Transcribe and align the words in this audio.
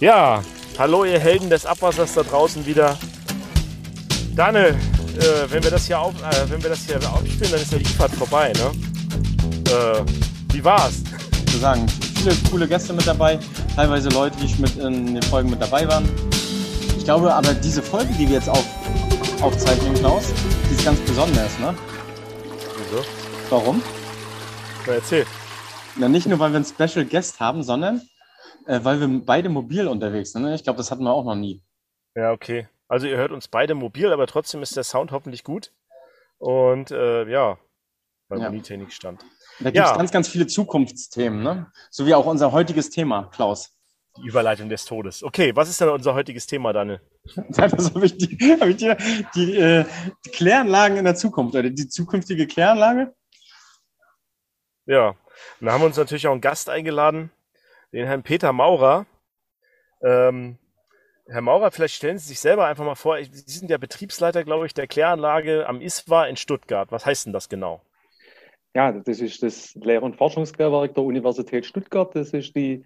Ja, 0.00 0.42
hallo 0.78 1.04
ihr 1.04 1.18
Helden 1.18 1.50
des 1.50 1.66
Abwassers 1.66 2.14
da 2.14 2.22
draußen 2.22 2.64
wieder. 2.64 2.96
Daniel, 4.34 4.74
äh, 5.18 5.50
wenn 5.50 5.62
wir 5.62 5.70
das 5.70 5.84
hier 5.84 6.00
auf, 6.00 6.14
äh, 6.22 6.48
wenn 6.48 6.62
wir 6.62 6.70
das 6.70 6.86
hier 6.86 6.96
aufspielen, 6.96 7.50
dann 7.50 7.60
ist 7.60 7.70
ja 7.70 7.76
die 7.76 7.84
Fahrt 7.84 8.12
vorbei, 8.12 8.50
ne? 8.54 8.72
Äh, 9.70 10.54
wie 10.54 10.64
war's? 10.64 11.02
Ich 11.44 11.52
würde 11.52 11.58
sagen, 11.58 11.86
viele 12.16 12.34
coole 12.50 12.66
Gäste 12.66 12.94
mit 12.94 13.06
dabei, 13.06 13.38
teilweise 13.76 14.08
Leute, 14.08 14.38
die 14.38 14.62
mit 14.62 14.74
in 14.78 15.16
den 15.16 15.22
Folgen 15.24 15.50
mit 15.50 15.60
dabei 15.60 15.86
waren. 15.86 16.08
Ich 16.96 17.04
glaube 17.04 17.34
aber, 17.34 17.52
diese 17.52 17.82
Folge, 17.82 18.10
die 18.14 18.26
wir 18.26 18.36
jetzt 18.36 18.48
auf, 18.48 18.64
aufzeichnen, 19.42 19.92
Klaus, 19.96 20.32
die 20.70 20.76
ist 20.76 20.84
ganz 20.86 20.98
besonders, 21.00 21.58
ne? 21.58 21.74
Wieso? 22.78 23.04
Warum? 23.50 23.82
Na, 24.86 24.94
erzähl. 24.94 25.26
Na, 25.96 26.08
nicht 26.08 26.26
nur, 26.26 26.38
weil 26.38 26.52
wir 26.52 26.56
einen 26.56 26.64
Special 26.64 27.04
Guest 27.04 27.38
haben, 27.38 27.62
sondern 27.62 28.00
äh, 28.66 28.80
weil 28.82 29.00
wir 29.00 29.08
beide 29.24 29.48
mobil 29.48 29.86
unterwegs 29.88 30.32
sind. 30.32 30.42
Ne? 30.42 30.54
Ich 30.54 30.64
glaube, 30.64 30.76
das 30.78 30.90
hatten 30.90 31.04
wir 31.04 31.12
auch 31.12 31.24
noch 31.24 31.34
nie. 31.34 31.62
Ja, 32.14 32.32
okay. 32.32 32.68
Also 32.88 33.06
ihr 33.06 33.16
hört 33.16 33.30
uns 33.32 33.48
beide 33.48 33.74
mobil, 33.74 34.12
aber 34.12 34.26
trotzdem 34.26 34.62
ist 34.62 34.76
der 34.76 34.84
Sound 34.84 35.12
hoffentlich 35.12 35.44
gut. 35.44 35.72
Und 36.38 36.90
äh, 36.90 37.28
ja, 37.30 37.58
beim 38.28 38.40
Ja. 38.40 38.48
Unitechnik 38.48 38.92
stand. 38.92 39.22
Da 39.60 39.70
gibt 39.70 39.84
es 39.84 39.90
Ja. 39.90 39.96
ganz, 39.96 40.10
ganz 40.10 40.28
viele 40.28 40.46
Zukunftsthemen, 40.46 41.42
ne? 41.42 41.70
So 41.90 42.06
wie 42.06 42.14
auch 42.14 42.26
unser 42.26 42.50
heutiges 42.52 42.90
Thema, 42.90 43.24
Klaus. 43.32 43.76
Die 44.16 44.26
Überleitung 44.26 44.68
des 44.68 44.84
Todes. 44.86 45.22
Okay, 45.22 45.54
was 45.54 45.68
ist 45.68 45.80
denn 45.80 45.88
unser 45.88 46.14
heutiges 46.14 46.46
Thema, 46.46 46.72
Daniel? 46.72 47.00
Das 47.50 47.94
habe 47.94 48.06
ich, 48.06 48.16
die, 48.16 48.56
hab 48.60 48.66
ich 48.68 48.76
dir 48.76 48.96
die, 49.34 49.56
äh, 49.56 49.84
die 50.26 50.30
Kläranlagen 50.30 50.96
in 50.96 51.04
der 51.04 51.14
Zukunft, 51.14 51.54
oder 51.54 51.70
die 51.70 51.88
zukünftige 51.88 52.46
Kläranlage. 52.46 53.14
Ja, 54.86 55.10
und 55.60 55.66
da 55.66 55.72
haben 55.72 55.82
wir 55.82 55.86
uns 55.86 55.96
natürlich 55.96 56.26
auch 56.26 56.32
einen 56.32 56.40
Gast 56.40 56.68
eingeladen, 56.68 57.30
den 57.92 58.06
Herrn 58.06 58.22
Peter 58.22 58.52
Maurer. 58.52 59.06
Ähm, 60.02 60.58
Herr 61.26 61.42
Maurer, 61.42 61.70
vielleicht 61.70 61.94
stellen 61.94 62.18
Sie 62.18 62.28
sich 62.28 62.40
selber 62.40 62.66
einfach 62.66 62.84
mal 62.84 62.96
vor, 62.96 63.22
Sie 63.22 63.58
sind 63.58 63.70
ja 63.70 63.78
Betriebsleiter, 63.78 64.42
glaube 64.44 64.66
ich, 64.66 64.74
der 64.74 64.86
Kläranlage 64.86 65.68
am 65.68 65.80
ISWA 65.80 66.26
in 66.26 66.36
Stuttgart. 66.36 66.90
Was 66.90 67.06
heißt 67.06 67.26
denn 67.26 67.32
das 67.32 67.48
genau? 67.48 67.82
Ja, 68.74 68.92
das 68.92 69.20
ist 69.20 69.42
das 69.42 69.74
Lehr- 69.76 70.02
und 70.02 70.16
Forschungslehrwerk 70.16 70.94
der 70.94 71.04
Universität 71.04 71.66
Stuttgart. 71.66 72.14
Das 72.14 72.32
ist 72.32 72.54
die, 72.56 72.84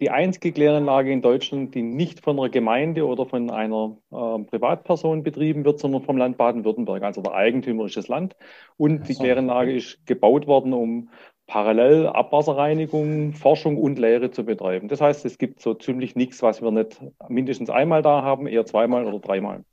die 0.00 0.10
einzige 0.10 0.52
Kläranlage 0.52 1.12
in 1.12 1.22
Deutschland, 1.22 1.74
die 1.74 1.82
nicht 1.82 2.20
von 2.20 2.38
einer 2.38 2.48
Gemeinde 2.48 3.06
oder 3.06 3.26
von 3.26 3.50
einer 3.50 3.96
ähm, 4.12 4.46
Privatperson 4.46 5.22
betrieben 5.22 5.64
wird, 5.64 5.78
sondern 5.80 6.02
vom 6.02 6.16
Land 6.16 6.38
Baden-Württemberg. 6.38 7.02
Also 7.02 7.20
der 7.22 7.34
Eigentümer 7.34 7.86
ist 7.86 7.96
das 7.96 8.08
Land. 8.08 8.36
Und 8.76 9.08
die. 9.08 9.14
Kläranlage 9.14 9.74
ist 9.74 10.04
gebaut 10.06 10.46
worden, 10.46 10.72
um 10.72 11.10
parallel 11.50 12.06
Abwasserreinigung, 12.06 13.32
Forschung 13.32 13.76
und 13.76 13.98
Lehre 13.98 14.30
zu 14.30 14.44
betreiben. 14.44 14.86
Das 14.86 15.00
heißt, 15.00 15.24
es 15.24 15.36
gibt 15.36 15.60
so 15.60 15.74
ziemlich 15.74 16.14
nichts, 16.14 16.42
was 16.42 16.62
wir 16.62 16.70
nicht 16.70 17.00
mindestens 17.28 17.70
einmal 17.70 18.02
da 18.02 18.22
haben, 18.22 18.46
eher 18.46 18.64
zweimal 18.66 19.04
oder 19.04 19.18
dreimal. 19.18 19.64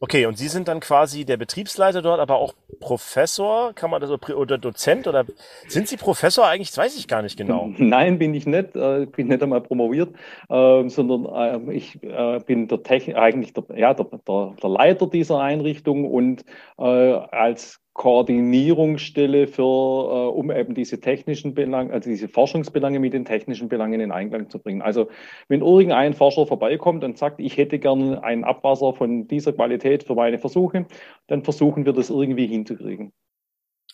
Okay, 0.00 0.26
und 0.26 0.36
Sie 0.36 0.48
sind 0.48 0.68
dann 0.68 0.80
quasi 0.80 1.24
der 1.24 1.38
Betriebsleiter 1.38 2.02
dort, 2.02 2.20
aber 2.20 2.36
auch 2.36 2.52
Professor, 2.80 3.72
kann 3.72 3.90
man 3.90 4.00
das 4.02 4.10
oder 4.10 4.58
Dozent 4.58 5.06
oder 5.06 5.24
sind 5.68 5.88
Sie 5.88 5.96
Professor 5.96 6.46
eigentlich? 6.46 6.70
Das 6.70 6.78
weiß 6.78 6.98
ich 6.98 7.08
gar 7.08 7.22
nicht 7.22 7.38
genau. 7.38 7.70
Nein, 7.78 8.18
bin 8.18 8.34
ich 8.34 8.44
nicht. 8.46 8.76
Äh, 8.76 9.06
bin 9.06 9.28
nicht 9.28 9.42
einmal 9.42 9.62
promoviert, 9.62 10.14
äh, 10.50 10.88
sondern 10.88 11.70
äh, 11.70 11.72
ich 11.72 12.02
äh, 12.02 12.40
bin 12.44 12.68
der 12.68 12.82
Techn 12.82 13.14
eigentlich 13.14 13.54
der, 13.54 13.64
ja, 13.74 13.94
der, 13.94 14.06
der, 14.28 14.54
der 14.60 14.70
Leiter 14.70 15.06
dieser 15.06 15.38
Einrichtung 15.38 16.04
und 16.10 16.44
äh, 16.76 16.82
als 16.82 17.80
Koordinierungsstelle 17.94 19.46
für, 19.46 19.62
äh, 19.62 20.28
um 20.28 20.50
eben 20.50 20.74
diese 20.74 21.00
technischen 21.00 21.54
Belange, 21.54 21.92
also 21.92 22.10
diese 22.10 22.28
Forschungsbelange 22.28 22.98
mit 22.98 23.12
den 23.12 23.24
technischen 23.24 23.68
Belangen 23.68 24.00
in 24.00 24.10
Einklang 24.10 24.50
zu 24.50 24.58
bringen. 24.58 24.82
Also 24.82 25.08
wenn 25.48 25.62
irgendein 25.62 26.12
Forscher 26.12 26.46
vorbeikommt 26.46 27.04
und 27.04 27.16
sagt, 27.16 27.40
ich 27.40 27.56
hätte 27.56 27.78
gern 27.78 28.18
ein 28.18 28.42
Abwasser 28.42 28.94
von 28.94 29.28
dieser 29.28 29.52
Qualität 29.52 30.02
für 30.02 30.16
meine 30.16 30.38
Versuche, 30.38 30.86
dann 31.28 31.44
versuchen 31.44 31.86
wir 31.86 31.92
das 31.92 32.10
irgendwie 32.10 32.48
hinzukriegen. 32.48 33.12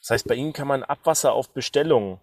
Das 0.01 0.11
heißt, 0.11 0.29
bei 0.29 0.35
Ihnen 0.35 0.55
kann 0.55 0.67
man 0.67 0.83
Abwasser 0.83 1.35
auf 1.35 1.53
Bestellung 1.53 2.21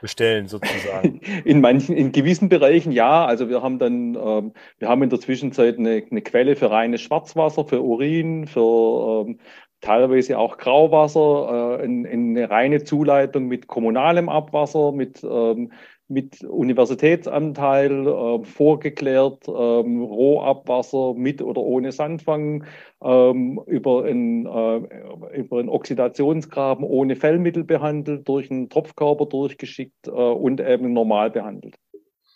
bestellen, 0.00 0.46
sozusagen. 0.46 1.20
In 1.44 1.60
manchen, 1.60 1.96
in 1.96 2.12
gewissen 2.12 2.48
Bereichen 2.48 2.92
ja. 2.92 3.26
Also 3.26 3.48
wir 3.48 3.62
haben 3.62 3.78
dann, 3.78 4.14
ähm, 4.14 4.52
wir 4.78 4.88
haben 4.88 5.02
in 5.02 5.10
der 5.10 5.20
Zwischenzeit 5.20 5.78
eine, 5.78 6.02
eine 6.10 6.22
Quelle 6.22 6.56
für 6.56 6.70
reines 6.70 7.02
Schwarzwasser, 7.02 7.66
für 7.66 7.82
Urin, 7.82 8.46
für 8.46 9.26
ähm, 9.26 9.38
teilweise 9.80 10.38
auch 10.38 10.58
Grauwasser, 10.58 11.78
äh, 11.80 11.84
in, 11.84 12.04
in 12.04 12.36
eine 12.36 12.50
reine 12.50 12.84
Zuleitung 12.84 13.46
mit 13.46 13.66
kommunalem 13.66 14.28
Abwasser, 14.28 14.92
mit, 14.92 15.22
ähm, 15.24 15.72
mit 16.08 16.42
Universitätsanteil, 16.42 18.06
äh, 18.06 18.44
vorgeklärt, 18.44 19.46
ähm, 19.48 20.02
Rohabwasser 20.02 21.14
mit 21.14 21.40
oder 21.40 21.60
ohne 21.60 21.92
Sandfang, 21.92 22.64
ähm, 23.02 23.60
über, 23.66 24.04
einen, 24.04 24.46
äh, 24.46 25.38
über 25.38 25.60
einen 25.60 25.68
Oxidationsgraben 25.68 26.84
ohne 26.84 27.16
Fellmittel 27.16 27.64
behandelt, 27.64 28.28
durch 28.28 28.50
einen 28.50 28.68
Tropfkörper 28.68 29.26
durchgeschickt 29.26 30.08
äh, 30.08 30.10
und 30.10 30.60
eben 30.60 30.92
normal 30.92 31.30
behandelt. 31.30 31.76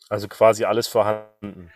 Also 0.09 0.28
quasi 0.28 0.65
alles 0.65 0.87
vorhanden. 0.87 1.71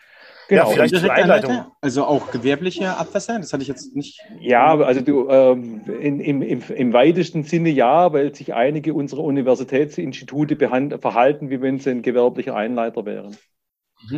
Genau. 0.49 0.63
Ja, 0.69 0.75
vielleicht 0.75 0.97
zur 0.97 1.13
Einleitung. 1.13 1.67
Also 1.83 2.05
auch 2.05 2.31
gewerbliche 2.31 2.97
Abwässer, 2.97 3.39
das 3.39 3.53
hatte 3.53 3.63
ich 3.63 3.69
jetzt 3.69 3.95
nicht. 3.95 4.19
Ja, 4.41 4.79
also 4.79 5.01
du, 5.03 5.29
ähm, 5.29 5.83
in, 6.01 6.21
im, 6.21 6.41
im, 6.43 6.63
im 6.75 6.93
weitesten 6.95 7.43
Sinne 7.45 7.69
ja, 7.69 8.13
weil 8.15 8.35
sich 8.35 8.55
einige 8.55 8.95
unserer 8.95 9.21
Universitätsinstitute 9.25 10.55
behand- 10.55 11.01
verhalten, 11.01 11.51
wie 11.51 11.61
wenn 11.61 11.79
sie 11.79 11.91
ein 11.91 12.03
gewerblicher 12.03 12.57
Einleiter 12.57 13.05
wären. 13.05 13.37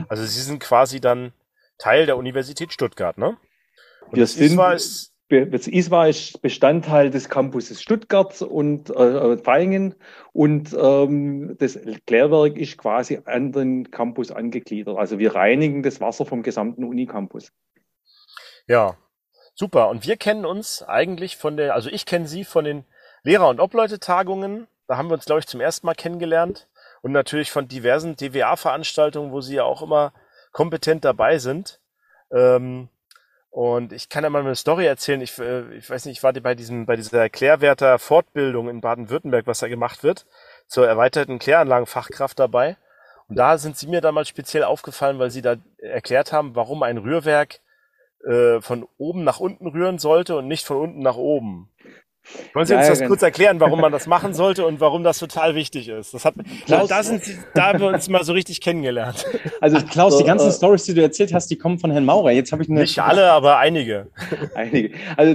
Also 0.08 0.24
Sie 0.24 0.41
sind 0.41 0.60
quasi 0.60 1.00
dann 1.00 1.32
Teil 1.78 2.06
der 2.06 2.16
Universität 2.16 2.72
Stuttgart, 2.72 3.18
ne? 3.18 3.36
Und 4.06 4.16
Wir 4.16 4.22
das 4.22 4.34
sind- 4.34 4.60
ist, 4.76 5.09
ISWA 5.30 6.06
ist 6.06 6.42
Bestandteil 6.42 7.10
des 7.10 7.28
Campuses 7.28 7.80
Stuttgart 7.80 8.42
und 8.42 8.91
äh, 8.91 9.46
Vaihingen 9.46 9.94
und 10.32 10.72
ähm, 10.72 11.56
das 11.58 11.78
Klärwerk 12.06 12.56
ist 12.56 12.76
quasi 12.78 13.20
an 13.24 13.52
den 13.52 13.91
Campus 13.91 14.32
angegliedert. 14.32 14.98
Also 14.98 15.18
wir 15.18 15.34
reinigen 15.34 15.82
das 15.82 16.00
Wasser 16.00 16.26
vom 16.26 16.42
gesamten 16.42 16.84
Unicampus. 16.84 17.52
ja, 18.66 18.96
super. 19.54 19.88
Und 19.88 20.06
wir 20.06 20.16
kennen 20.16 20.44
uns 20.44 20.82
eigentlich 20.82 21.36
von 21.36 21.56
der, 21.56 21.74
also 21.74 21.91
ich 21.91 22.06
kenne 22.06 22.26
Sie 22.26 22.44
von 22.44 22.64
den 22.64 22.84
Lehrer- 23.22 23.50
und 23.50 23.60
Obleute-Tagungen. 23.60 24.66
Da 24.88 24.97
haben 24.97 25.08
wir 25.08 25.14
uns, 25.14 25.26
glaube 25.26 25.41
ich, 25.41 25.47
zum 25.47 25.60
ersten 25.60 25.86
Mal 25.86 25.94
kennengelernt. 25.94 26.68
Und 27.02 27.12
natürlich 27.12 27.50
von 27.50 27.68
diversen 27.68 28.16
DWA-Veranstaltungen, 28.16 29.32
wo 29.32 29.41
Sie 29.41 29.54
ja 29.54 29.64
auch 29.64 29.82
immer 29.82 30.12
kompetent 30.52 31.04
dabei 31.04 31.38
sind. 31.38 31.80
Ähm, 32.32 32.88
und 33.50 33.92
ich 33.92 34.08
kann 34.08 34.22
ja 34.22 34.30
mal 34.30 34.40
eine 34.40 34.54
Story 34.54 34.86
erzählen. 34.86 35.20
Ich, 35.20 35.38
äh, 35.38 35.74
ich 35.74 35.90
weiß 35.90 36.04
nicht, 36.04 36.18
ich 36.18 36.22
war 36.22 36.32
bei 36.32 36.54
diesem, 36.54 36.86
bei 36.86 36.96
dieser 36.96 37.28
Klärwerter 37.28 37.98
Fortbildung 37.98 38.68
in 38.68 38.80
Baden-Württemberg, 38.80 39.46
was 39.46 39.58
da 39.58 39.68
gemacht 39.68 40.04
wird, 40.04 40.26
zur 40.68 40.86
erweiterten 40.86 41.40
Kläranlagenfachkraft 41.40 42.38
dabei. 42.38 42.76
Und 43.28 43.36
da 43.36 43.58
sind 43.58 43.76
Sie 43.76 43.88
mir 43.88 44.00
damals 44.00 44.28
speziell 44.28 44.64
aufgefallen, 44.64 45.18
weil 45.18 45.30
Sie 45.30 45.42
da 45.42 45.56
erklärt 45.78 46.32
haben, 46.32 46.54
warum 46.54 46.82
ein 46.84 46.98
Rührwerk 46.98 47.60
äh, 48.24 48.60
von 48.60 48.86
oben 48.98 49.24
nach 49.24 49.40
unten 49.40 49.66
rühren 49.66 49.98
sollte 49.98 50.36
und 50.36 50.46
nicht 50.46 50.64
von 50.64 50.76
unten 50.76 51.00
nach 51.00 51.16
oben. 51.16 51.70
Wollen 52.54 52.66
Sie 52.66 52.75
uns 52.75 52.86
das 52.86 52.98
genau. 52.98 53.08
kurz 53.08 53.22
erklären, 53.22 53.60
warum 53.60 53.81
man 53.81 53.92
das 53.92 54.06
machen 54.06 54.34
sollte 54.34 54.66
und 54.66 54.81
warum 54.81 55.03
das 55.03 55.19
total 55.19 55.54
wichtig 55.54 55.88
ist? 55.88 56.14
Das 56.14 56.25
hat, 56.25 56.34
da, 56.36 56.42
Klaus- 56.66 56.88
da, 56.88 57.03
sind 57.03 57.22
da 57.54 57.69
haben 57.69 57.81
wir 57.81 57.88
uns 57.88 58.08
mal 58.08 58.25
so 58.25 58.32
richtig 58.32 58.60
kennengelernt. 58.60 59.26
Also 59.62 59.78
Klaus, 59.84 60.16
die 60.16 60.25
ganzen 60.25 60.50
Stories, 60.53 60.84
die 60.84 60.94
du 60.94 61.03
erzählt 61.03 61.34
hast, 61.34 61.48
die 61.50 61.59
kommen 61.59 61.78
von 61.78 61.91
Herrn 61.91 62.06
Maurer. 62.06 62.30
Jetzt 62.30 62.50
habe 62.50 62.62
ich 62.62 62.70
eine. 62.70 62.80
Nicht 62.80 62.98
alle, 62.98 63.30
aber 63.30 63.59
einige. 63.59 64.09
Einige. 64.54 64.94
Also 65.16 65.34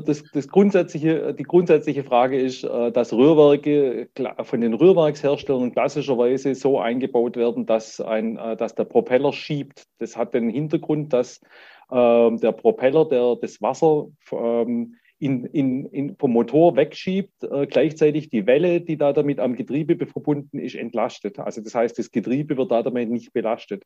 das, 0.00 0.24
das 0.32 0.48
grundsätzliche, 0.48 1.34
die 1.34 1.42
grundsätzliche 1.42 2.02
Frage 2.02 2.40
ist, 2.40 2.64
äh, 2.64 2.90
dass 2.90 3.12
Rührwerke 3.12 4.08
von 4.44 4.60
den 4.62 4.72
Rührwerksherstellern 4.72 5.72
klassischerweise 5.72 6.54
so 6.54 6.80
eingebaut 6.80 7.36
werden, 7.36 7.66
dass, 7.66 8.00
ein, 8.00 8.38
äh, 8.38 8.56
dass 8.56 8.74
der 8.74 8.84
Propeller 8.84 9.32
schiebt. 9.32 9.84
Das 9.98 10.16
hat 10.16 10.32
den 10.32 10.48
Hintergrund, 10.48 11.12
dass 11.12 11.40
ähm, 11.90 12.38
der 12.38 12.52
Propeller, 12.52 13.04
der 13.04 13.36
das 13.36 13.60
Wasser 13.60 14.06
ähm, 14.32 14.96
in, 15.18 15.44
in, 15.46 15.86
in, 15.86 16.16
vom 16.16 16.32
Motor 16.32 16.76
wegschiebt, 16.76 17.42
äh, 17.42 17.66
gleichzeitig 17.66 18.28
die 18.28 18.46
Welle, 18.46 18.80
die 18.80 18.96
da 18.96 19.12
damit 19.12 19.40
am 19.40 19.54
Getriebe 19.54 20.06
verbunden 20.06 20.58
ist, 20.58 20.74
entlastet. 20.74 21.38
Also 21.38 21.62
das 21.62 21.74
heißt, 21.74 21.98
das 21.98 22.10
Getriebe 22.10 22.56
wird 22.56 22.70
da 22.70 22.82
damit 22.82 23.10
nicht 23.10 23.32
belastet. 23.32 23.84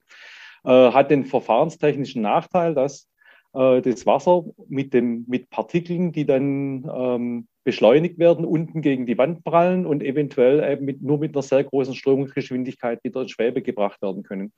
Äh, 0.64 0.70
hat 0.70 1.10
den 1.10 1.24
verfahrenstechnischen 1.24 2.22
Nachteil, 2.22 2.74
dass 2.74 3.08
äh, 3.54 3.80
das 3.80 4.06
Wasser 4.06 4.44
mit, 4.68 4.92
dem, 4.92 5.24
mit 5.28 5.50
Partikeln, 5.50 6.12
die 6.12 6.26
dann 6.26 6.90
ähm, 6.92 7.48
beschleunigt 7.64 8.18
werden, 8.18 8.44
unten 8.44 8.82
gegen 8.82 9.06
die 9.06 9.18
Wand 9.18 9.44
prallen 9.44 9.86
und 9.86 10.02
eventuell 10.02 10.72
eben 10.72 10.84
mit, 10.84 11.02
nur 11.02 11.18
mit 11.18 11.34
einer 11.34 11.42
sehr 11.42 11.62
großen 11.62 11.94
Strömungsgeschwindigkeit 11.94 13.04
wieder 13.04 13.22
in 13.22 13.28
Schwebe 13.28 13.62
gebracht 13.62 14.02
werden 14.02 14.22
können. 14.22 14.52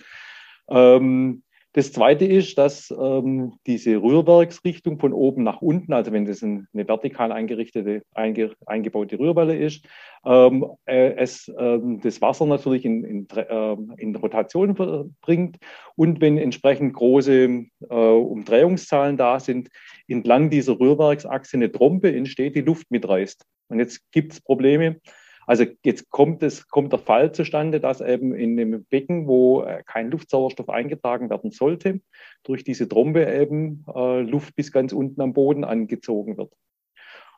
Ähm, 0.70 1.42
Das 1.74 1.90
zweite 1.90 2.26
ist, 2.26 2.58
dass 2.58 2.90
ähm, 2.90 3.54
diese 3.66 3.96
Rührwerksrichtung 3.96 4.98
von 4.98 5.14
oben 5.14 5.42
nach 5.42 5.62
unten, 5.62 5.94
also 5.94 6.12
wenn 6.12 6.26
das 6.26 6.42
eine 6.42 6.66
vertikal 6.72 7.32
eingerichtete, 7.32 8.02
einge, 8.12 8.54
eingebaute 8.66 9.18
Rührwelle 9.18 9.56
ist, 9.56 9.86
ähm, 10.26 10.66
äh, 10.84 11.14
es 11.14 11.50
ähm, 11.58 12.00
das 12.02 12.20
Wasser 12.20 12.44
natürlich 12.44 12.84
in, 12.84 13.04
in, 13.04 13.28
äh, 13.30 13.76
in 13.96 14.14
Rotation 14.14 14.74
bringt 15.22 15.56
und 15.96 16.20
wenn 16.20 16.36
entsprechend 16.36 16.92
große 16.92 17.64
äh, 17.88 17.94
Umdrehungszahlen 17.94 19.16
da 19.16 19.40
sind, 19.40 19.70
entlang 20.08 20.50
dieser 20.50 20.78
Rührwerksachse 20.78 21.56
eine 21.56 21.72
Trompe 21.72 22.14
entsteht, 22.14 22.54
die 22.54 22.60
Luft 22.60 22.90
mitreißt. 22.90 23.46
Und 23.68 23.78
jetzt 23.78 24.02
gibt 24.12 24.34
es 24.34 24.42
Probleme 24.42 25.00
also 25.46 25.64
jetzt 25.84 26.10
kommt, 26.10 26.42
es, 26.42 26.68
kommt 26.68 26.92
der 26.92 26.98
Fall 26.98 27.32
zustande, 27.32 27.80
dass 27.80 28.00
eben 28.00 28.34
in 28.34 28.58
einem 28.58 28.84
Becken, 28.84 29.26
wo 29.26 29.62
äh, 29.62 29.82
kein 29.84 30.10
Luftsauerstoff 30.10 30.68
eingetragen 30.68 31.30
werden 31.30 31.50
sollte, 31.50 32.00
durch 32.44 32.64
diese 32.64 32.88
Trombe 32.88 33.26
eben 33.26 33.84
äh, 33.94 34.20
Luft 34.20 34.54
bis 34.54 34.72
ganz 34.72 34.92
unten 34.92 35.20
am 35.20 35.32
Boden 35.32 35.64
angezogen 35.64 36.36
wird. 36.36 36.52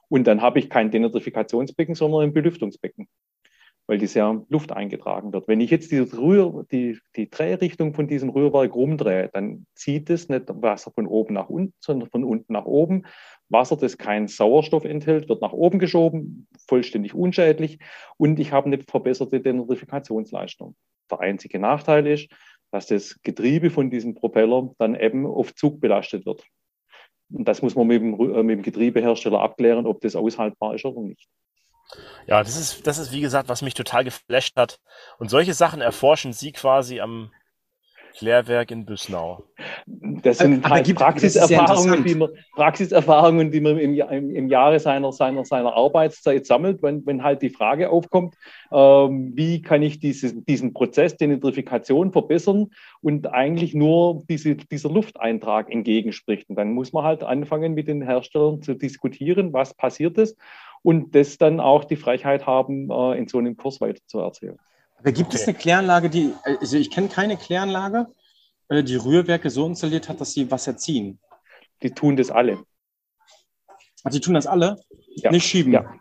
Und 0.08 0.26
dann 0.26 0.42
habe 0.42 0.58
ich 0.58 0.68
kein 0.68 0.90
Denitrifikationsbecken, 0.90 1.94
sondern 1.94 2.22
ein 2.22 2.34
Belüftungsbecken, 2.34 3.08
weil 3.86 3.98
die 3.98 4.06
sehr 4.06 4.44
Luft 4.48 4.72
eingetragen 4.72 5.32
wird. 5.32 5.46
Wenn 5.46 5.60
ich 5.60 5.70
jetzt 5.70 5.90
die, 5.92 5.98
Rühr, 5.98 6.64
die, 6.70 6.98
die 7.16 7.28
Drehrichtung 7.28 7.92
von 7.94 8.06
diesem 8.06 8.30
Rührwerk 8.30 8.74
rumdrehe, 8.74 9.28
dann 9.32 9.66
zieht 9.74 10.08
es 10.10 10.28
nicht 10.28 10.46
Wasser 10.48 10.90
von 10.90 11.06
oben 11.06 11.34
nach 11.34 11.50
unten, 11.50 11.74
sondern 11.80 12.08
von 12.08 12.24
unten 12.24 12.52
nach 12.52 12.64
oben 12.64 13.04
Wasser, 13.48 13.76
das 13.76 13.98
keinen 13.98 14.28
Sauerstoff 14.28 14.84
enthält, 14.84 15.28
wird 15.28 15.42
nach 15.42 15.52
oben 15.52 15.78
geschoben, 15.78 16.48
vollständig 16.66 17.14
unschädlich 17.14 17.78
und 18.16 18.38
ich 18.40 18.52
habe 18.52 18.66
eine 18.66 18.78
verbesserte 18.78 19.40
Denitrifikationsleistung. 19.40 20.74
Der 21.10 21.20
einzige 21.20 21.58
Nachteil 21.58 22.06
ist, 22.06 22.30
dass 22.70 22.86
das 22.86 23.20
Getriebe 23.22 23.70
von 23.70 23.90
diesem 23.90 24.14
Propeller 24.14 24.74
dann 24.78 24.94
eben 24.94 25.26
auf 25.26 25.54
Zug 25.54 25.80
belastet 25.80 26.26
wird. 26.26 26.44
Und 27.30 27.46
das 27.46 27.62
muss 27.62 27.76
man 27.76 27.86
mit 27.86 28.02
dem, 28.02 28.14
äh, 28.14 28.42
mit 28.42 28.58
dem 28.58 28.62
Getriebehersteller 28.62 29.40
abklären, 29.40 29.86
ob 29.86 30.00
das 30.00 30.16
aushaltbar 30.16 30.74
ist 30.74 30.84
oder 30.84 31.00
nicht. 31.00 31.28
Ja, 32.26 32.42
das 32.42 32.56
ist, 32.56 32.86
das 32.86 32.98
ist 32.98 33.12
wie 33.12 33.20
gesagt, 33.20 33.48
was 33.48 33.62
mich 33.62 33.74
total 33.74 34.04
geflasht 34.04 34.56
hat. 34.56 34.78
Und 35.18 35.30
solche 35.30 35.54
Sachen 35.54 35.80
erforschen 35.80 36.32
Sie 36.32 36.52
quasi 36.52 37.00
am, 37.00 37.30
Klärwerk 38.14 38.70
in 38.70 38.86
Büsnau. 38.86 39.44
Das 39.86 40.38
sind 40.38 40.64
Aber 40.64 40.76
halt 40.76 40.94
Praxiserfahrungen, 40.94 42.04
die 42.04 42.14
man, 42.14 42.30
Praxiserfahrungen, 42.54 43.50
die 43.50 43.60
man 43.60 43.78
im, 43.78 43.94
im, 43.94 44.30
im 44.30 44.48
Jahre 44.48 44.78
seiner, 44.78 45.12
seiner, 45.12 45.44
seiner 45.44 45.74
Arbeitszeit 45.74 46.46
sammelt, 46.46 46.82
wenn, 46.82 47.04
wenn 47.06 47.22
halt 47.22 47.42
die 47.42 47.50
Frage 47.50 47.90
aufkommt, 47.90 48.36
ähm, 48.72 49.32
wie 49.34 49.62
kann 49.62 49.82
ich 49.82 49.98
dieses, 49.98 50.32
diesen 50.44 50.72
Prozess 50.72 51.16
der 51.16 51.28
Nitrifikation 51.28 52.12
verbessern 52.12 52.70
und 53.00 53.26
eigentlich 53.26 53.74
nur 53.74 54.22
diese, 54.28 54.54
dieser 54.54 54.90
Lufteintrag 54.90 55.70
entgegenspricht. 55.70 56.48
Und 56.48 56.56
dann 56.56 56.72
muss 56.72 56.92
man 56.92 57.04
halt 57.04 57.24
anfangen, 57.24 57.74
mit 57.74 57.88
den 57.88 58.02
Herstellern 58.02 58.62
zu 58.62 58.74
diskutieren, 58.74 59.52
was 59.52 59.74
passiert 59.74 60.18
ist 60.18 60.38
und 60.84 61.14
das 61.14 61.38
dann 61.38 61.58
auch 61.58 61.84
die 61.84 61.96
Frechheit 61.96 62.46
haben, 62.46 62.90
äh, 62.90 63.18
in 63.18 63.26
so 63.26 63.38
einem 63.38 63.56
Kurs 63.56 63.80
weiter 63.80 64.02
zu 64.06 64.20
erzählen. 64.20 64.58
Aber 64.98 65.10
gibt 65.10 65.28
okay. 65.28 65.36
es 65.36 65.48
eine 65.48 65.56
Kläranlage, 65.56 66.10
die, 66.10 66.32
also 66.44 66.76
ich 66.76 66.90
kenne 66.90 67.08
keine 67.08 67.36
Kläranlage, 67.36 68.06
äh, 68.68 68.84
die 68.84 68.96
Rührwerke 68.96 69.50
so 69.50 69.66
installiert 69.66 70.08
hat, 70.08 70.20
dass 70.20 70.34
sie 70.34 70.50
Wasser 70.50 70.76
ziehen? 70.76 71.18
Die 71.82 71.90
tun 71.90 72.16
das 72.16 72.30
alle. 72.30 72.62
Also 74.04 74.18
die 74.18 74.24
tun 74.24 74.34
das 74.34 74.46
alle? 74.46 74.76
Ja. 75.16 75.30
Nicht 75.30 75.46
schieben? 75.46 75.72
Ja 75.72 75.94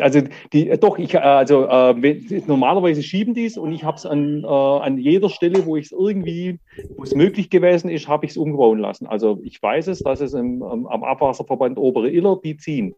also 0.00 0.22
die, 0.52 0.70
äh, 0.70 0.78
doch, 0.78 0.98
ich, 0.98 1.14
äh, 1.14 1.18
also 1.18 1.66
äh, 1.66 2.42
normalerweise 2.46 3.02
schieben 3.02 3.34
die 3.34 3.46
es 3.46 3.56
und 3.56 3.72
ich 3.72 3.84
habe 3.84 3.96
es 3.96 4.06
an, 4.06 4.44
äh, 4.44 4.46
an 4.46 4.98
jeder 4.98 5.28
Stelle, 5.28 5.66
wo 5.66 5.76
ich 5.76 5.86
es 5.86 5.92
irgendwie, 5.92 6.58
wo 6.96 7.02
es 7.02 7.14
möglich 7.14 7.50
gewesen 7.50 7.90
ist, 7.90 8.08
habe 8.08 8.26
ich 8.26 8.32
es 8.32 8.36
umbauen 8.36 8.78
lassen. 8.78 9.06
Also 9.06 9.40
ich 9.42 9.62
weiß 9.62 9.88
es, 9.88 10.00
dass 10.00 10.20
es 10.20 10.34
im, 10.34 10.62
am 10.62 11.04
Abwasserverband 11.04 11.78
Obere 11.78 12.10
Iller, 12.10 12.38
die 12.42 12.56
ziehen. 12.56 12.94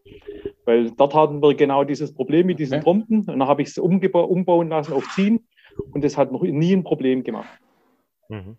Weil 0.65 0.91
dort 0.91 1.13
hatten 1.13 1.41
wir 1.41 1.53
genau 1.55 1.83
dieses 1.83 2.13
Problem 2.13 2.47
mit 2.47 2.59
diesen 2.59 2.75
okay. 2.75 2.83
Trompen 2.83 3.19
und 3.19 3.27
dann 3.27 3.47
habe 3.47 3.61
ich 3.61 3.69
es 3.69 3.77
umbauen 3.77 4.69
lassen 4.69 4.93
auf 4.93 5.07
ziehen 5.13 5.45
und 5.91 6.03
das 6.03 6.17
hat 6.17 6.31
noch 6.31 6.41
nie 6.41 6.73
ein 6.73 6.83
Problem 6.83 7.23
gemacht. 7.23 7.59
Mhm. 8.29 8.57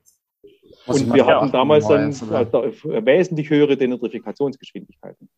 Und 0.86 1.12
wir 1.12 1.26
hatten 1.26 1.50
damals 1.50 1.88
dann 1.88 2.10
äh, 2.10 3.04
wesentlich 3.04 3.50
höhere 3.50 3.76
Denitrifikationsgeschwindigkeiten. 3.76 5.28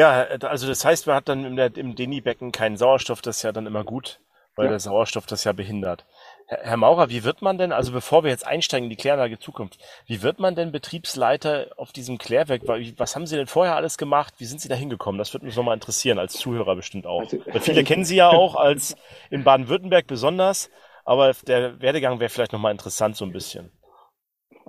Ja, 0.00 0.22
also 0.44 0.66
das 0.66 0.82
heißt, 0.82 1.06
man 1.08 1.16
hat 1.16 1.28
dann 1.28 1.44
im, 1.44 1.58
im 1.58 1.94
Deni-Becken 1.94 2.52
keinen 2.52 2.78
Sauerstoff, 2.78 3.20
das 3.20 3.36
ist 3.36 3.42
ja 3.42 3.52
dann 3.52 3.66
immer 3.66 3.84
gut, 3.84 4.18
weil 4.56 4.64
ja. 4.64 4.70
der 4.70 4.80
Sauerstoff 4.80 5.26
das 5.26 5.44
ja 5.44 5.52
behindert. 5.52 6.06
Herr, 6.46 6.60
Herr 6.62 6.76
Maurer, 6.78 7.10
wie 7.10 7.22
wird 7.22 7.42
man 7.42 7.58
denn, 7.58 7.70
also 7.70 7.92
bevor 7.92 8.24
wir 8.24 8.30
jetzt 8.30 8.46
einsteigen 8.46 8.84
in 8.84 8.90
die 8.90 8.96
Kläranlage 8.96 9.38
Zukunft, 9.38 9.78
wie 10.06 10.22
wird 10.22 10.38
man 10.38 10.54
denn 10.54 10.72
Betriebsleiter 10.72 11.66
auf 11.76 11.92
diesem 11.92 12.16
Klärwerk? 12.16 12.62
Was 12.96 13.14
haben 13.14 13.26
Sie 13.26 13.36
denn 13.36 13.46
vorher 13.46 13.76
alles 13.76 13.98
gemacht? 13.98 14.32
Wie 14.38 14.46
sind 14.46 14.62
Sie 14.62 14.70
da 14.70 14.74
hingekommen? 14.74 15.18
Das 15.18 15.34
würde 15.34 15.44
mich 15.44 15.54
nochmal 15.54 15.74
interessieren, 15.74 16.18
als 16.18 16.32
Zuhörer 16.32 16.76
bestimmt 16.76 17.06
auch. 17.06 17.20
Also, 17.20 17.60
viele 17.60 17.84
kennen 17.84 18.06
Sie 18.06 18.16
ja 18.16 18.30
auch 18.30 18.54
als 18.54 18.96
in 19.28 19.44
Baden-Württemberg 19.44 20.06
besonders, 20.06 20.70
aber 21.04 21.34
der 21.46 21.78
Werdegang 21.82 22.20
wäre 22.20 22.30
vielleicht 22.30 22.54
nochmal 22.54 22.72
interessant 22.72 23.16
so 23.16 23.26
ein 23.26 23.32
bisschen. 23.32 23.70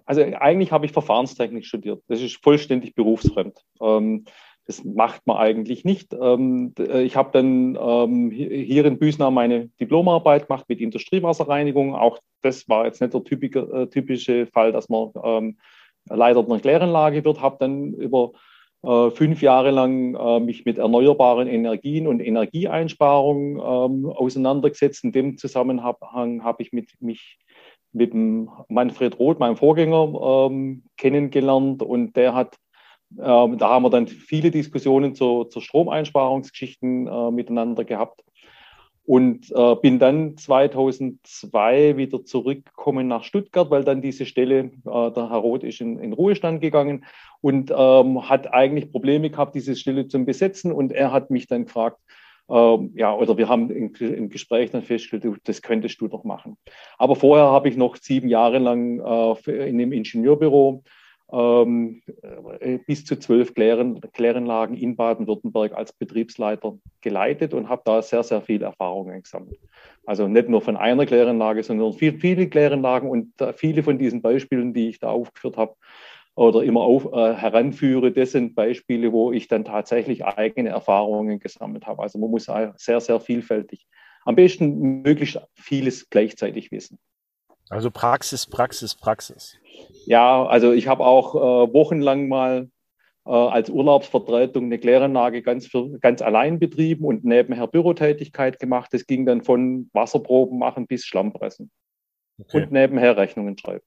Also 0.03 0.23
eigentlich 0.23 0.73
habe 0.73 0.85
ich 0.85 0.91
Verfahrenstechnik 0.91 1.65
studiert. 1.65 2.03
Das 2.09 2.19
ist 2.19 2.43
vollständig 2.43 2.95
berufsfremd. 2.95 3.63
Ähm, 3.79 4.25
das 4.67 4.83
macht 4.83 5.25
man 5.25 5.37
eigentlich 5.37 5.83
nicht. 5.85 6.13
Ähm, 6.13 6.73
äh, 6.77 7.01
ich 7.01 7.15
habe 7.15 7.31
dann 7.33 7.77
ähm, 7.79 8.31
hier 8.31 8.85
in 8.85 8.99
Büsnau 8.99 9.31
meine 9.31 9.67
Diplomarbeit 9.79 10.47
gemacht 10.47 10.65
mit 10.67 10.79
Industriewasserreinigung. 10.79 11.95
Auch 11.95 12.19
das 12.41 12.69
war 12.69 12.85
jetzt 12.85 13.01
nicht 13.01 13.13
der 13.13 13.21
äh, 13.21 13.87
typische 13.87 14.45
Fall, 14.47 14.71
dass 14.71 14.89
man 14.89 15.09
ähm, 15.23 15.57
Leiter 16.09 16.45
einer 16.45 16.59
Kläranlage 16.59 17.25
wird. 17.25 17.41
Habe 17.41 17.57
dann 17.59 17.93
über 17.93 18.31
äh, 18.83 19.09
fünf 19.11 19.41
Jahre 19.41 19.71
lang 19.71 20.45
mich 20.45 20.65
mit 20.65 20.77
erneuerbaren 20.77 21.47
Energien 21.47 22.07
und 22.07 22.19
Energieeinsparungen 22.19 23.59
auseinandergesetzt. 23.59 25.03
In 25.03 25.11
dem 25.11 25.37
Zusammenhang 25.37 26.43
habe 26.43 26.63
ich 26.63 26.71
mit, 26.71 26.89
mich 26.99 27.37
mit 27.93 28.13
Manfred 28.69 29.19
Roth, 29.19 29.39
meinem 29.39 29.57
Vorgänger, 29.57 30.49
kennengelernt 30.97 31.83
und 31.83 32.15
der 32.15 32.33
hat 32.33 32.57
ähm, 33.19 33.57
da 33.57 33.69
haben 33.69 33.83
wir 33.83 33.89
dann 33.89 34.07
viele 34.07 34.51
Diskussionen 34.51 35.15
zu, 35.15 35.45
zu 35.45 35.61
Stromeinsparungsgeschichten 35.61 37.07
äh, 37.07 37.31
miteinander 37.31 37.83
gehabt 37.83 38.23
und 39.05 39.51
äh, 39.51 39.75
bin 39.75 39.99
dann 39.99 40.37
2002 40.37 41.97
wieder 41.97 42.23
zurückgekommen 42.23 43.07
nach 43.07 43.23
Stuttgart, 43.23 43.69
weil 43.69 43.83
dann 43.83 44.01
diese 44.01 44.25
Stelle, 44.25 44.71
äh, 44.85 45.11
der 45.11 45.29
Herr 45.29 45.37
Roth 45.37 45.63
ist 45.63 45.81
in, 45.81 45.99
in 45.99 46.13
Ruhestand 46.13 46.61
gegangen 46.61 47.05
und 47.41 47.73
ähm, 47.75 48.29
hat 48.29 48.53
eigentlich 48.53 48.91
Probleme 48.91 49.29
gehabt, 49.29 49.55
diese 49.55 49.75
Stelle 49.75 50.07
zu 50.07 50.23
besetzen 50.23 50.71
und 50.71 50.91
er 50.91 51.11
hat 51.11 51.31
mich 51.31 51.47
dann 51.47 51.65
gefragt, 51.65 51.97
ähm, 52.49 52.91
ja, 52.95 53.13
oder 53.15 53.37
wir 53.37 53.49
haben 53.49 53.69
im, 53.69 54.29
Gespräch 54.29 54.71
dann 54.71 54.83
festgestellt, 54.83 55.39
das 55.45 55.61
könntest 55.61 55.99
du 56.01 56.07
doch 56.07 56.23
machen. 56.23 56.57
Aber 56.97 57.15
vorher 57.15 57.45
habe 57.45 57.69
ich 57.69 57.77
noch 57.77 57.95
sieben 57.95 58.27
Jahre 58.27 58.59
lang 58.59 58.99
äh, 58.99 59.69
in 59.69 59.79
einem 59.79 59.93
Ingenieurbüro 59.93 60.83
ähm, 61.31 62.01
äh, 62.59 62.79
bis 62.85 63.05
zu 63.05 63.17
zwölf 63.17 63.53
Klären, 63.53 64.01
Kläranlagen 64.13 64.75
in 64.75 64.95
Baden-Württemberg 64.95 65.73
als 65.73 65.93
Betriebsleiter 65.93 66.77
geleitet 67.01 67.53
und 67.53 67.69
habe 67.69 67.81
da 67.85 68.01
sehr, 68.01 68.23
sehr 68.23 68.41
viel 68.41 68.61
Erfahrungen 68.61 69.23
gesammelt. 69.23 69.59
Also 70.05 70.27
nicht 70.27 70.49
nur 70.49 70.61
von 70.61 70.77
einer 70.77 71.05
Kläranlage, 71.05 71.63
sondern 71.63 71.93
viel, 71.93 72.19
viele 72.19 72.49
Kläranlagen 72.49 73.09
und 73.09 73.39
äh, 73.41 73.53
viele 73.53 73.83
von 73.83 73.97
diesen 73.97 74.21
Beispielen, 74.21 74.73
die 74.73 74.89
ich 74.89 74.99
da 74.99 75.09
aufgeführt 75.09 75.57
habe 75.57 75.75
oder 76.35 76.63
immer 76.63 76.81
auf, 76.81 77.05
äh, 77.13 77.33
heranführe, 77.33 78.11
das 78.11 78.31
sind 78.31 78.55
Beispiele, 78.55 79.11
wo 79.11 79.31
ich 79.31 79.47
dann 79.47 79.65
tatsächlich 79.65 80.25
eigene 80.25 80.69
Erfahrungen 80.69 81.39
gesammelt 81.39 81.85
habe. 81.87 82.01
Also 82.01 82.19
man 82.19 82.31
muss 82.31 82.45
sehr, 82.77 82.99
sehr 82.99 83.19
vielfältig, 83.19 83.87
am 84.25 84.35
besten 84.35 85.01
möglichst 85.01 85.39
vieles 85.55 86.09
gleichzeitig 86.09 86.71
wissen. 86.71 86.99
Also 87.71 87.89
Praxis, 87.89 88.45
Praxis, 88.45 88.95
Praxis. 88.95 89.57
Ja, 90.05 90.45
also 90.45 90.73
ich 90.73 90.89
habe 90.89 91.05
auch 91.05 91.35
äh, 91.35 91.73
wochenlang 91.73 92.27
mal 92.27 92.69
äh, 93.25 93.31
als 93.31 93.69
Urlaubsvertretung 93.69 94.65
eine 94.65 94.77
Kläranlage 94.77 95.41
ganz, 95.41 95.67
für, 95.67 95.97
ganz 95.99 96.21
allein 96.21 96.59
betrieben 96.59 97.05
und 97.05 97.23
nebenher 97.23 97.67
Bürotätigkeit 97.67 98.59
gemacht. 98.59 98.89
Das 98.91 99.07
ging 99.07 99.25
dann 99.25 99.41
von 99.41 99.89
Wasserproben 99.93 100.59
machen 100.59 100.85
bis 100.85 101.05
Schlammpressen. 101.05 101.71
Okay. 102.39 102.63
Und 102.63 102.73
nebenher 102.73 103.15
Rechnungen 103.15 103.57
schreiben. 103.57 103.85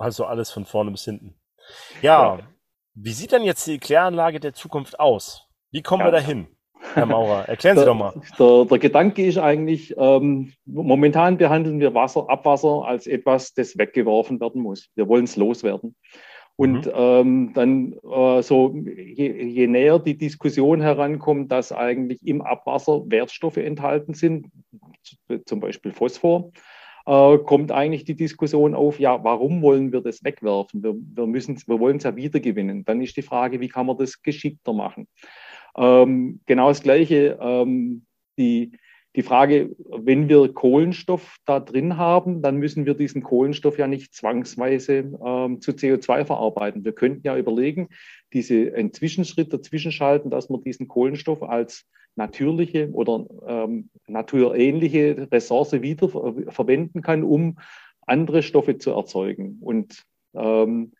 Also 0.00 0.24
alles 0.24 0.50
von 0.50 0.64
vorne 0.64 0.90
bis 0.90 1.04
hinten. 1.04 1.38
Ja, 2.00 2.38
ja. 2.38 2.48
wie 2.94 3.12
sieht 3.12 3.30
denn 3.30 3.44
jetzt 3.44 3.64
die 3.68 3.78
Kläranlage 3.78 4.40
der 4.40 4.52
Zukunft 4.52 4.98
aus? 4.98 5.46
Wie 5.70 5.82
kommen 5.82 6.00
ja. 6.00 6.08
wir 6.08 6.12
dahin? 6.12 6.48
Herr 6.94 7.06
Maurer, 7.06 7.44
erklären 7.48 7.78
Sie 7.78 7.84
doch 7.84 7.94
mal. 7.94 8.14
Der, 8.38 8.64
der, 8.64 8.78
Gedanke 8.78 9.24
ist 9.24 9.38
eigentlich, 9.38 9.94
ähm, 9.96 10.52
momentan 10.66 11.38
behandeln 11.38 11.80
wir 11.80 11.94
Wasser, 11.94 12.28
Abwasser 12.28 12.84
als 12.86 13.06
etwas, 13.06 13.54
das 13.54 13.78
weggeworfen 13.78 14.40
werden 14.40 14.62
muss. 14.62 14.88
Wir 14.94 15.08
wollen 15.08 15.24
es 15.24 15.36
loswerden. 15.36 15.94
Und 16.56 16.86
mhm. 16.86 16.92
ähm, 16.94 17.50
dann 17.54 17.92
äh, 18.04 18.42
so, 18.42 18.74
je, 18.74 19.44
je, 19.44 19.66
näher 19.66 19.98
die 19.98 20.18
Diskussion 20.18 20.80
herankommt, 20.80 21.50
dass 21.50 21.72
eigentlich 21.72 22.26
im 22.26 22.42
Abwasser 22.42 23.02
Wertstoffe 23.06 23.56
enthalten 23.56 24.14
sind, 24.14 24.48
zum 25.46 25.60
Beispiel 25.60 25.92
Phosphor, 25.92 26.52
äh, 27.06 27.38
kommt 27.38 27.72
eigentlich 27.72 28.04
die 28.04 28.14
Diskussion 28.14 28.74
auf, 28.74 29.00
ja, 29.00 29.24
warum 29.24 29.62
wollen 29.62 29.92
wir 29.92 30.02
das 30.02 30.22
wegwerfen? 30.22 30.82
Wir, 30.82 30.94
wir, 30.94 31.26
wir 31.26 31.80
wollen 31.80 31.96
es 31.96 32.04
ja 32.04 32.14
wiedergewinnen. 32.16 32.84
Dann 32.84 33.00
ist 33.00 33.16
die 33.16 33.22
Frage, 33.22 33.60
wie 33.60 33.68
kann 33.68 33.86
man 33.86 33.96
das 33.96 34.22
geschickter 34.22 34.72
machen? 34.72 35.08
Ähm, 35.76 36.40
genau 36.46 36.68
das 36.68 36.82
Gleiche, 36.82 37.38
ähm, 37.40 38.04
die, 38.38 38.72
die 39.14 39.22
Frage, 39.22 39.74
wenn 39.90 40.28
wir 40.28 40.52
Kohlenstoff 40.52 41.36
da 41.44 41.60
drin 41.60 41.96
haben, 41.96 42.42
dann 42.42 42.56
müssen 42.56 42.86
wir 42.86 42.94
diesen 42.94 43.22
Kohlenstoff 43.22 43.78
ja 43.78 43.86
nicht 43.86 44.14
zwangsweise 44.14 45.18
ähm, 45.24 45.60
zu 45.60 45.72
CO2 45.72 46.24
verarbeiten. 46.24 46.84
Wir 46.84 46.92
könnten 46.92 47.26
ja 47.26 47.36
überlegen, 47.36 47.88
diese 48.32 48.74
einen 48.74 48.92
Zwischenschritt 48.92 49.52
dazwischen 49.52 49.92
schalten, 49.92 50.30
dass 50.30 50.48
man 50.48 50.62
diesen 50.62 50.88
Kohlenstoff 50.88 51.42
als 51.42 51.86
natürliche 52.14 52.90
oder 52.90 53.26
ähm, 53.46 53.90
naturähnliche 54.06 55.28
Ressource 55.30 55.72
wieder 55.72 56.08
verwenden 56.48 57.02
kann, 57.02 57.22
um 57.22 57.58
andere 58.06 58.42
Stoffe 58.42 58.78
zu 58.78 58.90
erzeugen. 58.90 59.58
Und 59.60 60.02
ähm, 60.34 60.92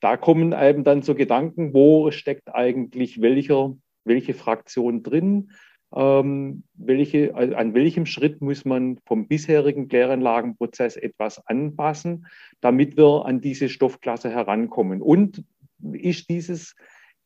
da 0.00 0.16
kommen 0.16 0.54
eben 0.58 0.84
dann 0.84 1.02
so 1.02 1.14
Gedanken, 1.14 1.74
wo 1.74 2.10
steckt 2.10 2.54
eigentlich 2.54 3.20
welcher, 3.20 3.74
welche 4.04 4.34
Fraktion 4.34 5.02
drin? 5.02 5.50
Ähm, 5.94 6.62
welche, 6.74 7.34
an 7.34 7.74
welchem 7.74 8.06
Schritt 8.06 8.40
muss 8.40 8.64
man 8.64 8.98
vom 9.06 9.26
bisherigen 9.26 9.88
Kläranlagenprozess 9.88 10.96
etwas 10.96 11.44
anpassen, 11.46 12.26
damit 12.60 12.96
wir 12.96 13.24
an 13.26 13.40
diese 13.40 13.68
Stoffklasse 13.68 14.30
herankommen? 14.30 15.02
Und 15.02 15.44
ist 15.92 16.28
dieses 16.28 16.76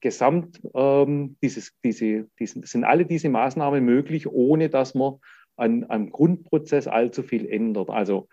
Gesamt, 0.01 0.61
ähm, 0.75 1.37
dieses, 1.43 1.73
diese, 1.83 2.29
diesen, 2.39 2.63
sind 2.63 2.85
alle 2.85 3.07
diese 3.07 3.29
Maßnahmen 3.29 3.85
möglich, 3.85 4.27
ohne 4.27 4.69
dass 4.69 4.95
man 4.95 5.15
an, 5.57 5.87
am 5.89 6.11
Grundprozess 6.11 6.87
allzu 6.87 7.23
viel 7.23 7.47
ändert. 7.47 7.91
Also 7.91 8.29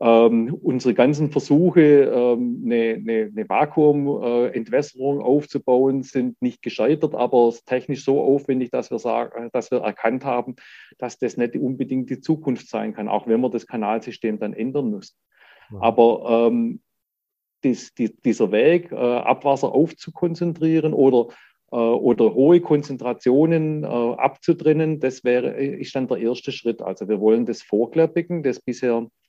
ähm, 0.00 0.52
unsere 0.60 0.92
ganzen 0.92 1.30
Versuche, 1.30 1.80
ähm, 1.80 2.62
eine, 2.64 2.94
eine, 2.94 3.30
eine 3.34 3.48
Vakuumentwässerung 3.48 5.20
äh, 5.20 5.22
aufzubauen, 5.22 6.02
sind 6.02 6.40
nicht 6.42 6.62
gescheitert, 6.62 7.14
aber 7.14 7.52
technisch 7.64 8.04
so 8.04 8.20
aufwendig, 8.20 8.70
dass 8.70 8.90
wir, 8.90 8.98
sagen, 8.98 9.50
dass 9.52 9.70
wir 9.70 9.78
erkannt 9.78 10.24
haben, 10.24 10.56
dass 10.98 11.18
das 11.18 11.36
nicht 11.36 11.56
unbedingt 11.56 12.10
die 12.10 12.20
Zukunft 12.20 12.68
sein 12.68 12.92
kann, 12.92 13.08
auch 13.08 13.28
wenn 13.28 13.40
man 13.40 13.52
das 13.52 13.66
Kanalsystem 13.66 14.38
dann 14.40 14.52
ändern 14.52 14.90
muss. 14.90 15.16
Ja. 15.70 15.80
Aber 15.80 16.48
ähm, 16.48 16.80
dies, 17.62 17.94
die, 17.94 18.14
dieser 18.20 18.50
Weg, 18.50 18.90
äh, 18.90 18.96
Abwasser 18.96 19.72
aufzukonzentrieren 19.72 20.92
oder, 20.92 21.28
äh, 21.70 21.76
oder 21.76 22.34
hohe 22.34 22.60
Konzentrationen 22.60 23.84
äh, 23.84 23.86
abzutrennen, 23.86 24.98
das 24.98 25.22
wäre, 25.22 25.52
ist 25.52 25.94
dann 25.94 26.08
der 26.08 26.18
erste 26.18 26.50
Schritt. 26.50 26.82
Also 26.82 27.08
wir 27.08 27.20
wollen 27.20 27.46
das 27.46 27.62
Vorklärbecken, 27.62 28.42
das 28.42 28.60
bisher 28.60 29.06
äh, 29.06 29.23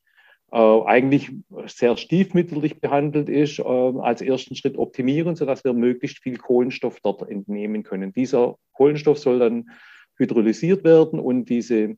eigentlich 0.51 1.31
sehr 1.65 1.97
stiefmütterlich 1.97 2.79
behandelt 2.79 3.29
ist, 3.29 3.59
äh, 3.59 3.63
als 3.63 4.21
ersten 4.21 4.55
Schritt 4.55 4.77
optimieren, 4.77 5.35
sodass 5.35 5.63
wir 5.63 5.73
möglichst 5.73 6.19
viel 6.19 6.37
Kohlenstoff 6.37 6.99
dort 7.01 7.27
entnehmen 7.29 7.83
können. 7.83 8.13
Dieser 8.13 8.55
Kohlenstoff 8.73 9.17
soll 9.17 9.39
dann 9.39 9.69
hydrolysiert 10.17 10.83
werden 10.83 11.19
und 11.19 11.49
diese 11.49 11.97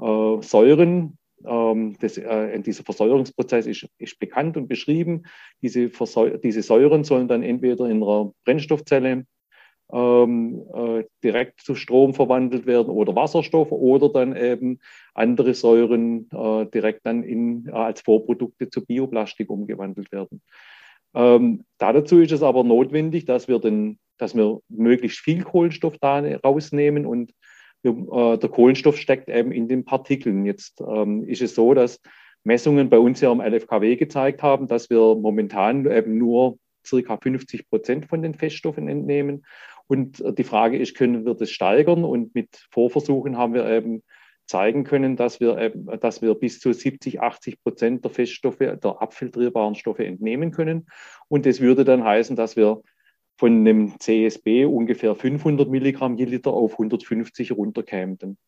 äh, 0.00 0.42
Säuren, 0.42 1.18
ähm, 1.44 1.96
das, 2.00 2.16
äh, 2.16 2.60
dieser 2.60 2.84
Versäuerungsprozess 2.84 3.66
ist, 3.66 3.86
ist, 3.98 4.18
bekannt 4.18 4.56
und 4.56 4.68
beschrieben. 4.68 5.24
Diese, 5.62 5.90
diese, 6.42 6.62
Säuren 6.62 7.04
sollen 7.04 7.28
dann 7.28 7.42
entweder 7.42 7.86
in 7.86 8.02
einer 8.02 8.32
Brennstoffzelle 8.44 9.26
ähm, 9.92 10.62
äh, 10.74 11.04
direkt 11.22 11.60
zu 11.60 11.74
Strom 11.74 12.14
verwandelt 12.14 12.66
werden 12.66 12.90
oder 12.90 13.14
Wasserstoff 13.14 13.72
oder 13.72 14.08
dann 14.08 14.36
eben 14.36 14.78
andere 15.14 15.54
Säuren 15.54 16.28
äh, 16.32 16.66
direkt 16.66 17.06
dann 17.06 17.22
in, 17.22 17.66
äh, 17.68 17.72
als 17.72 18.00
Vorprodukte 18.00 18.70
zu 18.70 18.84
Bioplastik 18.84 19.50
umgewandelt 19.50 20.12
werden. 20.12 20.42
Ähm, 21.14 21.64
dazu 21.78 22.20
ist 22.20 22.32
es 22.32 22.42
aber 22.42 22.62
notwendig, 22.64 23.24
dass 23.24 23.48
wir, 23.48 23.58
den, 23.58 23.98
dass 24.16 24.36
wir 24.36 24.60
möglichst 24.68 25.18
viel 25.18 25.42
Kohlenstoff 25.42 25.98
da 25.98 26.20
rausnehmen 26.20 27.06
und 27.06 27.32
äh, 27.82 27.92
der 28.38 28.48
Kohlenstoff 28.50 28.96
steckt 28.96 29.28
eben 29.28 29.52
in 29.52 29.68
den 29.68 29.84
Partikeln. 29.84 30.44
Jetzt 30.44 30.80
ähm, 30.80 31.24
ist 31.24 31.42
es 31.42 31.54
so, 31.54 31.74
dass 31.74 32.00
Messungen 32.44 32.88
bei 32.88 32.98
uns 32.98 33.20
ja 33.20 33.30
am 33.30 33.40
LFKW 33.40 33.96
gezeigt 33.96 34.42
haben, 34.42 34.66
dass 34.66 34.88
wir 34.88 35.16
momentan 35.16 35.90
eben 35.90 36.16
nur 36.16 36.58
circa 36.86 37.18
50 37.18 37.68
Prozent 37.68 38.06
von 38.06 38.22
den 38.22 38.34
Feststoffen 38.34 38.88
entnehmen. 38.88 39.44
Und 39.90 40.20
äh, 40.20 40.32
die 40.32 40.44
Frage 40.44 40.78
ist, 40.78 40.96
können 40.96 41.26
wir 41.26 41.34
das 41.34 41.50
steigern? 41.50 42.04
Und 42.04 42.32
mit 42.32 42.64
Vorversuchen 42.70 43.36
haben 43.36 43.54
wir 43.54 43.68
eben 43.68 44.04
zeigen 44.46 44.84
können, 44.84 45.16
dass 45.16 45.40
wir, 45.40 45.58
eben, 45.58 45.86
dass 46.00 46.22
wir 46.22 46.34
bis 46.36 46.60
zu 46.60 46.72
70, 46.72 47.20
80 47.20 47.60
Prozent 47.62 48.04
der 48.04 48.12
Feststoffe, 48.12 48.58
der 48.58 49.02
abfiltrierbaren 49.02 49.74
Stoffe 49.74 50.06
entnehmen 50.06 50.52
können. 50.52 50.86
Und 51.26 51.44
das 51.44 51.60
würde 51.60 51.84
dann 51.84 52.04
heißen, 52.04 52.36
dass 52.36 52.54
wir 52.54 52.82
von 53.36 53.52
einem 53.52 53.98
CSB 53.98 54.64
ungefähr 54.66 55.16
500 55.16 55.68
Milligramm 55.68 56.16
je 56.16 56.26
Liter 56.26 56.52
auf 56.52 56.72
150 56.72 57.50
runterkämen. 57.50 58.38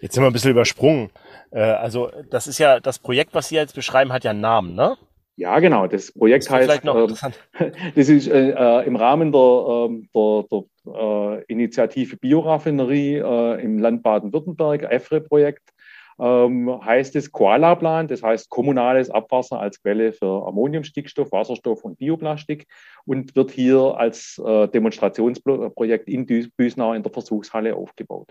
Jetzt 0.00 0.14
sind 0.14 0.22
wir 0.22 0.28
ein 0.28 0.32
bisschen 0.32 0.52
übersprungen. 0.52 1.10
Äh, 1.50 1.60
also 1.60 2.10
das 2.30 2.46
ist 2.46 2.58
ja, 2.58 2.80
das 2.80 2.98
Projekt, 2.98 3.34
was 3.34 3.48
Sie 3.48 3.56
jetzt 3.56 3.74
beschreiben, 3.74 4.14
hat 4.14 4.24
ja 4.24 4.30
einen 4.30 4.40
Namen, 4.40 4.74
ne? 4.74 4.96
Ja, 5.40 5.58
genau. 5.58 5.86
Das 5.86 6.12
Projekt 6.12 6.44
das 6.44 6.50
heißt, 6.50 6.84
äh, 6.84 7.70
das 7.94 8.08
ist 8.10 8.28
äh, 8.28 8.50
äh, 8.50 8.86
im 8.86 8.94
Rahmen 8.94 9.32
der, 9.32 9.40
ähm, 9.40 10.06
der, 10.14 10.44
der 10.50 10.64
äh, 10.94 11.44
Initiative 11.44 12.18
Bioraffinerie 12.18 13.16
äh, 13.16 13.62
im 13.62 13.78
Land 13.78 14.02
Baden-Württemberg, 14.02 14.82
EFRE-Projekt, 14.82 15.70
ähm, 16.18 16.78
heißt 16.84 17.16
es 17.16 17.32
Koala-Plan, 17.32 18.08
das 18.08 18.22
heißt 18.22 18.50
kommunales 18.50 19.08
Abwasser 19.08 19.58
als 19.58 19.80
Quelle 19.80 20.12
für 20.12 20.46
Ammonium, 20.46 20.84
Stickstoff, 20.84 21.32
Wasserstoff 21.32 21.84
und 21.84 21.96
Bioplastik 21.96 22.66
und 23.06 23.34
wird 23.34 23.50
hier 23.50 23.94
als 23.96 24.38
Demonstrationsprojekt 24.44 26.06
in 26.06 26.26
Büsnau 26.26 26.92
in 26.92 27.02
der 27.02 27.12
Versuchshalle 27.12 27.74
aufgebaut. 27.74 28.28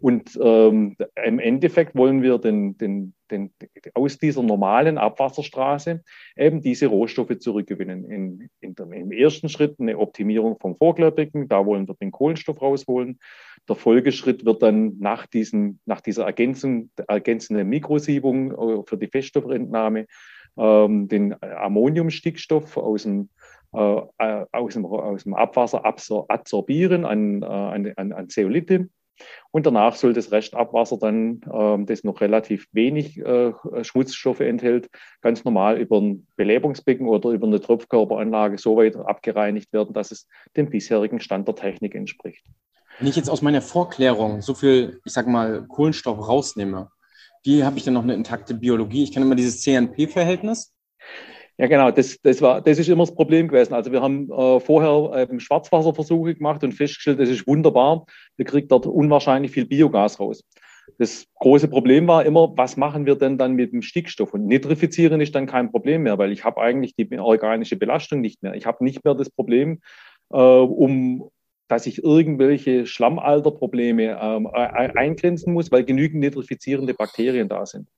Und 0.00 0.38
ähm, 0.42 0.96
im 1.24 1.38
Endeffekt 1.38 1.94
wollen 1.94 2.22
wir 2.22 2.38
den, 2.38 2.76
den, 2.76 3.14
den, 3.30 3.50
aus 3.94 4.18
dieser 4.18 4.42
normalen 4.42 4.98
Abwasserstraße 4.98 6.02
eben 6.36 6.60
diese 6.60 6.86
Rohstoffe 6.86 7.38
zurückgewinnen. 7.38 8.04
In, 8.10 8.48
in 8.60 8.74
der, 8.74 8.86
Im 8.92 9.12
ersten 9.12 9.48
Schritt 9.48 9.76
eine 9.78 9.98
Optimierung 9.98 10.58
vom 10.60 10.76
Vorklärbecken, 10.76 11.48
da 11.48 11.64
wollen 11.64 11.88
wir 11.88 11.94
den 11.94 12.12
Kohlenstoff 12.12 12.60
rausholen. 12.60 13.18
Der 13.68 13.76
Folgeschritt 13.76 14.44
wird 14.44 14.62
dann 14.62 14.98
nach, 14.98 15.26
diesen, 15.26 15.80
nach 15.86 16.00
dieser 16.00 16.24
Ergänzung, 16.24 16.90
ergänzenden 17.08 17.68
Mikrosiebung 17.68 18.52
äh, 18.52 18.82
für 18.86 18.98
die 18.98 19.08
Feststoffentnahme 19.08 20.06
ähm, 20.56 21.08
den 21.08 21.34
Ammoniumstickstoff 21.42 22.76
aus 22.76 23.02
dem 23.04 23.28
äh, 23.74 24.02
äh, 24.18 24.46
aus 24.52 24.74
dem, 24.74 24.86
aus 24.86 25.24
dem 25.24 25.34
Abwasser 25.34 25.84
absorbieren 25.84 27.04
an, 27.04 27.42
an, 27.42 28.12
an 28.12 28.28
Zeolite 28.28 28.88
und 29.50 29.66
danach 29.66 29.94
soll 29.94 30.12
das 30.12 30.32
Restabwasser 30.32 30.98
dann, 30.98 31.40
äh, 31.42 31.84
das 31.84 32.04
noch 32.04 32.20
relativ 32.20 32.66
wenig 32.72 33.18
äh, 33.18 33.52
Schmutzstoffe 33.82 34.40
enthält, 34.40 34.88
ganz 35.20 35.44
normal 35.44 35.78
über 35.78 36.00
ein 36.00 36.26
Belebungsbecken 36.36 37.06
oder 37.06 37.30
über 37.30 37.46
eine 37.46 37.60
Tropfkörperanlage 37.60 38.58
so 38.58 38.76
weit 38.76 38.96
abgereinigt 38.96 39.72
werden, 39.72 39.94
dass 39.94 40.10
es 40.10 40.26
dem 40.56 40.70
bisherigen 40.70 41.20
Stand 41.20 41.48
der 41.48 41.54
Technik 41.54 41.94
entspricht. 41.94 42.44
Wenn 42.98 43.08
ich 43.08 43.16
jetzt 43.16 43.30
aus 43.30 43.42
meiner 43.42 43.62
Vorklärung 43.62 44.40
so 44.40 44.54
viel, 44.54 45.00
ich 45.04 45.12
sag 45.12 45.26
mal, 45.26 45.66
Kohlenstoff 45.66 46.28
rausnehme, 46.28 46.90
wie 47.42 47.64
habe 47.64 47.76
ich 47.76 47.84
dann 47.84 47.94
noch 47.94 48.02
eine 48.02 48.14
intakte 48.14 48.54
Biologie? 48.54 49.04
Ich 49.04 49.12
kenne 49.12 49.26
immer 49.26 49.34
dieses 49.34 49.60
CNP-Verhältnis. 49.62 50.73
Ja, 51.56 51.68
genau, 51.68 51.90
das, 51.92 52.18
das, 52.20 52.42
war, 52.42 52.60
das 52.60 52.78
ist 52.78 52.88
immer 52.88 53.04
das 53.04 53.14
Problem 53.14 53.46
gewesen. 53.46 53.74
Also 53.74 53.92
wir 53.92 54.02
haben 54.02 54.30
äh, 54.30 54.60
vorher 54.60 55.28
ähm, 55.30 55.38
Schwarzwasserversuche 55.38 56.34
gemacht 56.34 56.64
und 56.64 56.72
festgestellt, 56.72 57.20
das 57.20 57.28
ist 57.28 57.46
wunderbar. 57.46 58.06
Wir 58.36 58.44
kriegen 58.44 58.66
dort 58.66 58.86
unwahrscheinlich 58.86 59.52
viel 59.52 59.66
Biogas 59.66 60.18
raus. 60.18 60.44
Das 60.98 61.26
große 61.36 61.68
Problem 61.68 62.06
war 62.08 62.24
immer, 62.26 62.52
was 62.56 62.76
machen 62.76 63.06
wir 63.06 63.14
denn 63.14 63.38
dann 63.38 63.54
mit 63.54 63.72
dem 63.72 63.82
Stickstoff? 63.82 64.34
Und 64.34 64.46
nitrifizieren 64.46 65.20
ist 65.20 65.34
dann 65.34 65.46
kein 65.46 65.70
Problem 65.70 66.02
mehr, 66.02 66.18
weil 66.18 66.32
ich 66.32 66.44
habe 66.44 66.60
eigentlich 66.60 66.94
die 66.96 67.18
organische 67.18 67.76
Belastung 67.76 68.20
nicht 68.20 68.42
mehr. 68.42 68.54
Ich 68.54 68.66
habe 68.66 68.84
nicht 68.84 69.04
mehr 69.04 69.14
das 69.14 69.30
Problem, 69.30 69.80
äh, 70.30 70.36
um 70.36 71.30
dass 71.68 71.86
ich 71.86 72.04
irgendwelche 72.04 72.86
Schlammalterprobleme 72.86 74.18
ähm, 74.20 74.46
eingrenzen 74.46 75.54
muss, 75.54 75.72
weil 75.72 75.84
genügend 75.84 76.20
nitrifizierende 76.20 76.92
Bakterien 76.92 77.48
da 77.48 77.64
sind. 77.64 77.88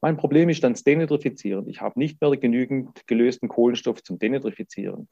Mein 0.00 0.16
Problem 0.16 0.48
ist 0.48 0.64
dann 0.64 0.72
das 0.72 0.84
Denitrifizieren. 0.84 1.68
Ich 1.68 1.80
habe 1.80 1.98
nicht 1.98 2.20
mehr 2.20 2.30
genügend 2.36 3.06
gelösten 3.06 3.48
Kohlenstoff 3.48 4.02
zum 4.02 4.18
Denitrifizieren. 4.18 5.08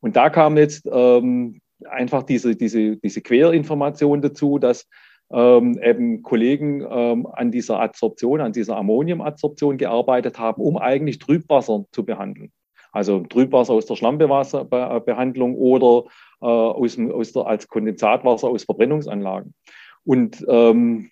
Und 0.00 0.16
da 0.16 0.30
kam 0.30 0.56
jetzt 0.56 0.88
ähm, 0.90 1.60
einfach 1.88 2.22
diese, 2.24 2.56
diese, 2.56 2.96
diese 2.96 3.20
Querinformation 3.20 4.20
dazu, 4.20 4.58
dass 4.58 4.88
ähm, 5.32 5.78
eben 5.82 6.22
Kollegen 6.22 6.86
ähm, 6.88 7.26
an 7.26 7.50
dieser 7.50 7.80
Adsorption, 7.80 8.40
an 8.40 8.52
dieser 8.52 8.76
Ammoniumadsorption 8.76 9.78
gearbeitet 9.78 10.38
haben, 10.38 10.60
um 10.60 10.76
eigentlich 10.76 11.18
Trübwasser 11.18 11.84
zu 11.92 12.04
behandeln. 12.04 12.52
Also 12.92 13.20
Trübwasser 13.20 13.72
aus 13.72 13.86
der 13.86 13.96
Schlammbewasserbehandlung 13.96 15.54
oder 15.54 16.04
äh, 16.42 16.46
aus, 16.46 16.98
aus 16.98 17.32
der, 17.32 17.46
als 17.46 17.66
Kondensatwasser 17.66 18.48
aus 18.48 18.64
Verbrennungsanlagen. 18.64 19.54
Und 20.04 20.44
ähm, 20.48 21.10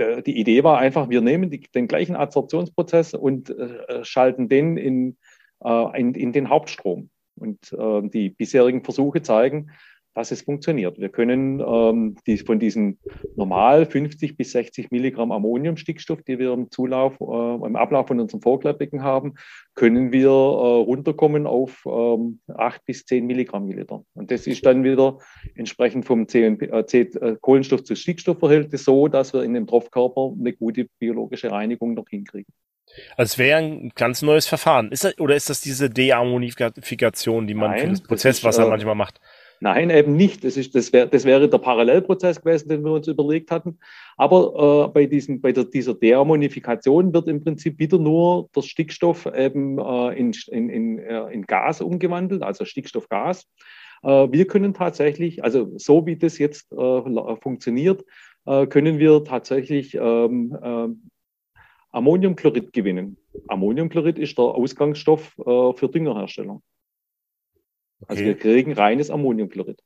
die 0.00 0.38
Idee 0.38 0.64
war 0.64 0.78
einfach, 0.78 1.08
wir 1.08 1.20
nehmen 1.20 1.50
die, 1.50 1.60
den 1.60 1.88
gleichen 1.88 2.16
Adsorptionsprozess 2.16 3.14
und 3.14 3.50
äh, 3.50 4.04
schalten 4.04 4.48
den 4.48 4.76
in, 4.76 5.16
äh, 5.62 6.00
in, 6.00 6.14
in, 6.14 6.32
den 6.32 6.48
Hauptstrom. 6.48 7.10
Und 7.36 7.72
äh, 7.72 8.08
die 8.08 8.30
bisherigen 8.30 8.84
Versuche 8.84 9.22
zeigen, 9.22 9.70
dass 10.14 10.32
es 10.32 10.42
funktioniert. 10.42 10.98
Wir 10.98 11.08
können 11.08 11.60
ähm, 11.60 12.16
die, 12.26 12.38
von 12.38 12.58
diesen 12.58 12.98
normal 13.36 13.86
50 13.86 14.36
bis 14.36 14.52
60 14.52 14.90
Milligramm 14.90 15.32
Ammoniumstickstoff, 15.32 16.22
die 16.22 16.38
wir 16.38 16.52
im 16.52 16.70
Zulauf, 16.70 17.20
äh, 17.20 17.66
im 17.66 17.76
Ablauf 17.76 18.08
von 18.08 18.18
unserem 18.18 18.42
Vorkleidbecken 18.42 19.02
haben, 19.02 19.34
können 19.74 20.12
wir 20.12 20.28
äh, 20.28 20.30
runterkommen 20.30 21.46
auf 21.46 21.84
ähm, 21.86 22.40
8 22.48 22.84
bis 22.84 23.04
10 23.06 23.26
Milligramm 23.26 23.66
Milliliter. 23.66 24.04
Und 24.14 24.30
das 24.30 24.46
ist 24.46 24.66
dann 24.66 24.82
wieder 24.82 25.18
entsprechend 25.54 26.04
vom 26.04 26.26
CNP, 26.26 26.66
äh, 26.66 26.86
C, 26.86 27.00
äh, 27.00 27.36
Kohlenstoff 27.40 27.84
zu 27.84 27.94
Stickstoffverhältnis 27.94 28.84
so, 28.84 29.08
dass 29.08 29.32
wir 29.32 29.44
in 29.44 29.54
dem 29.54 29.66
Tropfkörper 29.66 30.32
eine 30.38 30.52
gute 30.52 30.86
biologische 30.98 31.50
Reinigung 31.50 31.94
noch 31.94 32.08
hinkriegen. 32.08 32.52
Also 33.16 33.32
es 33.34 33.38
wäre 33.38 33.58
ein 33.58 33.92
ganz 33.94 34.22
neues 34.22 34.46
Verfahren. 34.46 34.90
Ist 34.90 35.04
das, 35.04 35.18
oder 35.18 35.36
ist 35.36 35.48
das 35.48 35.60
diese 35.60 35.90
Deammonifikation, 35.90 37.46
die 37.46 37.54
man 37.54 37.70
Nein, 37.70 37.80
für 37.80 37.88
das 37.88 38.02
Prozesswasser 38.02 38.62
ist, 38.62 38.66
äh, 38.66 38.70
manchmal 38.70 38.94
macht? 38.94 39.20
Nein, 39.62 39.90
eben 39.90 40.16
nicht. 40.16 40.42
Das, 40.42 40.56
ist, 40.56 40.74
das, 40.74 40.92
wär, 40.92 41.06
das 41.06 41.26
wäre 41.26 41.48
der 41.48 41.58
Parallelprozess 41.58 42.40
gewesen, 42.40 42.70
den 42.70 42.82
wir 42.82 42.92
uns 42.92 43.08
überlegt 43.08 43.50
hatten. 43.50 43.78
Aber 44.16 44.86
äh, 44.88 44.92
bei, 44.92 45.04
diesen, 45.04 45.42
bei 45.42 45.52
der, 45.52 45.64
dieser 45.64 45.92
Deammonifikation 45.92 47.12
wird 47.12 47.28
im 47.28 47.44
Prinzip 47.44 47.78
wieder 47.78 47.98
nur 47.98 48.48
der 48.56 48.62
Stickstoff 48.62 49.26
eben 49.26 49.78
äh, 49.78 50.18
in, 50.18 50.32
in, 50.48 50.70
in, 50.70 50.98
äh, 50.98 51.30
in 51.32 51.46
Gas 51.46 51.82
umgewandelt, 51.82 52.42
also 52.42 52.64
Stickstoffgas. 52.64 53.46
Äh, 54.02 54.28
wir 54.30 54.46
können 54.46 54.72
tatsächlich, 54.72 55.44
also 55.44 55.72
so 55.76 56.06
wie 56.06 56.16
das 56.16 56.38
jetzt 56.38 56.72
äh, 56.72 57.36
funktioniert, 57.36 58.04
äh, 58.46 58.66
können 58.66 58.98
wir 58.98 59.24
tatsächlich 59.24 59.94
ähm, 59.94 60.56
Ammoniumchlorid 61.90 62.72
gewinnen. 62.72 63.18
Ammoniumchlorid 63.48 64.18
ist 64.18 64.38
der 64.38 64.44
Ausgangsstoff 64.44 65.34
für 65.36 65.88
Düngerherstellung. 65.92 66.62
Also 68.06 68.24
wir 68.24 68.36
kriegen 68.36 68.72
reines 68.72 69.10
Ammoniumchlorid. 69.10 69.80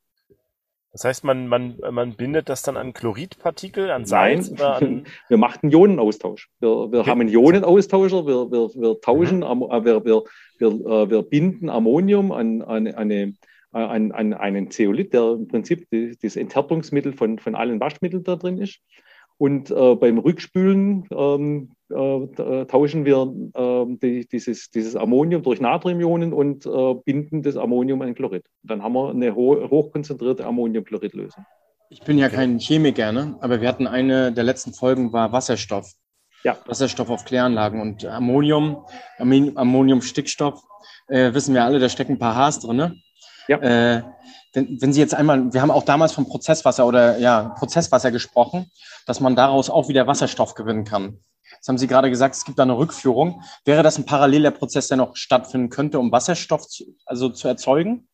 Das 0.95 1.03
heißt, 1.03 1.25
man, 1.25 1.49
man, 1.49 1.77
man 1.91 2.15
bindet 2.15 2.49
das 2.49 2.63
dann 2.63 2.77
an 2.77 2.93
Chloridpartikel, 2.93 3.91
an 3.91 4.05
Salz? 4.07 4.51
Nein, 4.51 4.59
oder 4.61 4.77
an 4.77 5.07
wir 5.29 5.39
machen 5.39 5.59
einen 5.65 5.73
Ionenaustausch. 5.73 6.51
Wir, 6.61 6.69
wir 6.69 7.01
okay. 7.01 7.11
haben 7.11 7.21
einen 7.21 7.31
Ionenaustauscher, 7.31 8.25
wir, 8.29 8.53
wir, 8.53 8.71
wir 8.81 9.01
tauschen, 9.01 9.39
mhm. 9.39 9.61
wir, 9.85 10.05
wir, 10.05 10.23
wir, 10.59 10.69
äh, 10.69 11.11
wir 11.11 11.23
binden 11.23 11.69
Ammonium 11.69 12.31
an, 12.31 12.63
an, 12.63 12.87
eine, 12.87 13.35
an, 13.73 14.13
an 14.13 14.35
einen 14.35 14.71
Zeolit, 14.71 15.13
der 15.13 15.33
im 15.33 15.49
Prinzip 15.49 15.89
das 16.23 16.37
Enthärtungsmittel 16.37 17.13
von, 17.13 17.41
von 17.41 17.57
allen 17.57 17.81
Waschmitteln 17.81 18.23
da 18.23 18.37
drin 18.37 18.59
ist. 18.59 18.79
Und 19.37 19.73
äh, 19.73 19.97
beim 19.97 20.19
Rückspülen 20.19 21.09
ähm, 21.11 21.73
äh, 21.95 22.67
tauschen 22.67 23.05
wir 23.05 23.33
äh, 23.55 23.97
die, 24.03 24.27
dieses, 24.27 24.71
dieses 24.71 24.97
Ammonium 24.97 25.43
durch 25.43 25.61
Natriumionen 25.61 26.33
und 26.33 26.67
äh, 26.67 26.95
binden 27.05 27.43
das 27.43 27.57
Ammonium 27.57 28.03
an 28.03 28.15
Chlorid. 28.15 28.45
Dann 28.63 28.83
haben 28.83 28.95
wir 28.95 29.11
eine 29.11 29.35
ho 29.35 29.69
hochkonzentrierte 29.71 30.45
Ammoniumchloridlösung. 30.45 31.45
Ich 31.91 32.03
bin 32.03 32.19
ja 32.19 32.29
kein 32.29 32.59
Chemiker, 32.59 33.13
ne? 33.13 33.37
aber 33.41 33.61
wir 33.61 33.69
hatten 33.69 33.87
eine 33.87 34.33
der 34.33 34.45
letzten 34.45 34.73
Folgen 34.73 35.13
war 35.13 35.33
Wasserstoff. 35.33 35.93
Ja. 36.43 36.59
Wasserstoff 36.67 37.09
auf 37.09 37.25
Kläranlagen 37.25 37.81
und 37.81 38.05
Ammonium, 38.05 38.85
Ammoniumstickstoff, 39.19 40.63
äh, 41.09 41.33
wissen 41.33 41.55
wir 41.55 41.65
alle, 41.65 41.79
da 41.79 41.89
stecken 41.89 42.13
ein 42.13 42.19
paar 42.19 42.35
Haars 42.35 42.61
drin. 42.61 42.77
Ne? 42.77 42.97
Ja. 43.49 43.59
Äh, 43.59 44.03
wenn, 44.53 44.81
wenn 44.81 44.93
Sie 44.93 45.01
jetzt 45.01 45.15
einmal, 45.15 45.53
wir 45.53 45.63
haben 45.63 45.71
auch 45.71 45.85
damals 45.85 46.13
vom 46.13 46.27
Prozesswasser 46.27 46.87
oder 46.87 47.19
ja, 47.19 47.55
Prozesswasser 47.59 48.11
gesprochen, 48.11 48.71
dass 49.07 49.21
man 49.21 49.37
daraus 49.37 49.71
auch 49.71 49.89
wieder 49.89 50.07
Wasserstoff 50.07 50.55
gewinnen 50.55 50.85
kann. 50.85 51.19
Jetzt 51.65 51.69
haben 51.71 51.79
Sie 51.79 51.87
gerade 51.87 52.11
gesagt, 52.11 52.35
es 52.35 52.45
gibt 52.45 52.59
da 52.59 52.65
eine 52.65 52.77
Rückführung. 52.77 53.43
Wäre 53.65 53.83
das 53.83 53.97
ein 53.97 54.05
paralleler 54.05 54.51
Prozess, 54.51 54.89
der 54.89 54.99
noch 54.99 55.17
stattfinden 55.17 55.71
könnte, 55.71 55.99
um 55.99 56.13
Wasserstoff 56.13 56.69
zu, 56.69 56.85
also 57.07 57.31
zu 57.31 57.49
erzeugen? 57.49 58.07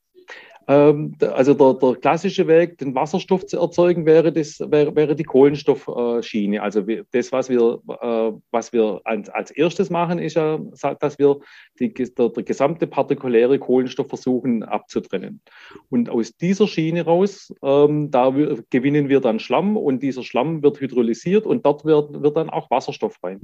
Ähm, 0.68 1.16
also 1.20 1.54
der, 1.54 1.74
der, 1.74 2.00
klassische 2.00 2.46
Weg, 2.46 2.78
den 2.78 2.94
Wasserstoff 2.94 3.46
zu 3.46 3.58
erzeugen, 3.58 4.06
wäre, 4.06 4.32
das, 4.32 4.60
wäre, 4.60 4.94
wäre 4.94 5.16
die 5.16 5.24
Kohlenstoffschiene. 5.24 6.62
Also 6.62 6.84
das, 7.12 7.32
was 7.32 7.48
wir, 7.48 7.80
äh, 8.00 8.32
was 8.50 8.72
wir 8.72 9.00
als, 9.04 9.28
als 9.30 9.50
erstes 9.50 9.90
machen, 9.90 10.18
ist 10.18 10.36
ja, 10.36 10.58
dass 11.00 11.18
wir 11.18 11.40
die, 11.78 11.92
der, 11.92 12.28
der 12.28 12.42
gesamte 12.42 12.86
partikuläre 12.86 13.58
Kohlenstoff 13.58 14.08
versuchen 14.08 14.62
abzutrennen. 14.62 15.40
Und 15.88 16.10
aus 16.10 16.36
dieser 16.36 16.68
Schiene 16.68 17.04
raus, 17.04 17.52
ähm, 17.62 18.10
da 18.10 18.30
gewinnen 18.70 19.08
wir 19.08 19.20
dann 19.20 19.40
Schlamm 19.40 19.76
und 19.76 20.02
dieser 20.02 20.22
Schlamm 20.22 20.62
wird 20.62 20.80
hydrolysiert 20.80 21.46
und 21.46 21.64
dort 21.64 21.84
wird, 21.84 22.22
wird 22.22 22.36
dann 22.36 22.50
auch 22.50 22.70
Wasserstoff 22.70 23.14
frei. 23.14 23.38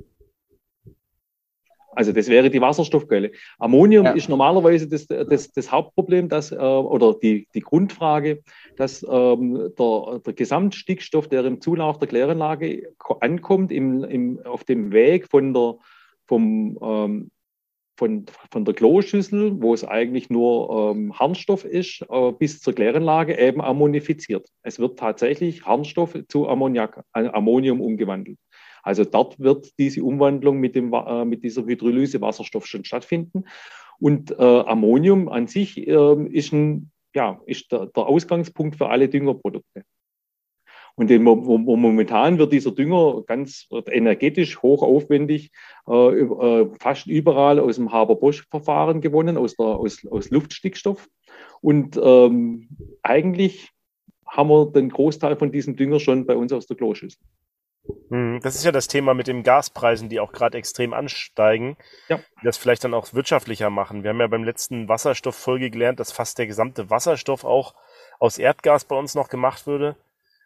Also 1.97 2.13
das 2.13 2.29
wäre 2.29 2.51
die 2.51 2.61
Wasserstoffquelle. 2.61 3.33
Ammonium 3.59 4.05
ja. 4.05 4.13
ist 4.13 4.29
normalerweise 4.29 4.87
das, 4.87 5.07
das, 5.07 5.51
das 5.51 5.73
Hauptproblem, 5.73 6.29
dass, 6.29 6.53
äh, 6.53 6.57
oder 6.57 7.15
die, 7.15 7.49
die 7.55 7.61
Grundfrage, 7.61 8.43
dass 8.77 9.05
ähm, 9.09 9.73
der, 9.79 10.21
der 10.25 10.33
Gesamtstickstoff, 10.35 11.29
der 11.29 11.45
im 11.47 11.61
Zulauf 11.61 11.99
der 11.99 12.09
Kläranlage 12.09 12.93
ankommt, 13.21 13.73
im, 13.73 14.05
im, 14.05 14.41
auf 14.45 14.65
dem 14.65 14.93
Weg 14.93 15.29
von 15.29 15.55
der, 15.55 15.77
vom, 16.27 16.79
ähm, 16.83 17.31
von, 17.97 18.27
von 18.51 18.65
der 18.65 18.75
Kloschüssel, 18.75 19.63
wo 19.63 19.73
es 19.73 19.83
eigentlich 19.83 20.29
nur 20.29 20.93
ähm, 20.95 21.19
Harnstoff 21.19 21.65
ist, 21.65 22.05
äh, 22.11 22.33
bis 22.33 22.61
zur 22.61 22.75
Kläranlage 22.75 23.39
eben 23.39 23.63
ammonifiziert. 23.63 24.47
Es 24.63 24.79
wird 24.79 24.99
tatsächlich 24.99 25.65
Harnstoff 25.65 26.15
zu 26.29 26.47
Ammoniak, 26.47 27.03
äh, 27.15 27.27
Ammonium 27.29 27.81
umgewandelt. 27.81 28.39
Also 28.87 29.05
dort 29.05 29.41
wird 29.41 29.77
diese 29.81 30.05
Umwandlung 30.05 30.59
mit, 30.59 30.77
dem, 30.77 30.93
äh, 30.93 31.25
mit 31.25 31.43
dieser 31.43 31.65
Hydrolyse 31.65 32.21
Wasserstoff 32.21 32.67
schon 32.67 32.85
stattfinden. 32.85 33.45
Und 33.99 34.31
äh, 34.31 34.43
Ammonium 34.45 35.29
an 35.29 35.49
sich 35.49 35.89
äh, 35.89 36.27
ist, 36.29 36.53
ein, 36.53 36.93
ja, 37.13 37.41
ist 37.47 37.73
der, 37.73 37.87
der, 37.87 38.07
Ausgangspunkt 38.07 38.77
für 38.77 38.89
alle 38.89 39.09
Düngerprodukte. 39.09 39.83
Und 40.95 41.11
den, 41.11 41.25
momentan 41.25 42.39
wird 42.39 42.53
dieser 42.53 42.71
Dünger 42.71 43.25
ganz 43.27 43.69
energetisch 43.91 44.63
hochaufwendig 44.63 45.51
äh, 45.89 45.93
äh, 45.93 46.71
fast 46.79 47.09
überall 47.09 47.59
aus 47.59 47.77
dem 47.77 47.91
Haber-Bosch-Verfahren 47.91 49.01
gewonnen, 49.01 49.37
aus, 49.37 49.57
der, 49.57 49.67
aus, 49.67 50.07
aus 50.07 50.31
Luftstickstoff. 50.31 51.09
Und 51.61 52.01
ähm, 52.01 52.69
eigentlich 53.03 53.73
haben 54.25 54.49
wir 54.49 54.67
den 54.67 54.91
Großteil 54.91 55.35
von 55.35 55.51
diesem 55.51 55.75
Dünger 55.75 55.99
schon 55.99 56.25
bei 56.25 56.37
uns 56.37 56.53
aus 56.53 56.69
der 56.69 56.77
Kloschüssel. 56.77 57.21
Hm, 58.11 58.41
das 58.43 58.55
ist 58.55 58.65
ja 58.65 58.73
das 58.73 58.89
Thema 58.89 59.15
mit 59.15 59.27
den 59.27 59.43
Gaspreisen, 59.43 60.09
die 60.09 60.21
auch 60.21 60.33
gerade 60.33 60.59
extrem 60.59 60.93
ansteigen, 60.93 61.77
ja. 62.09 62.19
die 62.41 62.45
das 62.45 62.57
vielleicht 62.57 62.85
dann 62.85 62.95
auch 62.95 63.13
wirtschaftlicher 63.15 63.71
machen. 63.71 64.03
Wir 64.03 64.11
haben 64.11 64.21
ja 64.21 64.27
beim 64.27 64.45
letzten 64.45 64.89
Wasserstofffolge 64.89 65.71
gelernt, 65.71 66.01
dass 66.01 66.13
fast 66.13 66.39
der 66.39 66.47
gesamte 66.47 66.91
Wasserstoff 66.91 67.45
auch 67.45 67.75
aus 68.19 68.39
Erdgas 68.39 68.85
bei 68.85 68.97
uns 68.97 69.15
noch 69.15 69.29
gemacht 69.29 69.67
würde, 69.67 69.97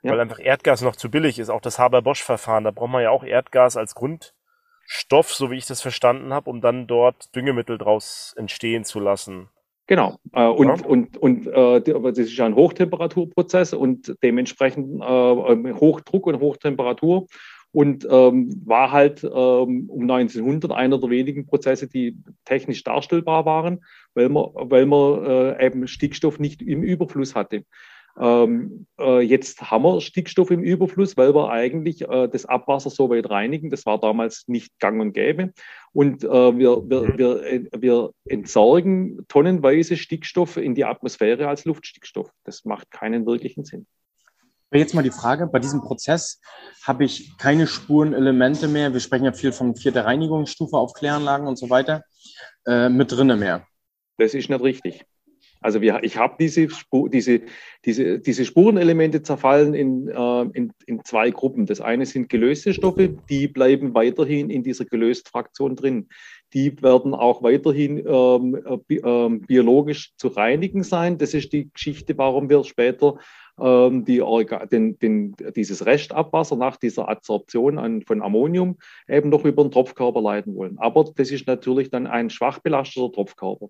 ja. 0.02 0.12
weil 0.12 0.20
einfach 0.20 0.38
Erdgas 0.38 0.82
noch 0.82 0.96
zu 0.96 1.10
billig 1.10 1.38
ist. 1.38 1.50
Auch 1.50 1.60
das 1.60 1.78
Haber-Bosch-Verfahren, 1.78 2.64
da 2.64 2.70
braucht 2.70 2.90
man 2.90 3.02
ja 3.02 3.10
auch 3.10 3.24
Erdgas 3.24 3.76
als 3.76 3.94
Grundstoff, 3.94 5.32
so 5.32 5.50
wie 5.50 5.56
ich 5.56 5.66
das 5.66 5.82
verstanden 5.82 6.32
habe, 6.32 6.50
um 6.50 6.60
dann 6.60 6.86
dort 6.86 7.34
Düngemittel 7.34 7.78
draus 7.78 8.34
entstehen 8.36 8.84
zu 8.84 9.00
lassen. 9.00 9.50
Genau. 9.90 10.20
Äh, 10.32 10.46
und, 10.46 10.68
ja. 10.68 10.86
und, 10.86 11.16
und 11.16 11.46
äh, 11.48 11.80
das 11.80 12.18
ist 12.18 12.36
ja 12.36 12.46
ein 12.46 12.54
Hochtemperaturprozess 12.54 13.72
und 13.72 14.14
dementsprechend 14.22 15.02
äh, 15.02 15.04
Hochdruck 15.04 16.28
und 16.28 16.38
Hochtemperatur. 16.38 17.26
Und 17.72 18.06
ähm, 18.08 18.50
war 18.64 18.92
halt 18.92 19.24
ähm, 19.24 19.90
um 19.90 20.02
1900 20.02 20.70
einer 20.70 20.98
der 20.98 21.10
wenigen 21.10 21.44
Prozesse, 21.44 21.88
die 21.88 22.16
technisch 22.44 22.84
darstellbar 22.84 23.46
waren, 23.46 23.84
weil 24.14 24.28
man, 24.28 24.50
weil 24.54 24.86
man 24.86 25.24
äh, 25.24 25.66
eben 25.66 25.88
Stickstoff 25.88 26.38
nicht 26.38 26.62
im 26.62 26.84
Überfluss 26.84 27.34
hatte. 27.34 27.64
Ähm, 28.20 28.86
äh, 28.98 29.20
jetzt 29.20 29.70
haben 29.70 29.84
wir 29.84 30.00
Stickstoff 30.02 30.50
im 30.50 30.62
Überfluss, 30.62 31.16
weil 31.16 31.34
wir 31.34 31.48
eigentlich 31.48 32.02
äh, 32.02 32.28
das 32.28 32.44
Abwasser 32.44 32.90
so 32.90 33.08
weit 33.08 33.30
reinigen. 33.30 33.70
Das 33.70 33.86
war 33.86 33.98
damals 33.98 34.46
nicht 34.46 34.78
gang 34.78 35.00
und 35.00 35.14
gäbe. 35.14 35.54
Und 35.92 36.22
äh, 36.22 36.28
wir, 36.28 36.82
wir, 36.88 37.00
mhm. 37.00 37.18
wir, 37.18 37.42
äh, 37.44 37.64
wir 37.78 38.10
entsorgen 38.26 39.24
tonnenweise 39.28 39.96
Stickstoff 39.96 40.58
in 40.58 40.74
die 40.74 40.84
Atmosphäre 40.84 41.48
als 41.48 41.64
Luftstickstoff. 41.64 42.30
Das 42.44 42.66
macht 42.66 42.90
keinen 42.90 43.24
wirklichen 43.24 43.64
Sinn. 43.64 43.86
Jetzt 44.72 44.94
mal 44.94 45.02
die 45.02 45.10
Frage, 45.10 45.48
bei 45.48 45.58
diesem 45.58 45.80
Prozess 45.80 46.40
habe 46.84 47.04
ich 47.04 47.36
keine 47.38 47.66
Spurenelemente 47.66 48.68
mehr, 48.68 48.92
wir 48.92 49.00
sprechen 49.00 49.24
ja 49.24 49.32
viel 49.32 49.50
von 49.50 49.74
vierter 49.74 50.04
Reinigungsstufe 50.04 50.76
auf 50.76 50.92
Kläranlagen 50.92 51.48
und 51.48 51.56
so 51.56 51.70
weiter, 51.70 52.04
äh, 52.66 52.88
mit 52.88 53.10
drinne 53.10 53.36
mehr. 53.36 53.66
Das 54.16 54.32
ist 54.32 54.48
nicht 54.48 54.62
richtig. 54.62 55.04
Also 55.60 55.80
wir, 55.80 56.02
ich 56.02 56.16
habe 56.16 56.36
diese, 56.38 56.68
diese, 57.12 57.42
diese, 57.84 58.18
diese 58.18 58.44
Spurenelemente 58.44 59.22
zerfallen 59.22 59.74
in, 59.74 60.08
äh, 60.08 60.42
in, 60.54 60.72
in 60.86 61.04
zwei 61.04 61.30
Gruppen. 61.30 61.66
Das 61.66 61.80
eine 61.80 62.06
sind 62.06 62.28
gelöste 62.30 62.72
Stoffe, 62.72 63.08
die 63.28 63.46
bleiben 63.46 63.94
weiterhin 63.94 64.48
in 64.48 64.62
dieser 64.62 64.86
gelöst 64.86 65.28
Fraktion 65.28 65.76
drin. 65.76 66.08
Die 66.54 66.82
werden 66.82 67.14
auch 67.14 67.42
weiterhin 67.42 67.98
ähm, 67.98 68.54
äh, 68.64 68.76
bi 68.86 68.96
äh, 68.96 69.38
biologisch 69.46 70.14
zu 70.16 70.28
reinigen 70.28 70.82
sein. 70.82 71.18
Das 71.18 71.34
ist 71.34 71.52
die 71.52 71.70
Geschichte, 71.72 72.16
warum 72.16 72.48
wir 72.48 72.64
später 72.64 73.18
ähm, 73.60 74.04
die 74.04 74.22
den, 74.72 74.98
den, 74.98 75.36
dieses 75.54 75.84
Restabwasser 75.84 76.56
nach 76.56 76.76
dieser 76.76 77.08
Adsorption 77.08 77.78
an, 77.78 78.02
von 78.02 78.22
Ammonium 78.22 78.78
eben 79.08 79.28
noch 79.28 79.44
über 79.44 79.62
den 79.62 79.70
Tropfkörper 79.70 80.22
leiten 80.22 80.54
wollen. 80.54 80.78
Aber 80.78 81.04
das 81.14 81.30
ist 81.30 81.46
natürlich 81.46 81.90
dann 81.90 82.06
ein 82.06 82.30
schwach 82.30 82.60
belasteter 82.60 83.12
Tropfkörper. 83.12 83.68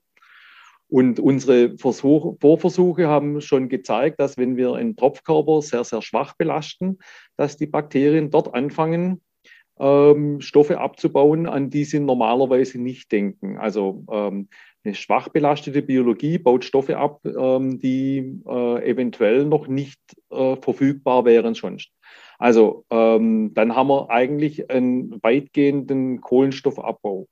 Und 0.91 1.21
unsere 1.21 1.79
Versuch, 1.79 2.37
Vorversuche 2.41 3.07
haben 3.07 3.41
schon 3.41 3.69
gezeigt, 3.69 4.19
dass 4.21 4.37
wenn 4.37 4.57
wir 4.57 4.75
einen 4.75 4.97
Tropfkörper 4.97 5.63
sehr, 5.63 5.85
sehr 5.85 6.03
schwach 6.03 6.35
belasten, 6.35 6.99
dass 7.37 7.57
die 7.57 7.67
Bakterien 7.67 8.31
dort 8.31 8.55
anfangen, 8.55 9.21
ähm, 9.79 10.41
Stoffe 10.41 10.79
abzubauen, 10.79 11.47
an 11.47 11.71
die 11.71 11.85
sie 11.85 12.01
normalerweise 12.01 12.81
nicht 12.81 13.13
denken. 13.13 13.57
Also 13.57 14.05
ähm, 14.11 14.49
eine 14.85 14.95
schwach 14.95 15.29
belastete 15.29 15.83
Biologie 15.83 16.39
baut 16.39 16.65
Stoffe 16.65 16.99
ab, 16.99 17.21
ähm, 17.25 17.79
die 17.79 18.43
äh, 18.47 18.91
eventuell 18.91 19.45
noch 19.45 19.69
nicht 19.69 20.01
äh, 20.31 20.57
verfügbar 20.57 21.25
wären 21.25 21.55
sonst. 21.55 21.93
Also 22.39 22.85
ähm, 22.91 23.53
dann 23.55 23.77
haben 23.77 23.89
wir 23.89 24.11
eigentlich 24.11 24.71
einen 24.71 25.23
weitgehenden 25.23 26.21
Kohlenstoffabbau. 26.21 27.29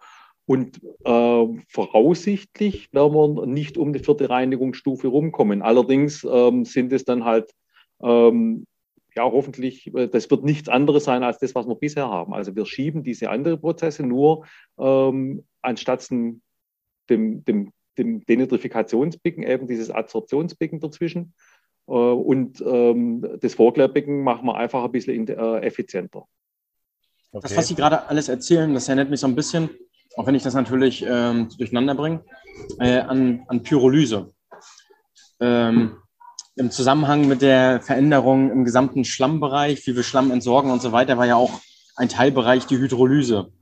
Und 0.48 0.80
äh, 1.04 1.46
voraussichtlich 1.68 2.90
werden 2.94 3.12
wir 3.12 3.44
nicht 3.44 3.76
um 3.76 3.92
die 3.92 3.98
vierte 3.98 4.30
Reinigungsstufe 4.30 5.06
rumkommen. 5.08 5.60
Allerdings 5.60 6.24
ähm, 6.24 6.64
sind 6.64 6.90
es 6.94 7.04
dann 7.04 7.26
halt, 7.26 7.52
ähm, 8.02 8.66
ja, 9.14 9.24
hoffentlich, 9.24 9.94
äh, 9.94 10.08
das 10.08 10.30
wird 10.30 10.44
nichts 10.44 10.70
anderes 10.70 11.04
sein 11.04 11.22
als 11.22 11.38
das, 11.38 11.54
was 11.54 11.68
wir 11.68 11.74
bisher 11.74 12.08
haben. 12.08 12.32
Also 12.32 12.56
wir 12.56 12.64
schieben 12.64 13.02
diese 13.02 13.28
anderen 13.28 13.60
Prozesse 13.60 14.04
nur 14.04 14.46
ähm, 14.78 15.44
anstatt 15.60 16.08
dem, 16.10 16.40
dem, 17.10 17.44
dem, 17.44 17.72
dem 17.98 18.24
Denitrifikationsbecken, 18.24 19.42
eben 19.42 19.66
dieses 19.66 19.90
Adsorptionsbecken 19.90 20.80
dazwischen. 20.80 21.34
Äh, 21.88 21.92
und 21.92 22.64
ähm, 22.66 23.22
das 23.42 23.52
Vorklärbecken 23.52 24.22
machen 24.22 24.46
wir 24.46 24.56
einfach 24.56 24.82
ein 24.82 24.92
bisschen 24.92 25.28
äh, 25.28 25.58
effizienter. 25.58 26.24
Okay. 27.32 27.42
Das, 27.42 27.54
was 27.54 27.68
Sie 27.68 27.74
gerade 27.74 28.08
alles 28.08 28.30
erzählen, 28.30 28.72
das 28.72 28.88
erinnert 28.88 29.10
mich 29.10 29.20
so 29.20 29.26
ein 29.26 29.34
bisschen 29.34 29.68
auch 30.16 30.26
wenn 30.26 30.34
ich 30.34 30.42
das 30.42 30.54
natürlich 30.54 31.04
ähm, 31.06 31.48
durcheinander 31.56 31.94
bringe, 31.94 32.24
äh, 32.80 32.98
an, 32.98 33.44
an 33.48 33.62
Pyrolyse. 33.62 34.32
Ähm, 35.40 35.96
Im 36.56 36.70
Zusammenhang 36.70 37.28
mit 37.28 37.42
der 37.42 37.80
Veränderung 37.80 38.50
im 38.50 38.64
gesamten 38.64 39.04
Schlammbereich, 39.04 39.86
wie 39.86 39.94
wir 39.94 40.02
Schlamm 40.02 40.30
entsorgen 40.30 40.70
und 40.70 40.82
so 40.82 40.92
weiter, 40.92 41.16
war 41.16 41.26
ja 41.26 41.36
auch 41.36 41.60
ein 41.96 42.08
Teilbereich 42.08 42.66
die 42.66 42.78
Hydrolyse 42.78 43.52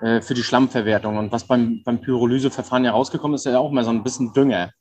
äh, 0.00 0.20
für 0.20 0.34
die 0.34 0.42
Schlammverwertung. 0.42 1.16
Und 1.16 1.32
was 1.32 1.46
beim, 1.46 1.82
beim 1.84 2.00
Pyrolyseverfahren 2.00 2.84
ja 2.84 2.90
rausgekommen 2.90 3.34
ist, 3.34 3.46
ist 3.46 3.52
ja 3.52 3.58
auch 3.58 3.70
mal 3.70 3.84
so 3.84 3.90
ein 3.90 4.02
bisschen 4.02 4.32
Dünger. 4.32 4.72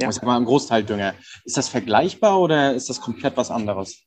Ja. 0.00 0.08
Ich 0.08 0.14
sag 0.14 0.24
mal, 0.24 0.36
ein 0.36 0.44
Großteil 0.44 0.84
Dünger. 0.84 1.14
Ist 1.44 1.56
das 1.56 1.68
vergleichbar 1.68 2.38
oder 2.38 2.74
ist 2.74 2.88
das 2.88 3.00
komplett 3.00 3.36
was 3.36 3.50
anderes? 3.50 4.04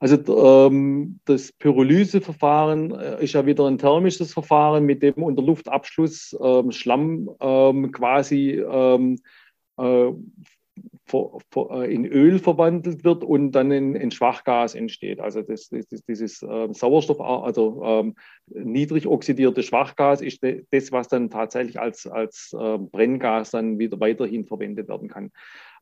Also 0.00 0.66
ähm, 0.66 1.20
das 1.26 1.52
Pyrolyseverfahren 1.52 2.92
äh, 2.92 3.22
ist 3.22 3.34
ja 3.34 3.44
wieder 3.44 3.66
ein 3.66 3.76
thermisches 3.76 4.32
Verfahren, 4.32 4.86
mit 4.86 5.02
dem 5.02 5.22
unter 5.22 5.42
Luftabschluss 5.42 6.34
ähm, 6.42 6.72
Schlamm 6.72 7.30
ähm, 7.38 7.92
quasi 7.92 8.52
ähm, 8.52 9.18
äh, 9.78 10.12
äh, 11.12 11.94
in 11.94 12.06
Öl 12.06 12.38
verwandelt 12.38 13.04
wird 13.04 13.24
und 13.24 13.52
dann 13.52 13.70
in, 13.72 13.94
in 13.94 14.10
Schwachgas 14.10 14.74
entsteht. 14.74 15.20
Also 15.20 15.42
das, 15.42 15.68
das, 15.68 16.02
dieses 16.08 16.42
äh, 16.42 16.72
Sauerstoff, 16.72 17.20
also 17.20 17.82
ähm, 17.84 18.14
niedrig 18.46 19.06
oxidierte 19.06 19.62
Schwachgas 19.62 20.22
ist 20.22 20.40
das, 20.70 20.92
was 20.92 21.08
dann 21.08 21.28
tatsächlich 21.28 21.78
als, 21.78 22.06
als 22.06 22.56
äh, 22.58 22.78
Brenngas 22.78 23.50
dann 23.50 23.78
wieder 23.78 24.00
weiterhin 24.00 24.46
verwendet 24.46 24.88
werden 24.88 25.08
kann. 25.08 25.30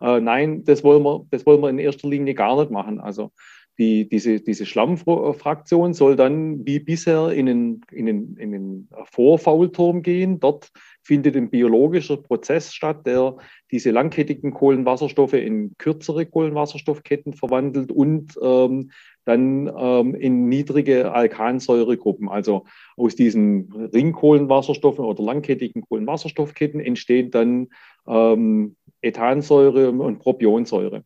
Äh, 0.01 0.21
nein, 0.21 0.65
das 0.65 0.83
wollen, 0.83 1.05
wir, 1.05 1.27
das 1.31 1.47
wollen 1.47 1.61
wir 1.61 1.69
in 1.69 1.79
erster 1.79 2.09
Linie 2.09 2.35
gar 2.35 2.59
nicht 2.59 2.71
machen. 2.71 2.99
Also 3.01 3.31
die, 3.79 4.09
diese, 4.09 4.41
diese 4.41 4.67
Schlammfraktion 4.67 5.95
soll 5.95 6.17
dann 6.17 6.67
wie 6.67 6.81
bisher 6.81 7.31
in 7.31 7.47
den, 7.47 7.81
in 7.93 8.07
den, 8.07 8.37
in 8.37 8.51
den 8.51 8.88
Vorfaulturm 9.05 10.03
gehen. 10.03 10.41
Dort 10.41 10.73
findet 11.03 11.37
ein 11.37 11.49
biologischer 11.49 12.17
Prozess 12.17 12.75
statt, 12.75 13.07
der 13.07 13.37
diese 13.71 13.93
langkettigen 13.93 14.53
Kohlenwasserstoffe 14.53 15.35
in 15.35 15.77
kürzere 15.79 16.27
Kohlenwasserstoffketten 16.27 17.35
verwandelt 17.35 17.93
und 17.93 18.37
ähm, 18.43 18.91
dann 19.25 19.71
ähm, 19.79 20.14
in 20.17 20.49
niedrige 20.49 21.12
Alkansäuregruppen. 21.12 22.29
Also 22.29 22.64
aus 22.97 23.14
diesen 23.14 23.73
Ringkohlenwasserstoffen 23.73 25.05
oder 25.05 25.23
langkettigen 25.23 25.83
Kohlenwasserstoffketten 25.83 26.81
entsteht 26.81 27.35
dann 27.35 27.69
ähm, 28.09 28.75
Ethansäure 29.03 29.91
und 29.91 30.19
Propionsäure. 30.19 31.05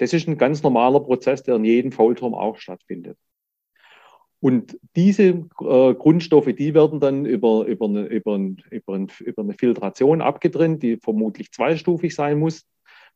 Das 0.00 0.14
ist 0.14 0.26
ein 0.26 0.38
ganz 0.38 0.62
normaler 0.62 1.00
Prozess, 1.00 1.42
der 1.42 1.56
in 1.56 1.64
jedem 1.64 1.92
Faulturm 1.92 2.34
auch 2.34 2.56
stattfindet. 2.56 3.18
Und 4.40 4.78
diese 4.96 5.24
äh, 5.24 5.94
Grundstoffe, 5.94 6.54
die 6.58 6.72
werden 6.72 7.00
dann 7.00 7.26
über, 7.26 7.66
über, 7.66 7.84
eine, 7.84 8.06
über, 8.06 8.38
ein, 8.38 8.56
über, 8.70 8.94
ein, 8.94 9.08
über 9.20 9.42
eine 9.42 9.52
Filtration 9.52 10.22
abgetrennt, 10.22 10.82
die 10.82 10.96
vermutlich 10.96 11.52
zweistufig 11.52 12.14
sein 12.14 12.38
muss. 12.38 12.66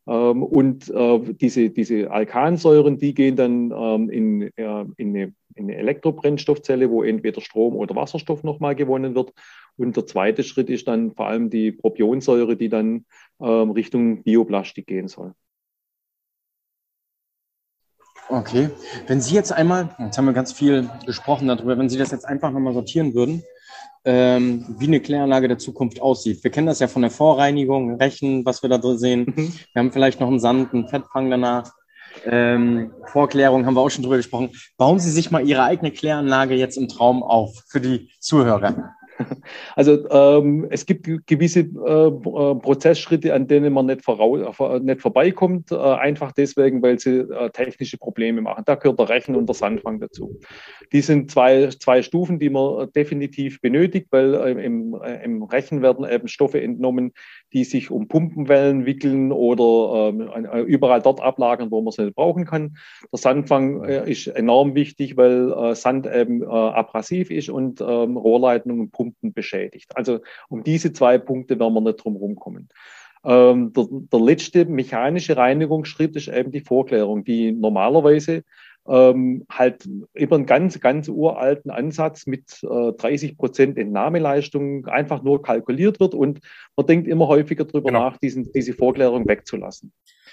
Ähm, 0.07 0.43
und 0.43 0.91
äh, 0.91 1.21
diese, 1.33 1.71
diese 1.71 2.11
Alkansäuren, 2.11 2.99
die 2.99 3.15
gehen 3.15 3.37
dann 3.37 3.73
ähm, 3.75 4.11
in, 4.11 4.43
äh, 4.43 4.85
in, 4.99 5.17
eine, 5.17 5.35
in 5.55 5.65
eine 5.65 5.77
Elektrobrennstoffzelle, 5.77 6.91
wo 6.91 7.03
entweder 7.03 7.41
Strom 7.41 7.77
oder 7.77 7.97
Wasserstoff 7.97 8.43
nochmal 8.43 8.75
gewonnen 8.75 9.15
wird. 9.15 9.33
Und 9.79 9.97
der 9.97 10.05
zweite 10.05 10.43
Schritt 10.43 10.69
ist 10.69 10.87
dann 10.87 11.15
vor 11.15 11.29
allem 11.29 11.49
die 11.49 11.73
Propionsäure, 11.73 12.59
die 12.59 12.69
dann 12.69 13.07
ähm, 13.41 13.71
Richtung 13.71 14.23
Bioplastik 14.23 14.87
gehen 14.87 15.09
soll. 15.09 15.33
Okay. 18.35 18.71
Wenn 19.07 19.21
Sie 19.21 19.33
jetzt 19.33 19.53
einmal, 19.53 19.91
jetzt 20.01 20.19
haben 20.19 20.25
wir 20.25 20.33
ganz 20.33 20.53
viel 20.53 20.91
gesprochen 21.07 21.47
darüber, 21.47 21.79
wenn 21.79 21.89
Sie 21.89 21.99
das 21.99 22.11
jetzt 22.11 22.25
einfach 22.25 22.51
nochmal 22.51 22.75
sortieren 22.75 23.15
würden, 23.15 23.45
ähm, 24.05 24.67
wie 24.77 24.89
eine 24.89 24.99
Kläranlage 24.99 25.47
der 25.47 25.59
Zukunft 25.59 26.03
aussieht. 26.03 26.43
Wir 26.43 26.51
kennen 26.51 26.67
das 26.67 26.81
ja 26.81 26.89
von 26.89 27.03
der 27.03 27.13
Vorreinigung, 27.13 27.95
Rechen, 27.95 28.45
was 28.45 28.63
wir 28.63 28.69
da 28.69 28.79
drin 28.79 28.99
sehen. 28.99 29.33
Mhm. 29.37 29.53
Wir 29.73 29.81
haben 29.81 29.93
vielleicht 29.93 30.19
noch 30.19 30.27
einen 30.27 30.41
Sand, 30.41 30.75
einen 30.75 30.89
Fettfang 30.89 31.31
danach. 31.31 31.71
Ähm, 32.27 32.93
Vorklärung 33.05 33.67
haben 33.67 33.75
wir 33.75 33.83
auch 33.83 33.91
schon 33.91 34.03
drüber 34.03 34.17
gesprochen. 34.17 34.51
Bauen 34.77 34.99
Sie 34.99 35.13
sich 35.13 35.31
mal 35.31 35.47
Ihre 35.47 35.63
eigene 35.63 35.93
Kläranlage 35.93 36.57
jetzt 36.57 36.77
im 36.77 36.89
Traum 36.89 37.23
auf 37.23 37.63
für 37.69 37.81
die 37.81 38.11
Zuhörer. 38.19 38.95
Also 39.77 40.09
ähm, 40.11 40.67
es 40.71 40.87
gibt 40.87 41.09
gewisse 41.27 41.61
äh, 41.61 41.65
äh, 41.65 42.11
Prozessschritte, 42.11 43.35
an 43.35 43.47
denen 43.47 43.73
man 43.73 43.87
nicht, 43.87 44.03
voraus, 44.03 44.59
äh, 44.61 44.81
nicht 44.81 45.01
vorbeikommt, 45.01 45.73
äh, 45.73 45.77
einfach 45.77 46.33
deswegen, 46.33 46.83
weil 46.83 46.99
sie 46.99 47.21
äh, 47.21 47.51
technische 47.51 47.99
Probleme 47.99 48.41
machen. 48.41 48.63
Da 48.67 48.75
gehört 48.75 48.99
der 48.99 49.09
Rechen 49.09 49.37
und 49.37 49.49
der 49.49 49.55
Sandfang 49.55 50.01
dazu. 50.01 50.39
Die 50.93 51.01
sind 51.01 51.31
zwei, 51.31 51.69
zwei 51.69 52.03
Stufen, 52.03 52.39
die 52.39 52.51
man 52.51 52.91
definitiv 52.93 53.61
benötigt, 53.61 54.09
weil 54.11 54.35
äh, 54.35 54.65
im, 54.65 54.95
im 55.25 55.43
Rechen 55.43 55.83
werden 55.83 56.07
eben 56.09 56.29
Stoffe 56.29 56.61
entnommen, 56.61 57.13
die 57.53 57.65
sich 57.65 57.91
um 57.91 58.09
Pumpenwellen 58.09 58.87
wickeln 58.87 59.33
oder 59.33 60.09
ähm, 60.09 60.67
überall 60.67 61.03
dort 61.03 61.21
ablagern, 61.21 61.71
wo 61.71 61.81
man 61.83 61.93
sie 61.93 62.05
nicht 62.05 62.17
brauchen 62.17 62.45
kann. 62.45 62.77
Der 63.13 63.19
Sandfang 63.19 63.85
ist 63.85 64.27
enorm 64.27 64.75
wichtig, 64.75 65.17
weil 65.17 65.75
Sand 65.75 66.07
eben 66.07 66.45
abrasiv 66.45 67.31
ist 67.31 67.49
und 67.49 67.81
ähm, 67.81 68.17
Rohrleitungen 68.17 68.91
pumpen 68.91 69.14
Pumpen 69.15 69.33
beschädigt. 69.33 69.97
Also 69.97 70.21
um 70.49 70.63
diese 70.65 70.93
zwei 70.93 71.19
Punkte 71.19 71.59
werden 71.59 71.75
wir 71.75 71.81
nicht 71.81 72.05
drum 72.05 72.17
rumkommen. 72.17 72.69
Ähm, 73.25 73.73
der, 73.73 73.87
der, 73.91 74.21
letzte 74.21 74.67
mechanische 74.67 75.37
Reinigungsschritt 75.37 76.15
ist 76.15 76.29
eben 76.29 76.53
die 76.53 76.61
Vorklärung, 76.61 77.25
die 77.25 77.53
normalerweise 77.53 78.43
ähm, 78.87 79.47
halt 79.51 79.89
über 80.13 80.37
einen 80.37 80.45
ganz, 80.45 80.79
ganz 80.79 81.09
uralten 81.09 81.71
Ansatz 81.71 82.27
mit 82.27 82.63
äh, 82.63 82.93
30 82.93 83.39
Prozent 83.39 83.79
Entnahmeleistung 83.79 84.87
einfach 84.87 85.23
nur 85.23 85.43
kalkuliert 85.43 86.01
wird 86.01 86.15
und 86.15 86.41
man 86.77 86.87
denkt 86.87 87.09
immer 87.09 87.27
häufiger 87.27 87.65
darüber 87.65 87.89
genau. 87.89 88.01
nach, 88.01 88.19
diesen, 88.19 88.53
diese 88.53 88.75
Vorklärung 88.75 89.27
wegzulassen. 89.27 89.93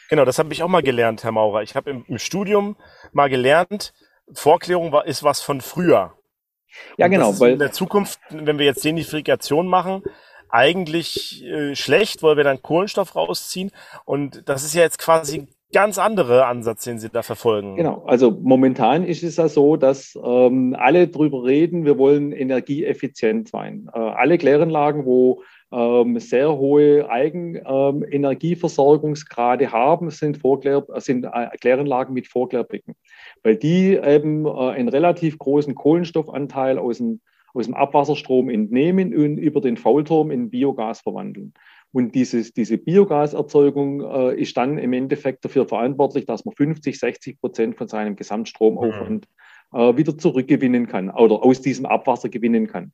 Genau, 0.10 0.26
das 0.26 0.38
habe 0.38 0.52
ich 0.52 0.62
auch 0.62 0.68
mal 0.68 0.84
gelernt, 0.84 1.24
Herr 1.24 1.32
Maurer. 1.32 1.64
Ich 1.64 1.78
habe 1.78 1.90
im, 1.90 2.04
im 2.10 2.18
Studium 2.18 2.76
mal 3.14 3.30
gelernt, 3.30 3.94
Vorklärung 4.34 4.92
war, 4.92 5.08
ist 5.08 5.24
was 5.24 5.40
von 5.40 5.62
früher. 5.62 6.14
Ja, 6.98 7.06
und 7.06 7.12
genau. 7.12 7.40
weil 7.40 7.54
in 7.54 7.60
der 7.60 7.72
Zukunft, 7.72 8.20
wenn 8.30 8.58
wir 8.58 8.66
jetzt 8.66 8.84
Denitrifikation 8.84 9.68
machen, 9.68 10.04
eigentlich 10.50 11.44
äh, 11.46 11.76
schlecht, 11.76 12.24
weil 12.24 12.38
wir 12.38 12.44
dann 12.44 12.62
Kohlenstoff 12.62 13.16
rausziehen. 13.16 13.72
Und 14.06 14.44
das 14.48 14.64
ist 14.64 14.74
ja 14.76 14.82
jetzt 14.82 15.00
quasi 15.00 15.48
ganz 15.72 15.98
andere 15.98 16.46
Ansatz, 16.46 16.84
den 16.84 17.00
Sie 17.00 17.10
da 17.10 17.24
verfolgen. 17.24 17.76
Genau, 17.78 18.04
also 18.06 18.32
momentan 18.32 19.06
ist 19.06 19.24
es 19.24 19.38
ja 19.38 19.48
so, 19.48 19.78
dass 19.78 20.18
ähm, 20.22 20.76
alle 20.78 21.08
drüber 21.08 21.46
reden, 21.46 21.86
wir 21.86 21.98
wollen 21.98 22.34
energieeffizient 22.34 23.48
sein. 23.48 23.90
Äh, 23.94 24.00
alle 24.00 24.38
Kläranlagen, 24.38 25.06
wo 25.06 25.44
ähm, 25.72 26.20
sehr 26.20 26.58
hohe 26.58 27.10
Eigenenergieversorgungsgrade 27.10 29.66
ähm, 29.66 29.72
haben, 29.72 30.10
sind, 30.10 30.38
Vorklär, 30.38 30.86
sind 30.98 31.26
äh, 31.26 31.48
Kläranlagen 31.60 32.14
mit 32.14 32.28
Vorklärbecken, 32.28 32.96
weil 33.44 33.56
die 33.56 33.96
eben 33.96 34.46
äh, 34.46 34.50
einen 34.50 34.90
relativ 34.90 35.38
großen 35.38 35.76
Kohlenstoffanteil 35.76 36.78
aus 36.78 36.98
dem 36.98 37.22
aus 37.54 37.66
dem 37.66 37.76
Abwasserstrom 37.76 38.50
entnehmen 38.50 39.14
und 39.14 39.38
über 39.38 39.62
den 39.62 39.78
Faulturm 39.78 40.32
in 40.32 40.50
Biogas 40.50 41.02
verwandeln. 41.02 41.54
Und 41.92 42.16
dieses, 42.16 42.54
diese 42.54 42.78
Biogaserzeugung 42.78 44.02
äh, 44.02 44.42
ist 44.42 44.56
dann 44.56 44.78
im 44.78 44.94
Endeffekt 44.94 45.44
dafür 45.44 45.68
verantwortlich, 45.68 46.26
dass 46.26 46.46
man 46.46 46.56
50, 46.56 46.98
60 46.98 47.42
Prozent 47.42 47.76
von 47.76 47.90
seinem 47.90 48.16
Gesamtstromaufwand 48.16 49.28
mhm. 49.72 49.80
äh, 49.80 49.98
wieder 49.98 50.18
zurückgewinnen 50.18 50.88
kann 50.88 51.10
oder 51.10 51.44
aus 51.44 51.62
diesem 51.62 51.86
Abwasser 51.86 52.30
gewinnen 52.30 52.68
kann. 52.68 52.94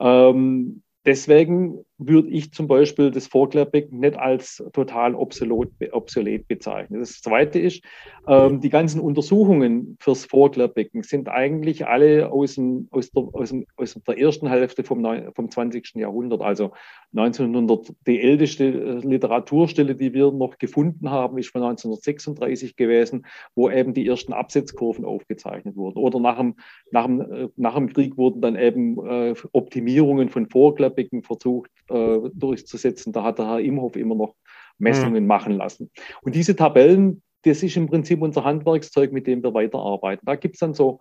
Ähm, 0.00 0.82
deswegen 1.06 1.84
würde 2.06 2.28
ich 2.28 2.52
zum 2.52 2.66
Beispiel 2.66 3.10
das 3.10 3.26
Vorklärbecken 3.26 4.00
nicht 4.00 4.16
als 4.16 4.62
total 4.72 5.14
obsolet, 5.14 5.70
obsolet 5.92 6.46
bezeichnen. 6.48 7.00
Das 7.00 7.20
Zweite 7.20 7.58
ist, 7.58 7.82
ähm, 8.28 8.60
die 8.60 8.68
ganzen 8.68 9.00
Untersuchungen 9.00 9.96
fürs 10.00 10.24
Vorklärbecken 10.24 11.02
sind 11.02 11.28
eigentlich 11.28 11.86
alle 11.86 12.30
aus, 12.30 12.54
dem, 12.54 12.88
aus, 12.90 13.10
der, 13.10 13.24
aus, 13.32 13.50
dem, 13.50 13.66
aus 13.76 13.94
der 13.94 14.18
ersten 14.18 14.48
Hälfte 14.48 14.84
vom, 14.84 15.04
vom 15.34 15.50
20. 15.50 15.94
Jahrhundert, 15.94 16.40
also 16.40 16.72
1900. 17.14 17.92
Die 18.06 18.20
älteste 18.20 18.64
äh, 18.64 19.06
Literaturstelle, 19.06 19.94
die 19.94 20.12
wir 20.14 20.30
noch 20.30 20.58
gefunden 20.58 21.10
haben, 21.10 21.38
ist 21.38 21.50
von 21.50 21.62
1936 21.62 22.76
gewesen, 22.76 23.26
wo 23.54 23.70
eben 23.70 23.94
die 23.94 24.06
ersten 24.06 24.32
Absetzkurven 24.32 25.04
aufgezeichnet 25.04 25.76
wurden. 25.76 25.98
Oder 25.98 26.20
nach 26.20 26.38
dem, 26.38 26.56
nach 26.90 27.06
dem, 27.06 27.20
äh, 27.20 27.48
nach 27.56 27.74
dem 27.74 27.92
Krieg 27.92 28.16
wurden 28.16 28.40
dann 28.40 28.56
eben 28.56 29.04
äh, 29.06 29.34
Optimierungen 29.52 30.28
von 30.28 30.48
Vorklärbecken 30.48 31.22
versucht, 31.22 31.70
äh, 31.92 32.30
durchzusetzen. 32.34 33.12
Da 33.12 33.22
hat 33.22 33.38
der 33.38 33.46
Herr 33.46 33.60
Imhoff 33.60 33.96
immer 33.96 34.14
noch 34.14 34.34
Messungen 34.78 35.24
mhm. 35.24 35.28
machen 35.28 35.52
lassen. 35.52 35.90
Und 36.22 36.34
diese 36.34 36.56
Tabellen, 36.56 37.22
das 37.42 37.62
ist 37.62 37.76
im 37.76 37.86
Prinzip 37.86 38.22
unser 38.22 38.44
Handwerkszeug, 38.44 39.12
mit 39.12 39.26
dem 39.26 39.42
wir 39.42 39.54
weiterarbeiten. 39.54 40.24
Da 40.26 40.36
gibt 40.36 40.54
es 40.54 40.60
dann 40.60 40.74
so 40.74 41.00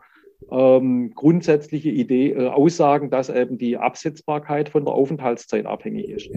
ähm, 0.50 1.12
grundsätzliche 1.14 1.90
Idee, 1.90 2.32
äh, 2.32 2.48
Aussagen, 2.48 3.10
dass 3.10 3.30
eben 3.30 3.58
die 3.58 3.78
Absetzbarkeit 3.78 4.70
von 4.70 4.86
der 4.86 4.94
Aufenthaltszeit 4.94 5.66
abhängig 5.66 6.10
ist. 6.10 6.30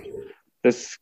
Das 0.64 0.98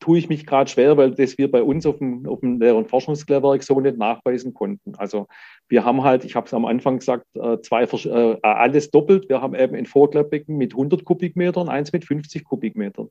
tue 0.00 0.18
ich 0.18 0.28
mich 0.28 0.46
gerade 0.46 0.68
schwer, 0.68 0.96
weil 0.96 1.12
das 1.12 1.38
wir 1.38 1.48
bei 1.48 1.62
uns 1.62 1.86
auf 1.86 1.98
dem, 1.98 2.26
auf 2.26 2.40
dem 2.40 2.60
Lehr- 2.60 2.74
und 2.74 2.88
Forschungslehrwerk 2.88 3.62
so 3.62 3.78
nicht 3.78 3.98
nachweisen 3.98 4.52
konnten. 4.52 4.96
Also 4.96 5.28
wir 5.68 5.84
haben 5.84 6.02
halt, 6.02 6.24
ich 6.24 6.34
habe 6.34 6.48
es 6.48 6.54
am 6.54 6.64
Anfang 6.64 6.98
gesagt, 6.98 7.24
äh, 7.36 7.60
zwei, 7.60 7.84
äh, 7.84 8.38
alles 8.42 8.90
doppelt. 8.90 9.28
Wir 9.28 9.40
haben 9.40 9.54
eben 9.54 9.76
ein 9.76 9.86
Vorklärbecken 9.86 10.56
mit 10.56 10.72
100 10.72 11.04
Kubikmetern, 11.04 11.68
eins 11.68 11.92
mit 11.92 12.04
50 12.04 12.42
Kubikmetern. 12.42 13.10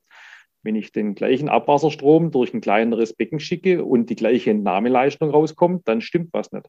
Wenn 0.62 0.76
ich 0.76 0.92
den 0.92 1.14
gleichen 1.14 1.48
Abwasserstrom 1.48 2.30
durch 2.30 2.52
ein 2.52 2.60
kleineres 2.60 3.14
Becken 3.14 3.40
schicke 3.40 3.86
und 3.86 4.10
die 4.10 4.16
gleiche 4.16 4.50
Entnahmeleistung 4.50 5.30
rauskommt, 5.30 5.88
dann 5.88 6.02
stimmt 6.02 6.28
was 6.34 6.52
nicht. 6.52 6.68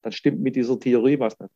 Dann 0.00 0.12
stimmt 0.12 0.40
mit 0.40 0.56
dieser 0.56 0.80
Theorie 0.80 1.20
was 1.20 1.38
nicht. 1.38 1.52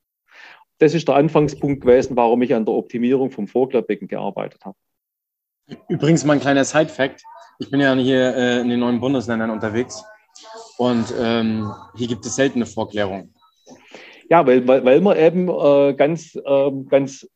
Das 0.76 0.92
ist 0.92 1.09
der 1.09 1.14
Anfangspunkt 1.14 1.81
gewesen, 1.81 2.14
warum 2.14 2.42
ich 2.42 2.54
an 2.54 2.66
der 2.66 2.74
Optimierung 2.74 3.31
vom 3.31 3.48
Vorklärbecken 3.48 4.07
gearbeitet 4.07 4.66
habe. 4.66 4.76
Übrigens 5.88 6.24
mal 6.24 6.35
ein 6.35 6.40
kleiner 6.40 6.64
Side-Fact. 6.64 7.22
Ich 7.59 7.70
bin 7.70 7.81
ja 7.81 7.94
hier 7.94 8.35
äh, 8.37 8.61
in 8.61 8.68
den 8.68 8.81
neuen 8.81 9.00
Bundesländern 9.00 9.50
unterwegs 9.50 10.02
und 10.78 11.12
ähm, 11.18 11.72
hier 11.96 12.07
gibt 12.07 12.24
es 12.24 12.37
seltene 12.37 12.66
Vorklärung. 12.66 13.35
Ja, 14.31 14.46
weil, 14.46 14.66
weil, 14.66 14.85
weil 14.85 15.00
man 15.00 15.16
eben 15.16 15.48
äh, 15.48 15.94
ganz, 15.94 16.35
äh, 16.37 16.70
ganz 16.88 17.26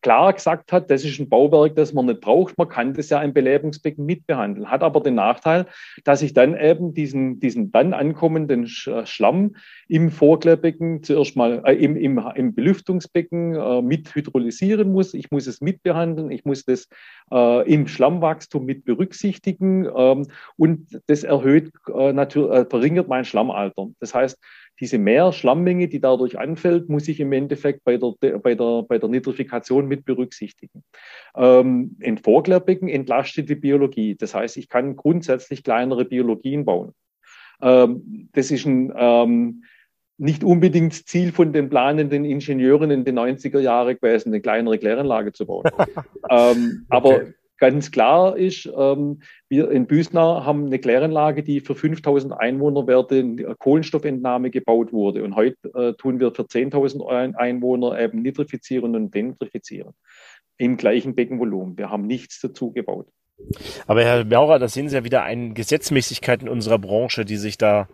klar 0.00 0.32
gesagt 0.32 0.72
hat, 0.72 0.90
das 0.90 1.04
ist 1.04 1.18
ein 1.18 1.28
Bauwerk, 1.28 1.76
das 1.76 1.92
man 1.92 2.06
nicht 2.06 2.20
braucht. 2.20 2.56
Man 2.56 2.68
kann 2.68 2.94
das 2.94 3.10
ja 3.10 3.22
im 3.22 3.34
Belebungsbecken 3.34 4.04
mitbehandeln. 4.04 4.70
Hat 4.70 4.82
aber 4.82 5.00
den 5.00 5.14
Nachteil, 5.14 5.66
dass 6.04 6.22
ich 6.22 6.32
dann 6.32 6.58
eben 6.58 6.94
diesen, 6.94 7.38
diesen 7.40 7.70
dann 7.70 7.92
ankommenden 7.92 8.64
äh, 8.64 9.06
Schlamm 9.06 9.56
im 9.88 10.10
Vorklärbecken 10.10 11.02
zuerst 11.02 11.36
mal 11.36 11.62
äh, 11.66 11.74
im, 11.74 11.96
im, 11.96 12.18
im 12.34 12.54
Belüftungsbecken 12.54 13.54
äh, 13.54 13.82
mit 13.82 14.14
hydrolysieren 14.14 14.90
muss. 14.90 15.14
Ich 15.14 15.30
muss 15.30 15.46
es 15.46 15.60
mitbehandeln. 15.60 16.30
Ich 16.30 16.44
muss 16.44 16.64
das 16.64 16.88
äh, 17.30 17.72
im 17.72 17.86
Schlammwachstum 17.86 18.64
mit 18.64 18.84
berücksichtigen. 18.84 19.86
Ähm, 19.94 20.26
und 20.56 21.00
das 21.06 21.24
erhöht, 21.24 21.72
äh, 21.94 22.12
natürlich, 22.12 22.68
verringert 22.70 23.08
mein 23.08 23.24
Schlammalter. 23.24 23.88
Das 24.00 24.14
heißt, 24.14 24.38
diese 24.80 24.98
Mehr-Schlammmenge, 24.98 25.88
die 25.88 26.00
dadurch 26.00 26.38
anfällt, 26.38 26.88
muss 26.88 27.08
ich 27.08 27.20
im 27.20 27.32
Endeffekt 27.32 27.84
bei 27.84 27.96
der, 27.96 28.14
bei 28.38 28.54
der, 28.54 28.82
bei 28.82 28.98
der 28.98 29.08
Nitrifikation 29.08 29.86
mit 29.86 30.04
berücksichtigen. 30.04 30.84
Ähm, 31.36 31.96
ein 32.02 32.18
Vorklärbecken 32.18 32.88
entlastet 32.88 33.48
die 33.48 33.56
Biologie. 33.56 34.14
Das 34.14 34.34
heißt, 34.34 34.56
ich 34.56 34.68
kann 34.68 34.96
grundsätzlich 34.96 35.64
kleinere 35.64 36.04
Biologien 36.04 36.64
bauen. 36.64 36.92
Ähm, 37.60 38.28
das 38.32 38.50
ist 38.50 38.66
ein, 38.66 38.92
ähm, 38.96 39.64
nicht 40.16 40.42
unbedingt 40.42 40.94
Ziel 40.94 41.32
von 41.32 41.52
den 41.52 41.68
planenden 41.68 42.24
Ingenieuren 42.24 42.90
in 42.90 43.04
den 43.04 43.18
90er 43.18 43.60
Jahren 43.60 43.96
gewesen, 43.96 44.30
eine 44.30 44.40
kleinere 44.40 44.78
Kläranlage 44.78 45.32
zu 45.32 45.46
bauen. 45.46 45.64
ähm, 46.30 46.86
okay. 46.90 47.34
Ganz 47.58 47.90
klar 47.90 48.36
ist, 48.36 48.70
ähm, 48.76 49.20
wir 49.48 49.70
in 49.70 49.86
Büsnau 49.86 50.44
haben 50.44 50.66
eine 50.66 50.78
Kläranlage, 50.78 51.42
die 51.42 51.60
für 51.60 51.74
5000 51.74 52.32
Einwohnerwerte 52.32 53.56
Kohlenstoffentnahme 53.58 54.50
gebaut 54.50 54.92
wurde. 54.92 55.24
Und 55.24 55.34
heute 55.34 55.56
äh, 55.74 55.94
tun 55.94 56.20
wir 56.20 56.32
für 56.32 56.42
10.000 56.42 57.34
Einwohner 57.34 57.98
eben 57.98 58.22
nitrifizieren 58.22 58.94
und 58.94 59.12
denitrifizieren 59.12 59.94
im 60.56 60.76
gleichen 60.76 61.14
Beckenvolumen. 61.14 61.76
Wir 61.78 61.90
haben 61.90 62.06
nichts 62.06 62.40
dazu 62.40 62.72
gebaut. 62.72 63.08
Aber 63.86 64.02
Herr 64.04 64.24
Maurer, 64.24 64.58
das 64.58 64.74
sehen 64.74 64.88
Sie 64.88 64.96
ja 64.96 65.04
wieder 65.04 65.22
eine 65.22 65.54
Gesetzmäßigkeit 65.54 66.42
in 66.42 66.48
unserer 66.48 66.78
Branche, 66.78 67.24
die 67.24 67.36
sich 67.36 67.56
da 67.56 67.88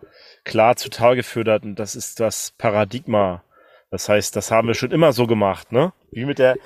klar 0.45 0.77
zutage 0.77 1.23
fördert. 1.23 1.65
Und 1.65 1.79
das 1.79 1.95
ist 1.95 2.21
das 2.21 2.53
Paradigma. 2.57 3.45
Das 3.91 4.09
heißt, 4.09 4.35
das 4.35 4.51
haben 4.51 4.69
wir 4.69 4.75
schon 4.75 4.91
immer 4.91 5.13
so 5.13 5.27
gemacht, 5.27 5.71
ne? 5.71 5.93
Wie 6.11 6.25
mit 6.25 6.39
der, 6.39 6.57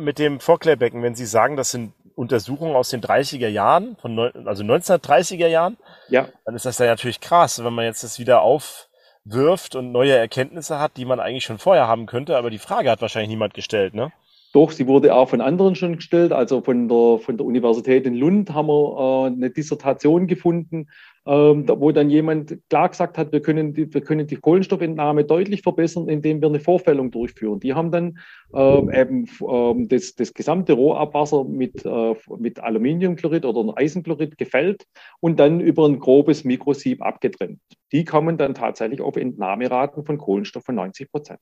mit 0.00 0.18
dem 0.18 0.40
Vorklärbecken. 0.40 1.02
Wenn 1.02 1.14
Sie 1.14 1.26
sagen, 1.26 1.56
das 1.56 1.70
sind 1.70 1.92
Untersuchungen 2.14 2.76
aus 2.76 2.90
den 2.90 3.00
30er 3.00 3.48
Jahren, 3.48 3.96
von 3.96 4.14
neun, 4.14 4.46
also 4.46 4.62
1930er 4.64 5.46
Jahren, 5.46 5.76
ja. 6.08 6.28
dann 6.44 6.54
ist 6.54 6.66
das 6.66 6.78
ja 6.78 6.86
natürlich 6.86 7.20
krass, 7.20 7.62
wenn 7.64 7.72
man 7.72 7.84
jetzt 7.84 8.04
das 8.04 8.18
wieder 8.18 8.42
aufwirft 8.42 9.74
und 9.74 9.92
neue 9.92 10.16
Erkenntnisse 10.16 10.78
hat, 10.78 10.96
die 10.96 11.04
man 11.04 11.20
eigentlich 11.20 11.44
schon 11.44 11.58
vorher 11.58 11.88
haben 11.88 12.06
könnte, 12.06 12.36
aber 12.36 12.50
die 12.50 12.58
Frage 12.58 12.90
hat 12.90 13.00
wahrscheinlich 13.00 13.30
niemand 13.30 13.54
gestellt, 13.54 13.94
ne? 13.94 14.12
Doch, 14.52 14.70
sie 14.70 14.86
wurde 14.86 15.14
auch 15.14 15.30
von 15.30 15.40
anderen 15.40 15.74
schon 15.74 15.96
gestellt. 15.96 16.30
Also 16.30 16.60
von 16.60 16.86
der, 16.86 17.18
von 17.18 17.38
der 17.38 17.46
Universität 17.46 18.06
in 18.06 18.14
Lund 18.14 18.52
haben 18.52 18.68
wir 18.68 19.26
äh, 19.30 19.32
eine 19.32 19.50
Dissertation 19.50 20.26
gefunden, 20.26 20.88
ähm, 21.24 21.66
wo 21.66 21.90
dann 21.90 22.10
jemand 22.10 22.58
klar 22.68 22.90
gesagt 22.90 23.16
hat, 23.16 23.32
wir 23.32 23.40
können, 23.40 23.72
die, 23.72 23.92
wir 23.92 24.02
können 24.02 24.26
die 24.26 24.36
Kohlenstoffentnahme 24.36 25.24
deutlich 25.24 25.62
verbessern, 25.62 26.06
indem 26.08 26.42
wir 26.42 26.48
eine 26.48 26.60
Vorfällung 26.60 27.10
durchführen. 27.10 27.60
Die 27.60 27.72
haben 27.72 27.90
dann 27.90 28.18
ähm, 28.52 28.90
eben 28.90 29.26
ähm, 29.48 29.88
das, 29.88 30.16
das 30.16 30.34
gesamte 30.34 30.74
Rohabwasser 30.74 31.44
mit, 31.44 31.86
äh, 31.86 32.14
mit 32.36 32.60
Aluminiumchlorid 32.60 33.46
oder 33.46 33.78
Eisenchlorid 33.78 34.36
gefällt 34.36 34.84
und 35.20 35.40
dann 35.40 35.60
über 35.60 35.88
ein 35.88 35.98
grobes 35.98 36.44
Mikrosieb 36.44 37.00
abgetrennt. 37.00 37.60
Die 37.90 38.04
kommen 38.04 38.36
dann 38.36 38.52
tatsächlich 38.52 39.00
auf 39.00 39.16
Entnahmeraten 39.16 40.04
von 40.04 40.18
Kohlenstoff 40.18 40.64
von 40.64 40.74
90 40.74 41.10
Prozent. 41.10 41.40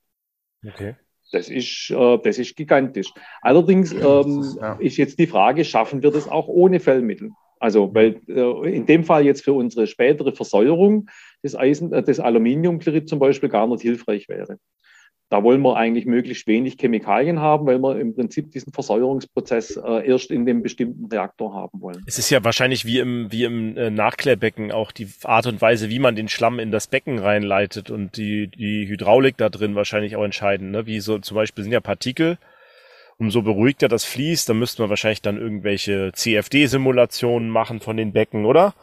Okay. 0.64 0.94
Das 1.32 1.48
ist, 1.48 1.90
äh, 1.90 2.18
das 2.22 2.38
ist 2.38 2.56
gigantisch. 2.56 3.12
Allerdings 3.40 3.92
ähm, 3.92 4.40
ist, 4.40 4.56
ja. 4.56 4.72
ist 4.74 4.96
jetzt 4.96 5.18
die 5.18 5.26
Frage, 5.26 5.64
schaffen 5.64 6.02
wir 6.02 6.10
das 6.10 6.28
auch 6.28 6.48
ohne 6.48 6.80
Fellmittel? 6.80 7.30
Also, 7.60 7.94
weil 7.94 8.20
äh, 8.26 8.74
in 8.74 8.86
dem 8.86 9.04
Fall 9.04 9.24
jetzt 9.24 9.44
für 9.44 9.52
unsere 9.52 9.86
spätere 9.86 10.32
Versäuerung 10.32 11.08
des 11.44 11.54
Eisen, 11.54 11.92
äh, 11.92 12.02
des 12.02 12.18
Aluminiumchlorid 12.18 13.08
zum 13.08 13.18
Beispiel 13.18 13.50
gar 13.50 13.66
nicht 13.66 13.82
hilfreich 13.82 14.28
wäre. 14.28 14.58
Da 15.30 15.44
wollen 15.44 15.62
wir 15.62 15.76
eigentlich 15.76 16.06
möglichst 16.06 16.48
wenig 16.48 16.76
Chemikalien 16.76 17.38
haben, 17.38 17.64
weil 17.64 17.78
wir 17.78 18.00
im 18.00 18.16
Prinzip 18.16 18.50
diesen 18.50 18.72
Versäuerungsprozess 18.72 19.76
äh, 19.76 20.04
erst 20.04 20.32
in 20.32 20.44
dem 20.44 20.60
bestimmten 20.60 21.06
Reaktor 21.06 21.54
haben 21.54 21.80
wollen. 21.80 22.02
Es 22.04 22.18
ist 22.18 22.30
ja 22.30 22.42
wahrscheinlich 22.42 22.84
wie 22.84 22.98
im, 22.98 23.30
wie 23.30 23.44
im 23.44 23.76
äh, 23.76 23.90
Nachklärbecken 23.90 24.72
auch 24.72 24.90
die 24.90 25.06
Art 25.22 25.46
und 25.46 25.62
Weise, 25.62 25.88
wie 25.88 26.00
man 26.00 26.16
den 26.16 26.28
Schlamm 26.28 26.58
in 26.58 26.72
das 26.72 26.88
Becken 26.88 27.20
reinleitet 27.20 27.90
und 27.90 28.16
die, 28.16 28.48
die 28.48 28.88
Hydraulik 28.88 29.36
da 29.36 29.50
drin 29.50 29.76
wahrscheinlich 29.76 30.16
auch 30.16 30.24
entscheiden. 30.24 30.72
Ne? 30.72 30.86
Wie 30.86 30.98
so 30.98 31.16
zum 31.20 31.36
Beispiel 31.36 31.62
sind 31.62 31.72
ja 31.72 31.80
Partikel, 31.80 32.36
umso 33.16 33.42
beruhigter 33.42 33.86
das 33.86 34.04
fließt, 34.04 34.48
dann 34.48 34.58
müssten 34.58 34.82
wir 34.82 34.90
wahrscheinlich 34.90 35.22
dann 35.22 35.38
irgendwelche 35.38 36.10
CFD-Simulationen 36.12 37.50
machen 37.50 37.78
von 37.78 37.96
den 37.96 38.12
Becken, 38.12 38.46
oder? 38.46 38.74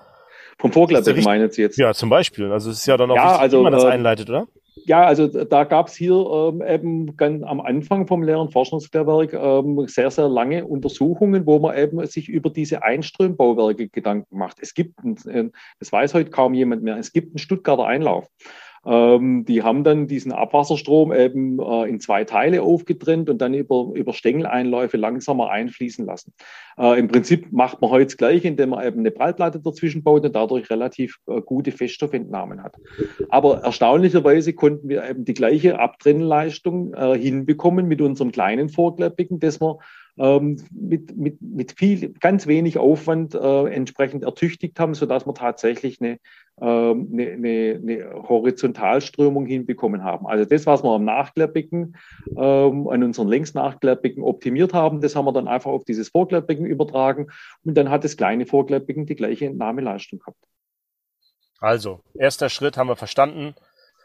Vom 0.59 0.71
Vorglatteck 0.71 1.23
meinen 1.23 1.51
Sie 1.51 1.61
jetzt? 1.61 1.77
Ja, 1.77 1.93
zum 1.93 2.09
Beispiel. 2.09 2.53
Also 2.53 2.71
es 2.71 2.79
ist 2.79 2.85
ja 2.87 2.95
dann 2.95 3.11
auch 3.11 3.15
ja, 3.15 3.25
wichtig, 3.25 3.41
also, 3.41 3.59
wie 3.59 3.63
man 3.63 3.73
das 3.73 3.83
äh, 3.83 3.87
einleitet, 3.87 4.29
oder? 4.29 4.47
Ja, 4.85 5.05
also 5.05 5.27
da 5.27 5.63
gab 5.63 5.87
es 5.87 5.95
hier 5.95 6.13
ähm, 6.13 6.61
eben 6.61 7.17
ganz 7.17 7.43
am 7.43 7.59
Anfang 7.59 8.07
vom 8.07 8.23
Lehr- 8.23 8.39
und 8.39 8.51
Forschungslehrwerk 8.51 9.33
ähm, 9.33 9.87
sehr, 9.87 10.11
sehr 10.11 10.27
lange 10.27 10.65
Untersuchungen, 10.65 11.45
wo 11.45 11.59
man 11.59 11.77
eben 11.77 12.05
sich 12.05 12.29
über 12.29 12.49
diese 12.49 12.83
Einströmbauwerke 12.83 13.89
Gedanken 13.89 14.37
macht. 14.37 14.57
Es 14.61 14.73
gibt, 14.73 15.03
ein, 15.03 15.17
äh, 15.27 15.49
das 15.79 15.91
weiß 15.91 16.13
heute 16.13 16.29
kaum 16.29 16.53
jemand 16.53 16.83
mehr, 16.83 16.97
es 16.97 17.11
gibt 17.11 17.31
einen 17.31 17.39
Stuttgarter 17.39 17.85
Einlauf. 17.85 18.27
Ähm, 18.87 19.43
die 19.43 19.63
haben 19.63 19.83
dann 19.83 20.07
diesen 20.07 20.31
Abwasserstrom 20.31 21.11
eben 21.11 21.59
äh, 21.59 21.89
in 21.89 21.99
zwei 21.99 22.23
Teile 22.23 22.61
aufgetrennt 22.61 23.29
und 23.29 23.39
dann 23.39 23.53
über, 23.53 23.91
über 23.93 24.13
Stängeleinläufe 24.13 24.95
langsamer 24.95 25.49
einfließen 25.49 26.05
lassen. 26.05 26.31
Äh, 26.77 26.97
Im 26.97 27.09
Prinzip 27.09 27.51
macht 27.51 27.81
man 27.81 27.91
heute 27.91 28.05
das 28.05 28.17
Gleiche, 28.17 28.47
indem 28.47 28.69
man 28.69 28.85
eben 28.87 28.99
eine 28.99 29.11
Prallplatte 29.11 29.59
dazwischen 29.59 30.03
baut 30.03 30.23
und 30.23 30.33
dadurch 30.33 30.69
relativ 30.69 31.19
äh, 31.27 31.41
gute 31.41 31.73
Feststoffentnahmen 31.73 32.63
hat. 32.63 32.77
Aber 33.27 33.61
erstaunlicherweise 33.61 34.53
konnten 34.53 34.87
wir 34.87 35.07
eben 35.09 35.25
die 35.25 35.33
gleiche 35.33 35.79
Abtrennleistung 35.79 36.93
äh, 36.93 37.17
hinbekommen 37.17 37.87
mit 37.87 38.01
unserem 38.01 38.31
kleinen 38.31 38.69
Vorkleppigen, 38.69 39.41
das 39.41 39.59
wir 39.59 39.79
ähm, 40.17 40.57
mit, 40.71 41.15
mit, 41.15 41.41
mit 41.41 41.71
viel, 41.73 42.09
ganz 42.19 42.47
wenig 42.47 42.77
Aufwand 42.77 43.35
äh, 43.35 43.65
entsprechend 43.67 44.23
ertüchtigt 44.23 44.79
haben, 44.79 44.93
sodass 44.93 45.25
wir 45.25 45.33
tatsächlich 45.33 46.01
eine, 46.01 46.17
ähm, 46.59 47.09
eine, 47.11 47.31
eine, 47.31 47.79
eine 47.81 48.29
Horizontalströmung 48.29 49.45
hinbekommen 49.45 50.03
haben. 50.03 50.25
Also 50.27 50.45
das, 50.45 50.65
was 50.65 50.83
wir 50.83 50.91
am 50.91 51.05
Nachklappigen, 51.05 51.97
ähm, 52.35 52.87
an 52.87 53.03
unseren 53.03 53.27
Längsnachklappigen 53.27 54.23
optimiert 54.23 54.73
haben, 54.73 55.01
das 55.01 55.15
haben 55.15 55.25
wir 55.25 55.33
dann 55.33 55.47
einfach 55.47 55.71
auf 55.71 55.85
dieses 55.85 56.09
Vorklappigen 56.09 56.65
übertragen 56.65 57.27
und 57.63 57.75
dann 57.75 57.89
hat 57.89 58.03
das 58.03 58.17
kleine 58.17 58.45
Vorklappigen 58.45 59.05
die 59.05 59.15
gleiche 59.15 59.45
Entnahmeleistung 59.45 60.19
gehabt. 60.19 60.37
Also, 61.59 62.01
erster 62.13 62.49
Schritt 62.49 62.77
haben 62.77 62.87
wir 62.87 62.95
verstanden. 62.95 63.55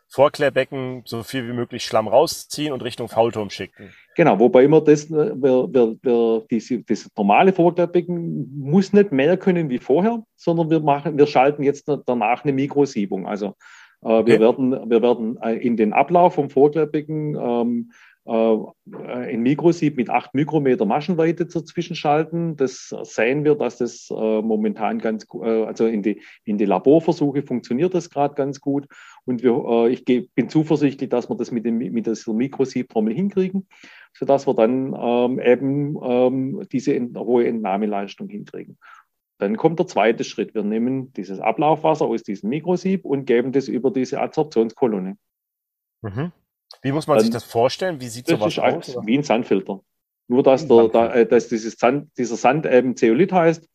Vorklärbecken 0.09 1.03
so 1.07 1.23
viel 1.23 1.49
wie 1.49 1.55
möglich 1.55 1.85
Schlamm 1.85 2.07
rausziehen 2.07 2.73
und 2.73 2.83
Richtung 2.83 3.09
Faulturm 3.09 3.49
schicken. 3.49 3.95
Genau, 4.15 4.39
wobei 4.39 4.65
immer 4.65 4.81
das, 4.81 5.11
äh, 5.11 5.33
wir, 5.35 5.69
wir, 5.73 5.97
wir, 6.03 6.45
diese, 6.51 6.83
das 6.83 7.09
normale 7.17 7.53
Vorklärbecken 7.53 8.51
muss 8.59 8.93
nicht 8.93 9.13
mehr 9.13 9.37
können 9.37 9.71
wie 9.71 9.79
vorher, 9.79 10.23
sondern 10.37 10.71
wir 10.71 10.81
machen, 10.81 11.17
wir 11.17 11.27
schalten 11.27 11.63
jetzt 11.63 11.91
danach 12.07 12.45
eine 12.45 12.53
Mikrosiebung. 12.53 13.27
Also 13.27 13.55
äh, 14.03 14.09
okay. 14.09 14.33
wir 14.33 14.41
werden, 14.41 14.91
wir 14.91 15.03
werden 15.03 15.39
äh, 15.43 15.55
in 15.55 15.77
den 15.77 15.93
Ablauf 15.93 16.35
vom 16.35 16.51
Vorklärbecken 16.51 17.37
ähm, 17.41 17.93
äh, 18.25 18.57
ein 19.05 19.43
Mikrosieb 19.43 19.97
mit 19.97 20.09
8 20.09 20.35
Mikrometer 20.35 20.85
Maschenweite 20.85 21.47
dazwischen 21.47 21.97
schalten. 21.97 22.57
Das 22.57 22.95
sehen 23.03 23.45
wir, 23.45 23.57
dass 23.57 23.79
das 23.79 24.11
äh, 24.11 24.43
momentan 24.43 24.99
ganz, 24.99 25.27
äh, 25.43 25.65
also 25.65 25.87
in 25.87 26.03
die, 26.03 26.23
in 26.45 26.57
die 26.57 26.65
Laborversuche 26.65 27.43
funktioniert 27.43 27.95
das 27.95 28.11
gerade 28.11 28.35
ganz 28.35 28.61
gut. 28.61 28.87
Und 29.25 29.43
wir, 29.43 29.87
ich 29.89 30.05
bin 30.05 30.49
zuversichtlich, 30.49 31.09
dass 31.09 31.29
wir 31.29 31.37
das 31.37 31.53
mit, 31.53 31.65
dem, 31.65 31.79
mit 31.79 32.07
dieser 32.07 32.33
Mikrosiebtrommel 32.33 33.15
hinkriegen, 33.15 33.69
sodass 34.15 34.47
wir 34.47 34.55
dann 34.55 34.95
ähm, 34.99 35.41
eben 35.41 35.97
ähm, 36.03 36.67
diese 36.71 36.95
hohe 37.17 37.47
Entnahmeleistung 37.47 38.29
hinkriegen. 38.29 38.79
Dann 39.39 39.57
kommt 39.57 39.79
der 39.79 39.87
zweite 39.87 40.23
Schritt. 40.23 40.55
Wir 40.55 40.63
nehmen 40.63 41.13
dieses 41.15 41.41
Ablaufwasser 41.41 42.07
aus 42.07 42.23
diesem 42.23 42.51
Mikrosieb 42.51 43.05
und 43.05 43.25
geben 43.25 43.53
das 43.53 43.69
über 43.69 43.91
diese 43.91 44.21
Adsorptionskolonne. 44.21 45.17
Mhm. 46.03 46.33
Wie 46.81 46.93
muss 46.93 47.07
man 47.07 47.21
sich 47.21 47.31
das 47.31 47.45
vorstellen? 47.45 48.01
Wie 48.01 48.09
sieht 48.09 48.27
sowas 48.29 48.59
aus? 48.59 48.97
Wie 49.05 49.19
ein 49.19 49.25
Sandfilter. 49.25 49.81
Nur, 50.29 50.43
dass, 50.43 50.67
der, 50.67 50.89
da, 50.89 51.13
äh, 51.13 51.27
dass 51.27 51.49
dieses 51.49 51.75
Sand, 51.75 52.11
dieser 52.17 52.37
Sand 52.37 52.67
eben 52.67 52.97
Zeolit 52.97 53.33
heißt 53.33 53.69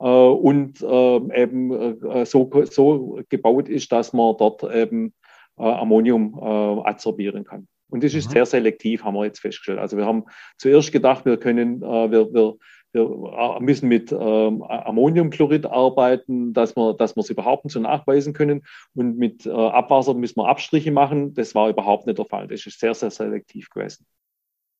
äh, 0.00 0.04
und 0.04 0.80
äh, 0.80 1.42
eben 1.42 1.70
äh, 2.02 2.26
so, 2.26 2.50
so 2.64 3.20
gebaut 3.28 3.68
ist, 3.68 3.92
dass 3.92 4.12
man 4.12 4.34
dort 4.38 4.62
eben 4.64 5.14
äh, 5.58 5.62
Ammonium 5.62 6.38
äh, 6.40 6.88
adsorbieren 6.88 7.44
kann. 7.44 7.68
Und 7.90 8.02
das 8.04 8.14
ist 8.14 8.28
mhm. 8.28 8.32
sehr 8.32 8.46
selektiv, 8.46 9.04
haben 9.04 9.14
wir 9.14 9.24
jetzt 9.24 9.40
festgestellt. 9.40 9.78
Also 9.78 9.96
wir 9.96 10.06
haben 10.06 10.24
zuerst 10.56 10.92
gedacht, 10.92 11.24
wir 11.24 11.36
können, 11.36 11.80
wir, 11.80 12.32
wir 12.32 12.56
wir 12.92 13.02
äh, 13.02 13.60
müssen 13.60 13.88
mit 13.88 14.10
ähm, 14.12 14.62
Ammoniumchlorid 14.62 15.66
arbeiten, 15.66 16.52
dass 16.52 16.76
wir, 16.76 16.94
dass 16.94 17.16
wir 17.16 17.20
es 17.20 17.30
überhaupt 17.30 17.64
nicht 17.64 17.74
so 17.74 17.80
nachweisen 17.80 18.32
können. 18.32 18.64
Und 18.94 19.16
mit 19.16 19.46
äh, 19.46 19.50
Abwasser 19.50 20.14
müssen 20.14 20.38
wir 20.38 20.48
Abstriche 20.48 20.90
machen. 20.90 21.34
Das 21.34 21.54
war 21.54 21.68
überhaupt 21.68 22.06
nicht 22.06 22.18
der 22.18 22.26
Fall. 22.26 22.48
Das 22.48 22.66
ist 22.66 22.80
sehr, 22.80 22.94
sehr 22.94 23.10
selektiv 23.10 23.70
gewesen. 23.70 24.06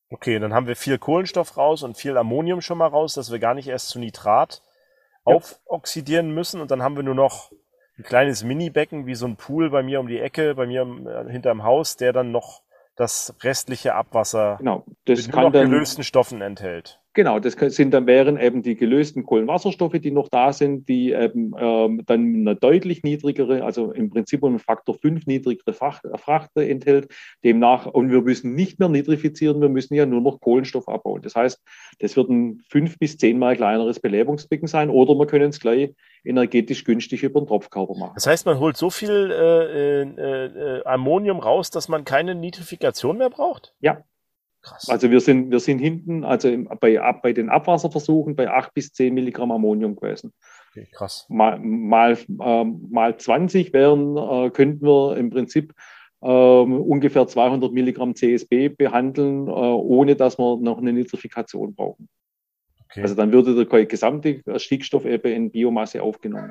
Okay, 0.09 0.41
dann 0.41 0.53
haben 0.53 0.67
wir 0.67 0.75
viel 0.75 0.99
Kohlenstoff 0.99 1.57
raus 1.57 1.85
und 1.85 1.97
viel 1.97 2.17
Ammonium 2.17 2.61
schon 2.61 2.79
mal 2.79 2.89
raus, 2.89 3.15
dass 3.15 3.31
wir 3.31 3.39
gar 3.39 3.55
nicht 3.55 3.69
erst 3.69 3.91
zu 3.91 4.01
Nitrat 4.01 4.61
ja. 5.25 5.35
aufoxidieren 5.35 6.35
müssen. 6.35 6.61
Und 6.61 6.73
dann 6.73 6.83
haben 6.83 6.97
wir 6.97 7.05
nur 7.05 7.15
noch 7.15 7.53
ein 7.97 8.03
kleines 8.03 8.43
Mini-Becken, 8.43 9.07
wie 9.07 9.15
so 9.15 9.27
ein 9.27 9.37
Pool 9.37 9.71
bei 9.71 9.85
mir 9.85 10.01
um 10.01 10.09
die 10.09 10.19
Ecke, 10.19 10.57
bei 10.57 10.67
mir 10.67 10.83
äh, 10.83 11.31
hinterm 11.31 11.63
Haus, 11.63 11.97
der 11.97 12.13
dann 12.13 12.33
noch 12.33 12.63
das 13.01 13.35
restliche 13.43 13.95
Abwasser 13.95 14.57
genau, 14.59 14.85
das 15.07 15.27
mit 15.27 15.33
kann 15.35 15.53
dann, 15.53 15.71
gelösten 15.71 16.05
Stoffen 16.05 16.43
enthält. 16.43 17.00
Genau, 17.13 17.41
das 17.41 17.55
sind 17.75 17.93
dann 17.93 18.07
wären 18.07 18.39
eben 18.39 18.63
die 18.63 18.77
gelösten 18.77 19.25
Kohlenwasserstoffe, 19.25 19.99
die 19.99 20.13
noch 20.13 20.29
da 20.29 20.53
sind, 20.53 20.89
die 20.89 21.13
eben 21.13 21.53
ähm, 21.59 22.03
dann 22.07 22.21
eine 22.21 22.55
deutlich 22.55 23.03
niedrigere, 23.03 23.65
also 23.65 23.91
im 23.91 24.11
Prinzip 24.11 24.45
um 24.45 24.61
Faktor 24.61 24.95
5 24.95 25.27
niedrigere 25.27 25.73
Fracht, 25.73 26.03
Frachte 26.17 26.69
enthält. 26.69 27.09
Demnach, 27.43 27.87
und 27.87 28.13
wir 28.13 28.23
müssen 28.23 28.55
nicht 28.55 28.79
mehr 28.79 28.89
nitrifizieren, 28.89 29.61
wir 29.61 29.69
müssen 29.69 29.95
ja 29.95 30.07
nur 30.07 30.21
noch 30.21 30.41
Kohlenstoff 30.41 30.89
abbauen. 30.89 31.21
Das 31.23 31.35
heißt, 31.35 31.61
das 31.99 32.17
wird 32.17 32.31
ein 32.31 32.63
fünf 32.69 32.97
bis 32.99 33.17
zehnmal 33.17 33.57
kleineres 33.57 33.99
Belebungsbecken 33.99 34.69
sein 34.69 34.89
oder 34.89 35.15
wir 35.15 35.27
können 35.27 35.51
es 35.51 35.59
gleich 35.59 35.93
energetisch 36.25 36.85
günstig 36.85 37.25
über 37.25 37.41
den 37.41 37.49
Tropfkörper 37.49 37.95
machen. 37.99 38.13
Das 38.15 38.29
heißt, 38.29 38.47
man 38.47 38.61
holt 38.61 38.77
so 38.77 38.89
viel 38.89 39.33
äh, 39.33 40.03
äh, 40.03 40.79
äh, 40.79 40.85
Ammonium 40.85 41.41
raus, 41.41 41.71
dass 41.71 41.89
man 41.89 42.05
keine 42.05 42.37
Nitrifikation 42.37 43.19
mehr 43.19 43.31
braucht? 43.31 43.75
Ja, 43.81 44.05
Krass. 44.63 44.89
Also 44.89 45.11
wir 45.11 45.21
sind, 45.21 45.51
wir 45.51 45.61
sind 45.61 45.79
hinten, 45.79 46.25
also 46.25 46.51
bei, 46.81 46.99
bei 47.23 47.33
den 47.33 47.49
Abwasserversuchen 47.49 48.37
bei 48.37 48.51
8 48.51 48.75
bis 48.75 48.93
10 48.93 49.15
Milligramm 49.15 49.53
Ammonium 49.53 49.97
gewesen. 49.97 50.33
Okay, 50.71 50.87
krass. 50.93 51.27
Mal, 51.29 51.59
mal, 51.59 52.19
äh, 52.41 52.65
mal 52.65 53.17
20 53.17 53.73
wären, 53.73 54.17
äh, 54.17 54.51
könnten 54.51 54.87
wir 54.87 55.17
im 55.17 55.31
Prinzip 55.31 55.75
äh, 56.21 56.27
ungefähr 56.27 57.27
200 57.27 57.73
Milligramm 57.73 58.15
CSB 58.15 58.69
behandeln, 58.69 59.49
ohne 59.49 60.17
dass 60.17 60.39
wir 60.39 60.59
noch 60.59 60.79
eine 60.79 60.93
Nitrifikation 60.93 61.75
brauchen. 61.75 62.09
Okay. 62.91 63.03
Also 63.03 63.15
dann 63.15 63.33
würde 63.33 63.65
der 63.65 63.87
gesamte 63.87 64.41
Stickstoff 64.57 65.05
eben 65.05 65.33
in 65.33 65.51
Biomasse 65.53 66.03
aufgenommen. 66.03 66.51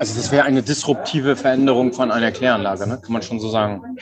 Also 0.00 0.16
das 0.16 0.32
wäre 0.32 0.44
eine 0.44 0.62
disruptive 0.62 1.36
Veränderung 1.36 1.92
von 1.92 2.10
einer 2.10 2.32
Kläranlage, 2.32 2.88
ne? 2.88 2.98
kann 3.00 3.12
man 3.12 3.22
schon 3.22 3.38
so 3.38 3.48
sagen. 3.48 3.96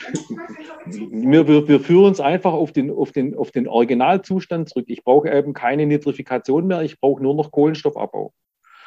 Wir, 0.85 1.47
wir, 1.47 1.67
wir 1.67 1.79
führen 1.79 2.05
uns 2.05 2.19
einfach 2.19 2.53
auf 2.53 2.71
den, 2.71 2.89
auf, 2.89 3.11
den, 3.11 3.35
auf 3.35 3.51
den 3.51 3.67
Originalzustand 3.67 4.69
zurück. 4.69 4.85
Ich 4.87 5.03
brauche 5.03 5.29
eben 5.29 5.53
keine 5.53 5.85
Nitrifikation 5.85 6.65
mehr, 6.65 6.81
ich 6.81 6.99
brauche 6.99 7.21
nur 7.21 7.35
noch 7.35 7.51
Kohlenstoffabbau. 7.51 8.33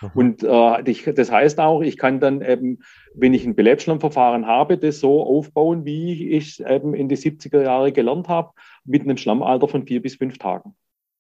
Mhm. 0.00 0.10
Und 0.14 0.42
äh, 0.42 0.90
ich, 0.90 1.04
das 1.04 1.30
heißt 1.30 1.60
auch, 1.60 1.82
ich 1.82 1.96
kann 1.96 2.18
dann 2.18 2.42
eben, 2.42 2.80
wenn 3.14 3.32
ich 3.32 3.46
ein 3.46 3.54
Belebschlammverfahren 3.54 4.46
habe, 4.46 4.76
das 4.76 4.98
so 4.98 5.22
aufbauen, 5.22 5.84
wie 5.84 6.30
ich 6.30 6.60
es 6.60 6.60
eben 6.60 6.94
in 6.94 7.08
die 7.08 7.16
70er 7.16 7.62
Jahre 7.62 7.92
gelernt 7.92 8.28
habe, 8.28 8.50
mit 8.84 9.02
einem 9.02 9.16
Schlammalter 9.16 9.68
von 9.68 9.86
vier 9.86 10.02
bis 10.02 10.16
fünf 10.16 10.38
Tagen. 10.38 10.74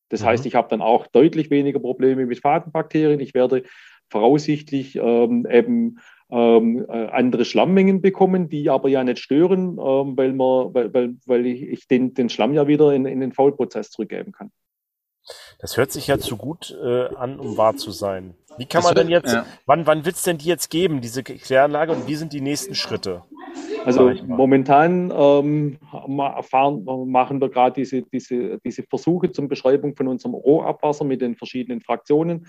Das 0.08 0.22
mhm. 0.22 0.26
heißt, 0.26 0.46
ich 0.46 0.54
habe 0.54 0.68
dann 0.68 0.80
auch 0.80 1.06
deutlich 1.06 1.50
weniger 1.50 1.80
Probleme 1.80 2.26
mit 2.26 2.40
Fadenbakterien. 2.40 3.20
Ich 3.20 3.34
werde 3.34 3.64
voraussichtlich 4.08 4.96
ähm, 4.96 5.46
eben 5.50 5.98
ähm, 6.30 6.84
äh, 6.88 7.06
andere 7.08 7.44
Schlammmengen 7.44 8.00
bekommen, 8.00 8.48
die 8.48 8.68
aber 8.68 8.88
ja 8.88 9.04
nicht 9.04 9.18
stören, 9.18 9.78
ähm, 9.78 10.16
weil, 10.16 10.32
man, 10.32 10.74
weil, 10.74 10.92
weil, 10.92 11.16
weil 11.26 11.46
ich, 11.46 11.62
ich 11.62 11.88
den, 11.88 12.14
den 12.14 12.28
Schlamm 12.28 12.52
ja 12.52 12.66
wieder 12.66 12.92
in, 12.92 13.06
in 13.06 13.20
den 13.20 13.32
Faulprozess 13.32 13.90
zurückgeben 13.90 14.32
kann. 14.32 14.50
Das 15.58 15.76
hört 15.76 15.92
sich 15.92 16.06
ja 16.06 16.18
zu 16.18 16.36
gut 16.36 16.76
äh, 16.82 17.14
an, 17.14 17.38
um 17.38 17.56
wahr 17.56 17.76
zu 17.76 17.90
sein. 17.90 18.34
Wie 18.58 18.66
kann 18.66 18.82
man 18.82 18.94
denn 18.94 19.08
jetzt, 19.08 19.32
ja. 19.32 19.44
wann, 19.66 19.86
wann 19.86 20.04
wird 20.04 20.16
es 20.16 20.22
denn 20.22 20.38
die 20.38 20.48
jetzt 20.48 20.70
geben, 20.70 21.00
diese 21.00 21.22
Kläranlage, 21.22 21.92
und 21.92 22.06
wie 22.06 22.14
sind 22.14 22.32
die 22.32 22.40
nächsten 22.40 22.74
Schritte? 22.74 23.22
Also 23.84 24.12
momentan 24.26 25.12
ähm, 25.14 25.78
erfahren, 26.18 26.84
machen 27.06 27.40
wir 27.40 27.50
gerade 27.50 27.74
diese, 27.74 28.02
diese, 28.02 28.58
diese 28.64 28.82
Versuche 28.82 29.30
zur 29.30 29.48
Beschreibung 29.48 29.94
von 29.94 30.08
unserem 30.08 30.34
Rohabwasser 30.34 31.04
mit 31.04 31.20
den 31.20 31.36
verschiedenen 31.36 31.80
Fraktionen. 31.80 32.46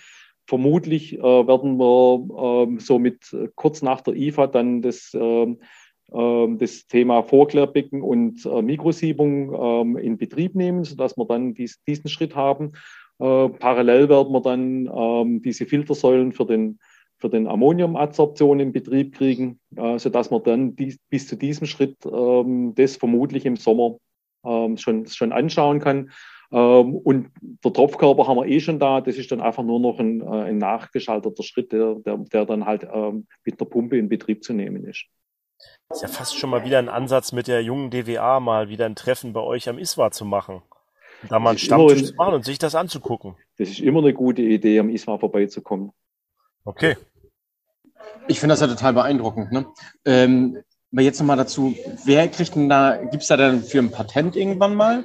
Vermutlich 0.48 1.18
äh, 1.18 1.22
werden 1.22 1.78
wir 1.78 2.76
äh, 2.78 2.80
so 2.80 3.00
mit 3.00 3.36
kurz 3.56 3.82
nach 3.82 4.02
der 4.02 4.16
IFA 4.16 4.48
dann 4.48 4.82
das, 4.82 5.12
ähm, 5.14 5.60
äh, 5.62 5.66
das 6.10 6.88
Thema 6.88 7.22
Vorklärbecken 7.22 8.02
und 8.02 8.46
äh, 8.46 8.62
Mikrosiebung 8.62 9.54
ähm, 9.54 9.98
in 9.98 10.18
Betrieb 10.18 10.56
nehmen, 10.56 10.86
sodass 10.86 11.18
wir 11.18 11.26
dann 11.26 11.54
dies, 11.54 11.84
diesen 11.84 12.10
Schritt 12.10 12.34
haben. 12.34 12.72
Äh, 13.20 13.50
parallel 13.50 14.08
werden 14.08 14.32
wir 14.32 14.42
dann 14.42 14.90
ähm, 14.94 15.42
diese 15.42 15.66
Filtersäulen 15.66 16.32
für 16.32 16.46
den 16.46 16.80
für 17.18 17.30
den 17.30 17.48
Ammoniumadsorption 17.48 18.60
in 18.60 18.72
Betrieb 18.72 19.16
kriegen, 19.16 19.60
äh, 19.76 19.98
sodass 19.98 20.30
man 20.30 20.44
dann 20.44 20.76
bis 20.76 21.28
zu 21.28 21.36
diesem 21.36 21.66
Schritt 21.66 21.98
ähm, 22.06 22.74
das 22.76 22.98
vermutlich 22.98 23.46
im 23.46 23.56
Sommer 23.56 23.98
ähm, 24.46 24.78
schon, 24.78 25.08
schon 25.08 25.32
anschauen 25.32 25.80
kann. 25.80 26.12
Ähm, 26.52 26.96
und 26.96 27.30
der 27.42 27.74
Tropfkörper 27.74 28.28
haben 28.28 28.38
wir 28.38 28.46
eh 28.46 28.60
schon 28.60 28.80
da. 28.80 29.02
Das 29.02 29.18
ist 29.18 29.32
dann 29.32 29.42
einfach 29.42 29.64
nur 29.64 29.80
noch 29.80 30.00
ein, 30.00 30.22
ein 30.22 30.60
nachgeschalteter 30.60 31.44
Schritt, 31.44 31.72
der, 31.72 31.96
der, 31.96 32.18
der 32.18 32.46
dann 32.46 32.66
halt 32.66 32.88
ähm, 32.92 33.26
mit 33.44 33.60
der 33.60 33.66
Pumpe 33.66 33.98
in 33.98 34.10
Betrieb 34.10 34.44
zu 34.44 34.54
nehmen 34.54 34.86
ist. 34.86 35.06
Das 35.90 36.00
ist 36.00 36.02
ja 36.02 36.08
fast 36.10 36.38
schon 36.38 36.50
mal 36.50 36.66
wieder 36.66 36.80
ein 36.80 36.90
Ansatz 36.90 37.32
mit 37.32 37.48
der 37.48 37.64
jungen 37.64 37.90
DWA 37.90 38.40
mal 38.40 38.70
wieder 38.70 38.86
ein 38.86 38.96
Treffen 38.96 39.34
bei 39.34 39.40
euch 39.40 39.70
am 39.70 39.78
ISWA 39.80 40.12
zu 40.12 40.26
machen. 40.26 40.62
Da 41.30 41.40
mal 41.40 41.52
einen 41.52 41.60
Stammtisch 41.60 42.06
zu 42.06 42.16
machen 42.16 42.36
und 42.36 42.46
sich 42.46 42.60
das 42.60 42.76
anzugucken. 42.76 43.36
Das 43.58 43.70
ist 43.70 43.80
immer 43.80 44.00
eine 44.00 44.14
gute 44.14 44.42
Idee, 44.42 44.80
am 44.80 44.90
ISWA 44.90 45.18
vorbeizukommen. 45.18 45.92
Okay. 46.66 46.98
Ich 48.28 48.40
finde 48.40 48.54
das 48.54 48.62
ja 48.62 48.68
total 48.68 48.94
beeindruckend. 48.94 49.52
Ne? 49.52 49.66
Ähm, 50.06 50.62
Aber 50.94 51.02
jetzt 51.02 51.20
nochmal 51.20 51.36
dazu, 51.36 51.76
wer 52.06 52.28
kriegt 52.30 52.56
denn 52.56 52.70
da, 52.70 52.96
gibt 52.96 53.24
es 53.24 53.28
da 53.28 53.36
dann 53.36 53.62
für 53.62 53.80
ein 53.80 53.92
Patent 53.92 54.38
irgendwann 54.38 54.74
mal? 54.74 55.04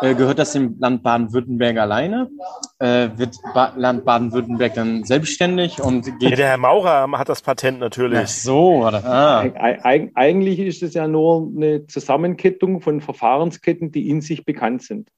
Äh, 0.00 0.14
gehört 0.16 0.40
das 0.40 0.52
dem 0.52 0.76
Land 0.80 1.04
Baden-Württemberg 1.04 1.78
alleine? 1.78 2.28
Äh, 2.80 3.10
wird 3.16 3.36
ba 3.54 3.72
Land 3.76 4.04
Baden-Württemberg 4.04 4.74
dann 4.74 5.04
selbstständig 5.04 5.80
und 5.80 6.18
geht. 6.18 6.30
Ja, 6.30 6.36
der 6.36 6.48
Herr 6.48 6.56
Maurer 6.56 7.08
hat 7.12 7.28
das 7.28 7.42
Patent 7.42 7.78
natürlich. 7.78 8.18
Ach 8.18 8.26
so, 8.26 8.86
oder? 8.86 9.04
Ah. 9.04 9.40
Eig 9.54 10.10
eigentlich 10.14 10.58
ist 10.58 10.82
es 10.82 10.94
ja 10.94 11.06
nur 11.06 11.48
eine 11.54 11.86
Zusammenkettung 11.86 12.80
von 12.80 13.00
Verfahrensketten, 13.00 13.92
die 13.92 14.08
in 14.08 14.22
sich 14.22 14.44
bekannt 14.44 14.82
sind. 14.82 15.10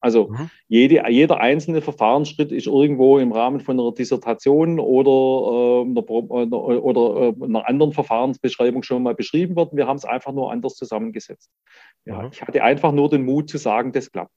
Also 0.00 0.28
mhm. 0.28 0.50
jede, 0.66 1.08
jeder 1.10 1.40
einzelne 1.40 1.82
Verfahrensschritt 1.82 2.52
ist 2.52 2.66
irgendwo 2.66 3.18
im 3.18 3.32
Rahmen 3.32 3.60
von 3.60 3.78
einer 3.78 3.92
Dissertation 3.92 4.80
oder, 4.80 5.10
äh, 5.10 6.42
einer, 6.42 6.82
oder 6.82 7.20
äh, 7.20 7.44
einer 7.44 7.68
anderen 7.68 7.92
Verfahrensbeschreibung 7.92 8.82
schon 8.82 9.02
mal 9.02 9.14
beschrieben 9.14 9.56
worden. 9.56 9.76
Wir 9.76 9.86
haben 9.86 9.98
es 9.98 10.06
einfach 10.06 10.32
nur 10.32 10.50
anders 10.50 10.74
zusammengesetzt. 10.74 11.50
Ja, 12.06 12.22
mhm. 12.22 12.28
Ich 12.32 12.42
hatte 12.42 12.62
einfach 12.62 12.92
nur 12.92 13.10
den 13.10 13.24
Mut 13.24 13.50
zu 13.50 13.58
sagen, 13.58 13.92
das 13.92 14.10
klappt. 14.10 14.32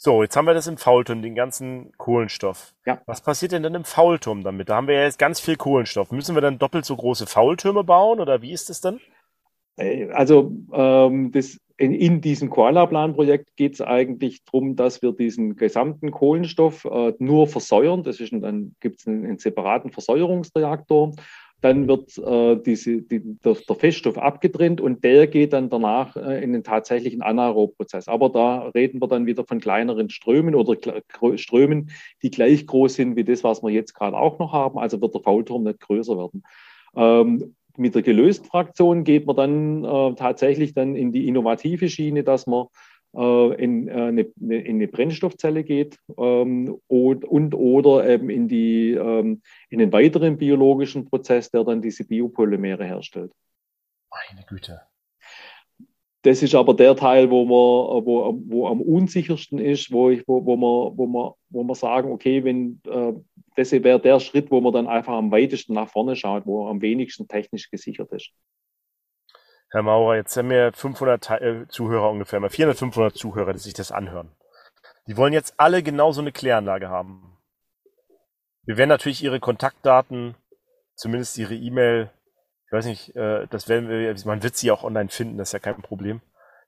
So, 0.00 0.22
jetzt 0.22 0.36
haben 0.36 0.44
wir 0.44 0.54
das 0.54 0.68
im 0.68 0.76
Faulturm, 0.78 1.22
den 1.22 1.34
ganzen 1.34 1.92
Kohlenstoff. 1.98 2.72
Ja. 2.86 3.02
Was 3.06 3.20
passiert 3.20 3.50
denn 3.50 3.64
dann 3.64 3.74
im 3.74 3.84
Faulturm 3.84 4.44
damit? 4.44 4.68
Da 4.68 4.76
haben 4.76 4.86
wir 4.86 4.94
ja 4.94 5.02
jetzt 5.02 5.18
ganz 5.18 5.40
viel 5.40 5.56
Kohlenstoff. 5.56 6.12
Müssen 6.12 6.36
wir 6.36 6.40
dann 6.40 6.58
doppelt 6.58 6.84
so 6.84 6.94
große 6.94 7.26
Faultürme 7.26 7.82
bauen 7.82 8.20
oder 8.20 8.40
wie 8.40 8.52
ist 8.52 8.70
das 8.70 8.80
denn? 8.80 9.00
Äh, 9.78 10.10
also 10.10 10.52
ähm, 10.72 11.32
das 11.32 11.58
in, 11.78 11.94
in 11.94 12.20
diesem 12.20 12.50
Koala-Plan-Projekt 12.50 13.56
geht 13.56 13.74
es 13.74 13.80
eigentlich 13.80 14.44
darum, 14.44 14.74
dass 14.74 15.00
wir 15.00 15.12
diesen 15.12 15.56
gesamten 15.56 16.10
Kohlenstoff 16.10 16.84
äh, 16.84 17.12
nur 17.20 17.46
versäuern. 17.46 18.02
Das 18.02 18.20
ist, 18.20 18.32
dann 18.32 18.74
gibt 18.80 19.00
es 19.00 19.06
einen, 19.06 19.24
einen, 19.24 19.38
separaten 19.38 19.92
Versäuerungsreaktor. 19.92 21.14
Dann 21.60 21.88
wird 21.88 22.18
äh, 22.18 22.60
diese, 22.64 23.02
die, 23.02 23.20
der, 23.20 23.54
der, 23.54 23.76
Feststoff 23.76 24.18
abgetrennt 24.18 24.80
und 24.80 25.02
der 25.02 25.26
geht 25.26 25.52
dann 25.52 25.70
danach 25.70 26.16
äh, 26.16 26.42
in 26.42 26.52
den 26.52 26.62
tatsächlichen 26.64 27.22
Anaerobprozess. 27.22 28.08
Aber 28.08 28.28
da 28.28 28.68
reden 28.68 29.00
wir 29.00 29.08
dann 29.08 29.26
wieder 29.26 29.44
von 29.44 29.60
kleineren 29.60 30.10
Strömen 30.10 30.54
oder 30.54 30.76
Strömen, 31.36 31.90
die 32.22 32.30
gleich 32.30 32.66
groß 32.66 32.94
sind 32.94 33.16
wie 33.16 33.24
das, 33.24 33.42
was 33.44 33.62
wir 33.62 33.70
jetzt 33.70 33.94
gerade 33.94 34.16
auch 34.16 34.38
noch 34.38 34.52
haben. 34.52 34.78
Also 34.78 35.00
wird 35.00 35.14
der 35.14 35.22
Faulturm 35.22 35.64
nicht 35.64 35.80
größer 35.80 36.16
werden. 36.16 36.42
Ähm, 36.96 37.54
mit 37.78 37.94
der 37.94 38.02
Gelöst-Fraktion 38.02 39.04
geht 39.04 39.26
man 39.26 39.36
dann 39.36 39.84
äh, 39.84 40.14
tatsächlich 40.14 40.74
dann 40.74 40.96
in 40.96 41.12
die 41.12 41.28
innovative 41.28 41.88
Schiene, 41.88 42.24
dass 42.24 42.46
man 42.46 42.66
äh, 43.14 43.54
in, 43.62 43.88
äh, 43.88 43.92
eine, 43.92 44.20
in, 44.22 44.76
eine, 44.76 44.88
Brennstoffzelle 44.88 45.64
geht 45.64 45.98
ähm, 46.18 46.78
und, 46.88 47.24
und, 47.24 47.54
oder 47.54 48.08
eben 48.08 48.28
in, 48.30 48.48
die, 48.48 48.92
ähm, 48.92 49.42
in 49.70 49.78
den 49.78 49.92
weiteren 49.92 50.36
biologischen 50.36 51.06
Prozess, 51.06 51.50
der 51.50 51.64
dann 51.64 51.80
diese 51.80 52.04
Biopolymere 52.04 52.84
herstellt. 52.84 53.32
Meine 54.10 54.44
Güte. 54.46 54.82
Das 56.22 56.42
ist 56.42 56.54
aber 56.54 56.74
der 56.74 56.96
Teil, 56.96 57.30
wo 57.30 57.44
man, 57.44 58.04
wo, 58.04 58.40
wo 58.48 58.68
am 58.68 58.80
unsichersten 58.80 59.58
ist, 59.58 59.92
wo, 59.92 60.10
ich, 60.10 60.26
wo, 60.26 60.44
wo, 60.44 60.56
man, 60.56 60.96
wo, 60.98 61.06
man, 61.06 61.32
wo 61.48 61.62
man 61.62 61.76
sagen, 61.76 62.10
okay, 62.10 62.42
wenn 62.42 62.80
äh, 62.86 63.12
das 63.54 63.72
wäre 63.72 64.00
der 64.00 64.20
Schritt, 64.20 64.50
wo 64.50 64.60
man 64.60 64.72
dann 64.72 64.88
einfach 64.88 65.14
am 65.14 65.30
weitesten 65.30 65.74
nach 65.74 65.88
vorne 65.88 66.16
schaut, 66.16 66.46
wo 66.46 66.68
am 66.68 66.80
wenigsten 66.80 67.28
technisch 67.28 67.70
gesichert 67.70 68.12
ist. 68.12 68.30
Herr 69.70 69.82
Maurer, 69.82 70.16
jetzt 70.16 70.36
haben 70.36 70.50
wir 70.50 70.72
500 70.72 71.30
äh, 71.30 71.68
Zuhörer 71.68 72.10
ungefähr, 72.10 72.40
mal 72.40 72.50
400, 72.50 72.78
500 72.78 73.16
Zuhörer, 73.16 73.52
die 73.52 73.58
sich 73.58 73.74
das 73.74 73.92
anhören. 73.92 74.30
Die 75.06 75.16
wollen 75.16 75.32
jetzt 75.32 75.54
alle 75.58 75.82
genau 75.82 76.12
so 76.12 76.20
eine 76.20 76.32
Kläranlage 76.32 76.88
haben. 76.88 77.36
Wir 78.64 78.76
werden 78.76 78.90
natürlich 78.90 79.22
Ihre 79.22 79.40
Kontaktdaten, 79.40 80.34
zumindest 80.94 81.38
Ihre 81.38 81.54
E-Mail, 81.54 82.10
ich 82.68 82.72
weiß 82.72 82.84
nicht, 82.84 83.16
äh, 83.16 83.46
das 83.48 83.66
werden 83.70 83.88
wir, 83.88 84.14
man 84.26 84.42
wird 84.42 84.56
sie 84.56 84.70
auch 84.70 84.84
online 84.84 85.08
finden, 85.08 85.38
das 85.38 85.48
ist 85.48 85.52
ja 85.54 85.58
kein 85.58 85.80
Problem. 85.80 86.20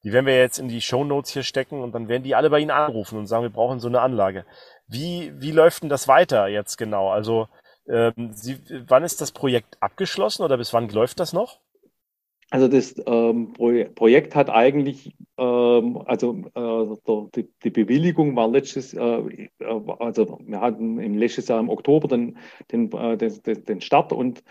Die 0.02 0.14
werden 0.14 0.24
wir 0.24 0.38
jetzt 0.38 0.58
in 0.58 0.68
die 0.68 0.80
Show 0.80 1.04
Notes 1.04 1.30
hier 1.30 1.42
stecken 1.42 1.82
und 1.82 1.94
dann 1.94 2.08
werden 2.08 2.22
die 2.22 2.34
alle 2.34 2.48
bei 2.48 2.58
Ihnen 2.58 2.70
anrufen 2.70 3.18
und 3.18 3.26
sagen, 3.26 3.42
wir 3.42 3.50
brauchen 3.50 3.80
so 3.80 3.88
eine 3.88 4.00
Anlage. 4.00 4.46
Wie, 4.88 5.30
wie 5.36 5.50
läuft 5.50 5.82
denn 5.82 5.90
das 5.90 6.08
weiter 6.08 6.48
jetzt 6.48 6.78
genau? 6.78 7.10
Also, 7.10 7.48
ähm, 7.86 8.30
Sie, 8.32 8.58
wann 8.88 9.04
ist 9.04 9.20
das 9.20 9.30
Projekt 9.30 9.76
abgeschlossen 9.80 10.42
oder 10.42 10.56
bis 10.56 10.72
wann 10.72 10.88
läuft 10.88 11.20
das 11.20 11.34
noch? 11.34 11.58
Also 12.52 12.66
das 12.66 12.96
ähm, 13.06 13.52
Projekt 13.94 14.34
hat 14.34 14.50
eigentlich, 14.50 15.14
ähm, 15.38 16.02
also 16.04 16.42
äh, 16.54 17.30
die, 17.36 17.48
die, 17.62 17.70
Bewilligung 17.70 18.34
war 18.34 18.48
letztes, 18.48 18.92
äh, 18.92 18.98
äh, 18.98 19.48
also 20.00 20.40
wir 20.44 20.60
hatten 20.60 20.98
im 20.98 21.16
letztes 21.16 21.46
Jahr 21.46 21.60
im 21.60 21.68
Oktober 21.68 22.08
den, 22.08 22.38
den, 22.72 22.90
äh, 22.90 23.16
den, 23.16 23.64
den 23.66 23.80
Start 23.80 24.12
und 24.12 24.42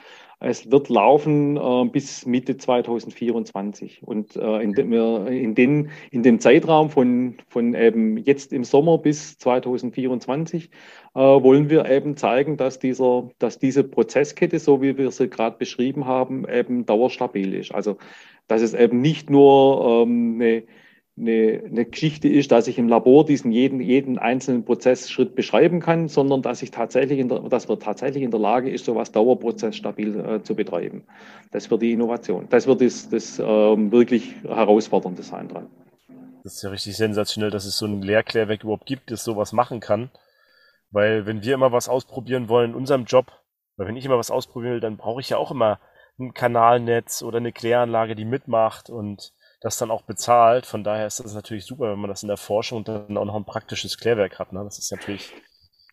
es 0.41 0.71
wird 0.71 0.87
laufen 0.87 1.57
äh, 1.57 1.85
bis 1.91 2.25
Mitte 2.25 2.57
2024. 2.57 4.01
Und 4.03 4.35
äh, 4.37 4.61
in, 4.61 4.73
dem, 4.73 4.93
in, 5.27 5.53
den, 5.53 5.89
in 6.11 6.23
dem 6.23 6.39
Zeitraum 6.39 6.89
von, 6.89 7.35
von 7.49 7.73
eben 7.73 8.17
jetzt 8.17 8.53
im 8.53 8.63
Sommer 8.63 8.97
bis 8.97 9.37
2024 9.37 10.69
äh, 11.13 11.19
wollen 11.19 11.69
wir 11.69 11.89
eben 11.89 12.15
zeigen, 12.15 12.55
dass, 12.55 12.79
dieser, 12.79 13.29
dass 13.39 13.59
diese 13.59 13.83
Prozesskette, 13.83 14.59
so 14.59 14.81
wie 14.81 14.97
wir 14.97 15.11
sie 15.11 15.29
gerade 15.29 15.57
beschrieben 15.57 16.05
haben, 16.05 16.47
eben 16.47 16.85
dauerstabil 16.85 17.53
ist. 17.53 17.73
Also 17.73 17.97
dass 18.47 18.61
es 18.61 18.73
eben 18.73 19.01
nicht 19.01 19.29
nur 19.29 20.03
ähm, 20.03 20.39
eine 20.41 20.63
eine, 21.19 21.61
eine 21.65 21.85
Geschichte 21.85 22.27
ist, 22.27 22.51
dass 22.51 22.67
ich 22.67 22.77
im 22.77 22.87
Labor 22.87 23.25
diesen 23.25 23.51
jeden, 23.51 23.81
jeden 23.81 24.17
einzelnen 24.17 24.63
Prozessschritt 24.63 25.35
beschreiben 25.35 25.79
kann, 25.79 26.07
sondern 26.07 26.41
dass 26.41 26.61
ich 26.61 26.71
tatsächlich 26.71 27.27
der, 27.27 27.39
dass 27.41 27.67
wir 27.67 27.79
tatsächlich 27.79 28.23
in 28.23 28.31
der 28.31 28.39
Lage 28.39 28.69
ist, 28.69 28.85
sowas 28.85 29.11
dauerprozessstabil 29.11 30.19
äh, 30.19 30.43
zu 30.43 30.55
betreiben. 30.55 31.03
Das 31.51 31.69
wird 31.69 31.81
die 31.81 31.91
Innovation. 31.91 32.47
Das 32.49 32.67
wird 32.67 32.81
das, 32.81 33.09
das 33.09 33.39
ähm, 33.39 33.91
wirklich 33.91 34.35
Herausfordernde 34.43 35.23
sein 35.23 35.47
dran. 35.47 35.67
Das 36.43 36.55
ist 36.55 36.63
ja 36.63 36.69
richtig 36.69 36.95
sensationell, 36.95 37.51
dass 37.51 37.65
es 37.65 37.77
so 37.77 37.85
ein 37.85 38.01
Lehrklärwerk 38.01 38.63
überhaupt 38.63 38.85
gibt, 38.85 39.11
das 39.11 39.23
sowas 39.23 39.51
machen 39.51 39.81
kann. 39.81 40.09
Weil 40.91 41.25
wenn 41.25 41.43
wir 41.43 41.53
immer 41.53 41.71
was 41.71 41.89
ausprobieren 41.89 42.49
wollen 42.49 42.71
in 42.71 42.75
unserem 42.75 43.05
Job, 43.05 43.31
oder 43.77 43.87
wenn 43.87 43.95
ich 43.95 44.05
immer 44.05 44.17
was 44.17 44.31
ausprobieren 44.31 44.73
will, 44.73 44.79
dann 44.79 44.97
brauche 44.97 45.21
ich 45.21 45.29
ja 45.29 45.37
auch 45.37 45.51
immer 45.51 45.79
ein 46.19 46.33
Kanalnetz 46.33 47.21
oder 47.21 47.37
eine 47.37 47.51
Kläranlage, 47.51 48.15
die 48.15 48.25
mitmacht 48.25 48.89
und 48.89 49.33
das 49.61 49.77
dann 49.77 49.91
auch 49.91 50.03
bezahlt. 50.03 50.65
Von 50.65 50.83
daher 50.83 51.07
ist 51.07 51.19
das 51.19 51.33
natürlich 51.33 51.65
super, 51.65 51.91
wenn 51.91 51.99
man 51.99 52.09
das 52.09 52.23
in 52.23 52.27
der 52.27 52.37
Forschung 52.37 52.83
dann 52.83 53.17
auch 53.17 53.25
noch 53.25 53.35
ein 53.35 53.45
praktisches 53.45 53.97
Klärwerk 53.97 54.39
hat. 54.39 54.53
Ne? 54.53 54.63
Das 54.63 54.79
ist 54.79 54.91
natürlich. 54.91 55.33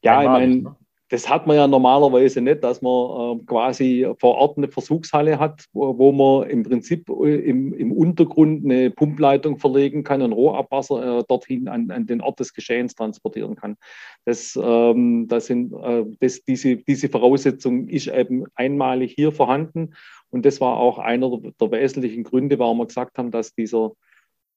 Ja, 0.03 0.23
ich 0.23 0.29
meine, 0.29 0.57
ne? 0.57 0.77
das 1.09 1.29
hat 1.29 1.47
man 1.47 1.57
ja 1.57 1.69
normalerweise 1.69 2.41
nicht, 2.41 2.65
dass 2.65 2.83
man 2.83 3.39
äh, 3.39 3.45
quasi 3.45 4.09
vor 4.19 4.35
Ort 4.37 4.59
eine 4.59 4.69
Versuchshalle 4.69 5.39
hat, 5.39 5.65
wo, 5.73 5.97
wo 5.99 6.11
man 6.11 6.51
im 6.51 6.65
Prinzip 6.65 7.09
äh, 7.09 7.37
im, 7.37 7.73
im, 7.75 7.93
Untergrund 7.93 8.65
eine 8.65 8.91
Pumpleitung 8.91 9.59
verlegen 9.59 10.03
kann 10.03 10.21
und 10.21 10.33
Rohrabwasser 10.33 11.21
äh, 11.21 11.25
dorthin 11.29 11.69
an, 11.69 11.93
an, 11.93 12.07
den 12.07 12.21
Ort 12.21 12.41
des 12.41 12.53
Geschehens 12.55 12.97
transportieren 12.97 13.55
kann. 13.55 13.77
Das, 14.25 14.59
ähm, 14.61 15.29
das 15.29 15.47
sind, 15.47 15.73
äh, 15.75 16.05
das, 16.19 16.43
diese, 16.43 16.77
diese 16.77 17.09
Voraussetzung 17.09 17.87
ist 17.89 18.09
eben 18.09 18.45
einmalig 18.57 19.13
hier 19.15 19.31
vorhanden. 19.31 19.95
Und 20.31 20.45
das 20.45 20.61
war 20.61 20.77
auch 20.77 20.99
einer 20.99 21.39
der 21.39 21.71
wesentlichen 21.71 22.25
Gründe, 22.25 22.59
warum 22.59 22.79
wir 22.79 22.87
gesagt 22.87 23.19
haben, 23.19 23.31
dass 23.31 23.55
dieser, 23.55 23.93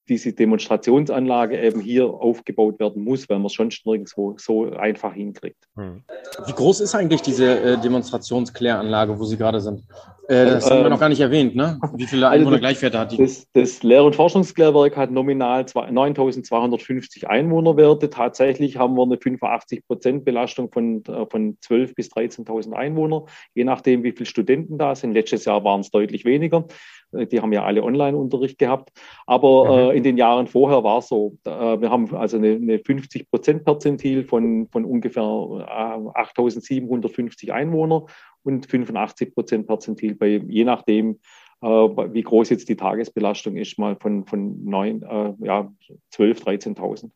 diese 0.08 0.34
Demonstrationsanlage 0.34 1.60
eben 1.62 1.82
hier 1.82 2.08
aufgebaut 2.08 2.80
werden 2.80 3.04
muss, 3.04 3.30
weil 3.30 3.38
man 3.38 3.48
es 3.48 3.54
sonst 3.54 3.86
nirgendwo 3.86 4.36
so 4.38 4.72
einfach 4.72 5.14
hinkriegt. 5.14 5.68
Hm. 5.76 6.04
Wie 6.48 6.54
groß 6.54 6.82
ist 6.82 6.96
eigentlich 6.96 7.22
diese 7.22 7.60
äh, 7.60 7.78
Demonstrationskläranlage, 7.78 9.20
wo 9.20 9.24
Sie 9.24 9.38
gerade 9.38 9.62
sind? 9.62 9.84
Äh, 10.30 10.46
das 10.46 10.66
ähm, 10.66 10.78
haben 10.78 10.84
wir 10.84 10.90
noch 10.92 11.00
gar 11.00 11.10
nicht 11.10 11.22
erwähnt, 11.22 11.56
ne? 11.56 11.80
Wie 11.96 12.06
viele 12.06 12.28
also 12.28 12.36
Einwohner 12.36 12.58
also 12.58 12.62
Gleichwerte 12.62 13.00
hat 13.00 13.12
die? 13.12 13.18
Das, 13.18 13.48
das 13.54 13.82
Lehr- 13.82 14.04
und 14.04 14.16
Forschungsklärwerk 14.16 14.96
hat 14.96 15.10
nominal 15.10 15.62
9.250 15.64 17.26
Einwohnerwerte. 17.26 18.12
Tatsächlich 18.12 18.78
haben 18.78 18.96
wir 18.96 19.04
eine 19.04 19.18
85 19.18 19.88
Prozent 19.88 20.26
Belastung 20.26 20.72
von, 20.72 21.04
äh, 21.06 21.26
von 21.26 21.58
12.000 21.58 21.96
bis 21.96 22.12
13.000 22.12 22.74
Einwohner, 22.74 23.26
je 23.56 23.64
nachdem, 23.64 24.04
wie 24.04 24.12
viele 24.12 24.28
Studenten 24.28 24.78
da 24.78 24.94
sind. 24.94 25.14
Letztes 25.14 25.46
Jahr 25.46 25.64
waren 25.64 25.82
es 25.82 25.90
deutlich 25.90 26.26
weniger. 26.26 26.66
Äh, 27.12 27.28
die 27.28 27.42
haben 27.42 27.54
ja 27.54 27.64
alle 27.64 27.84
Online-Unterricht 27.84 28.58
gehabt. 28.58 28.92
Aber 29.26 29.66
mhm. 29.66 29.92
äh, 29.92 29.98
in 29.98 30.04
den 30.04 30.18
Jahren 30.18 30.48
vorher 30.48 30.84
war 30.84 31.00
es 31.00 31.08
so. 31.08 31.38
Äh, 31.46 31.82
wir 31.82 31.90
haben 31.90 32.14
also 32.16 32.38
eine, 32.38 32.54
eine 32.54 32.80
50 32.80 33.30
Prozent 33.30 33.66
Perzentil 33.66 34.24
von, 34.24 34.68
von 34.72 34.86
ungefähr 34.86 35.24
äh, 35.24 36.20
8.750 36.20 37.52
Einwohner 37.52 38.06
und 38.44 38.66
85 38.66 39.34
Prozent 39.34 39.68
Perzentil 39.68 40.16
bei, 40.16 40.42
je 40.48 40.64
nachdem, 40.64 41.20
äh, 41.62 41.68
wie 41.68 42.22
groß 42.22 42.50
jetzt 42.50 42.70
die 42.70 42.78
Tagesbelastung 42.78 43.58
ist, 43.58 43.78
mal 43.78 43.96
von, 43.96 44.26
von 44.26 44.64
9, 44.66 45.04
äh, 45.04 45.34
ja, 45.46 45.72
12, 46.12 46.42
13.000. 46.42 47.10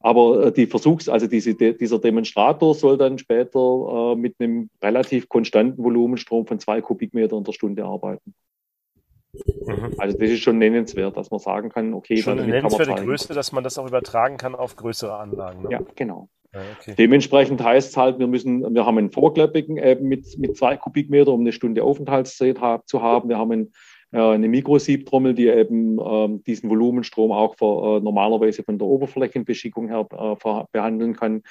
Aber 0.00 0.46
äh, 0.46 0.52
die 0.52 0.66
Versuchs-, 0.66 1.08
also 1.08 1.26
diese, 1.26 1.54
dieser 1.54 1.98
Demonstrator 1.98 2.74
soll 2.74 2.98
dann 2.98 3.18
später 3.18 4.12
äh, 4.12 4.16
mit 4.16 4.36
einem 4.38 4.70
relativ 4.82 5.28
konstanten 5.28 5.82
Volumenstrom 5.82 6.46
von 6.46 6.58
zwei 6.58 6.80
Kubikmeter 6.80 7.36
in 7.36 7.44
der 7.44 7.52
Stunde 7.52 7.84
arbeiten. 7.84 8.34
Mhm. 9.66 9.94
Also 9.98 10.18
das 10.18 10.30
ist 10.30 10.40
schon 10.40 10.58
nennenswert, 10.58 11.16
dass 11.16 11.30
man 11.30 11.40
sagen 11.40 11.70
kann, 11.70 11.94
okay, 11.94 12.16
schon 12.18 12.38
eine 12.38 12.48
nennenswerte 12.48 12.94
Größe, 12.94 13.34
dass 13.34 13.52
man 13.52 13.64
das 13.64 13.78
auch 13.78 13.86
übertragen 13.86 14.36
kann 14.36 14.54
auf 14.54 14.76
größere 14.76 15.16
Anlagen. 15.16 15.62
Ne? 15.62 15.68
Ja, 15.72 15.80
genau. 15.94 16.28
Okay. 16.80 16.94
Dementsprechend 16.96 17.62
heißt 17.62 17.90
es 17.90 17.96
halt, 17.96 18.18
wir 18.18 18.26
müssen, 18.26 18.74
wir 18.74 18.86
haben 18.86 18.98
einen 18.98 19.10
Vorklappigen 19.10 19.76
eben 19.76 20.08
mit, 20.08 20.38
mit 20.38 20.56
zwei 20.56 20.76
Kubikmeter, 20.76 21.32
um 21.32 21.40
eine 21.40 21.52
Stunde 21.52 21.82
Aufenthaltszeit 21.82 22.58
zu 22.86 23.02
haben. 23.02 23.28
Wir 23.28 23.38
haben 23.38 23.52
einen, 23.52 23.72
äh, 24.12 24.20
eine 24.20 24.48
Mikrosiebtrommel, 24.48 25.34
die 25.34 25.48
eben 25.48 25.98
ähm, 25.98 26.42
diesen 26.44 26.70
Volumenstrom 26.70 27.32
auch 27.32 27.56
für, 27.56 27.98
äh, 27.98 28.00
normalerweise 28.00 28.62
von 28.62 28.78
der 28.78 28.86
Oberflächenbeschickung 28.86 29.88
her 29.88 30.06
äh, 30.10 30.64
behandeln 30.72 31.14
kann. 31.14 31.42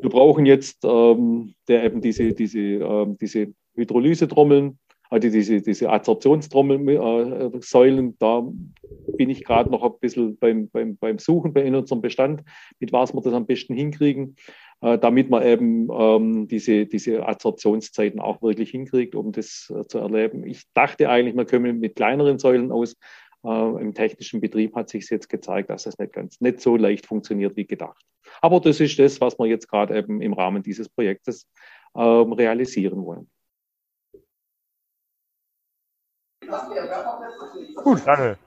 Wir 0.00 0.10
brauchen 0.10 0.46
jetzt 0.46 0.84
ähm, 0.84 1.54
der 1.66 1.84
eben 1.84 2.00
diese, 2.00 2.32
diese, 2.32 2.60
ähm, 2.60 3.16
diese 3.20 3.48
Hydrolyse-Trommeln, 3.74 4.78
also 5.10 5.28
diese, 5.28 5.60
diese 5.60 5.90
Adsorptionstrommelsäulen, 5.90 8.08
äh, 8.08 8.12
da 8.18 8.42
bin 9.16 9.30
ich 9.30 9.44
gerade 9.44 9.70
noch 9.70 9.82
ein 9.82 9.92
bisschen 10.00 10.36
beim, 10.38 10.68
beim, 10.70 10.96
beim 10.96 11.18
Suchen 11.18 11.52
bei 11.52 11.62
in 11.62 11.74
unserem 11.74 12.00
Bestand, 12.00 12.42
mit 12.80 12.92
was 12.92 13.14
wir 13.14 13.20
das 13.20 13.34
am 13.34 13.46
besten 13.46 13.74
hinkriegen, 13.74 14.36
äh, 14.80 14.98
damit 14.98 15.30
man 15.30 15.44
eben 15.44 15.88
ähm, 15.92 16.48
diese, 16.48 16.86
diese 16.86 17.26
Adsorptionszeiten 17.26 18.20
auch 18.20 18.42
wirklich 18.42 18.70
hinkriegt, 18.70 19.14
um 19.14 19.32
das 19.32 19.72
äh, 19.74 19.86
zu 19.86 19.98
erleben. 19.98 20.46
Ich 20.46 20.64
dachte 20.74 21.08
eigentlich, 21.08 21.34
man 21.34 21.46
können 21.46 21.80
mit 21.80 21.96
kleineren 21.96 22.38
Säulen 22.38 22.72
aus. 22.72 22.96
Äh, 23.44 23.82
Im 23.82 23.94
technischen 23.94 24.40
Betrieb 24.40 24.74
hat 24.74 24.88
sich 24.88 25.08
jetzt 25.10 25.28
gezeigt, 25.28 25.70
dass 25.70 25.84
das 25.84 25.98
nicht 25.98 26.12
ganz 26.12 26.40
nicht 26.40 26.60
so 26.60 26.76
leicht 26.76 27.06
funktioniert 27.06 27.56
wie 27.56 27.66
gedacht. 27.66 28.02
Aber 28.40 28.60
das 28.60 28.80
ist 28.80 28.98
das, 28.98 29.20
was 29.20 29.38
wir 29.38 29.46
jetzt 29.46 29.68
gerade 29.68 29.96
eben 29.96 30.22
im 30.22 30.32
Rahmen 30.32 30.62
dieses 30.62 30.88
Projektes 30.88 31.46
ähm, 31.94 32.32
realisieren 32.32 33.04
wollen. 33.04 33.28
Gut, 37.82 38.02
danke. 38.06 38.38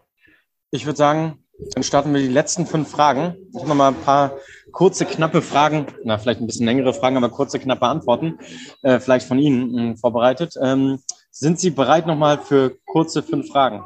Ich 0.72 0.86
würde 0.86 0.98
sagen, 0.98 1.44
dann 1.74 1.84
starten 1.84 2.14
wir 2.14 2.22
die 2.22 2.28
letzten 2.28 2.66
fünf 2.66 2.90
Fragen. 2.90 3.36
Ich 3.52 3.60
habe 3.60 3.70
noch 3.70 3.76
mal 3.76 3.90
ein 3.90 4.02
paar 4.02 4.34
kurze, 4.72 5.06
knappe 5.06 5.42
Fragen, 5.42 5.88
na, 6.04 6.18
vielleicht 6.18 6.40
ein 6.40 6.48
bisschen 6.48 6.66
längere 6.66 6.94
Fragen, 6.94 7.18
aber 7.18 7.30
kurze, 7.30 7.60
knappe 7.60 7.88
Antworten, 7.88 8.40
äh, 8.84 9.00
vielleicht 9.00 9.28
von 9.28 9.40
Ihnen 9.40 9.72
mh, 9.72 9.82
hm, 9.82 9.98
vorbereitet. 9.98 10.56
Ähm, 10.62 11.00
sind 11.32 11.60
Sie 11.60 11.72
bereit 11.72 12.06
nochmal 12.06 12.40
für 12.40 12.78
kurze 12.86 13.24
fünf 13.24 13.50
Fragen? 13.50 13.84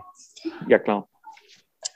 Ja, 0.68 0.80
klar. 0.80 1.08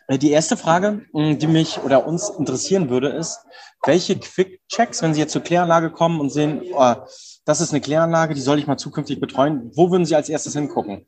Äh, 0.07 0.18
die 0.18 0.32
erste 0.32 0.55
Frage, 0.55 1.05
hm, 1.13 1.39
die 1.39 1.47
mich 1.47 1.80
oder 1.84 2.07
uns 2.07 2.30
interessieren 2.30 2.89
würde, 2.89 3.09
ist, 3.09 3.39
welche 3.86 4.18
Quick-Checks, 4.18 5.01
wenn 5.01 5.13
Sie 5.13 5.20
jetzt 5.20 5.34
zur 5.34 5.41
Kläranlage 5.41 5.91
kommen 5.91 6.20
und 6.20 6.30
sehen, 6.30 6.61
oh, 6.74 6.95
das 7.45 7.61
ist 7.61 7.72
eine 7.72 7.82
Kläranlage, 7.82 8.34
die 8.34 8.41
soll 8.41 8.59
ich 8.59 8.68
mal 8.68 8.78
zukünftig 8.78 9.20
betreuen, 9.20 9.72
wo 9.76 9.91
würden 9.91 10.05
Sie 10.05 10.16
als 10.16 10.30
erstes 10.30 10.53
hingucken? 10.53 11.05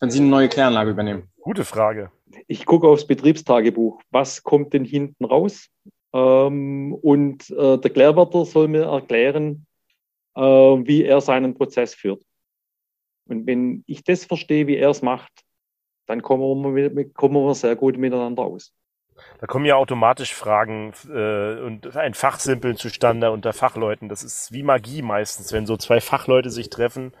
Wenn 0.00 0.10
Sie 0.10 0.20
eine 0.20 0.28
neue 0.28 0.48
Kläranlage 0.48 0.90
übernehmen? 0.90 1.30
Gute 1.40 1.64
Frage. 1.64 2.10
Ich 2.48 2.66
gucke 2.66 2.88
aufs 2.88 3.06
Betriebstagebuch. 3.06 4.00
Was 4.10 4.42
kommt 4.42 4.72
denn 4.72 4.84
hinten 4.84 5.24
raus? 5.24 5.68
Ähm, 6.12 6.94
und 6.94 7.50
äh, 7.50 7.78
der 7.78 7.90
Klärwärter 7.90 8.44
soll 8.44 8.68
mir 8.68 8.84
erklären, 8.84 9.66
äh, 10.34 10.40
wie 10.40 11.04
er 11.04 11.20
seinen 11.20 11.54
Prozess 11.54 11.94
führt. 11.94 12.22
Und 13.28 13.46
wenn 13.46 13.84
ich 13.86 14.04
das 14.04 14.24
verstehe, 14.24 14.66
wie 14.66 14.76
er 14.76 14.90
es 14.90 15.02
macht, 15.02 15.32
dann 16.06 16.22
kommen 16.22 16.74
wir, 16.74 17.12
kommen 17.12 17.34
wir 17.34 17.54
sehr 17.54 17.74
gut 17.74 17.96
miteinander 17.98 18.44
aus. 18.44 18.72
Da 19.40 19.46
kommen 19.46 19.64
ja 19.64 19.76
automatisch 19.76 20.34
Fragen 20.34 20.92
äh, 21.08 21.60
und 21.60 21.96
ein 21.96 22.14
Fachsimpeln 22.14 22.76
zustande 22.76 23.30
unter 23.30 23.52
Fachleuten. 23.52 24.08
Das 24.08 24.22
ist 24.22 24.52
wie 24.52 24.62
Magie 24.62 25.02
meistens, 25.02 25.52
wenn 25.52 25.66
so 25.66 25.76
zwei 25.76 26.00
Fachleute 26.00 26.50
sich 26.50 26.70
treffen 26.70 27.12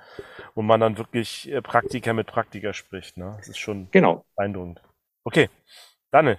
wo 0.56 0.62
man 0.62 0.80
dann 0.80 0.98
wirklich 0.98 1.48
äh, 1.52 1.62
Praktiker 1.62 2.14
mit 2.14 2.26
Praktiker 2.26 2.72
spricht. 2.72 3.16
Ne? 3.18 3.34
Das 3.36 3.46
ist 3.46 3.58
schon 3.58 3.88
genau. 3.92 4.24
beeindruckend. 4.36 4.80
Okay, 5.22 5.48
Danne. 6.10 6.38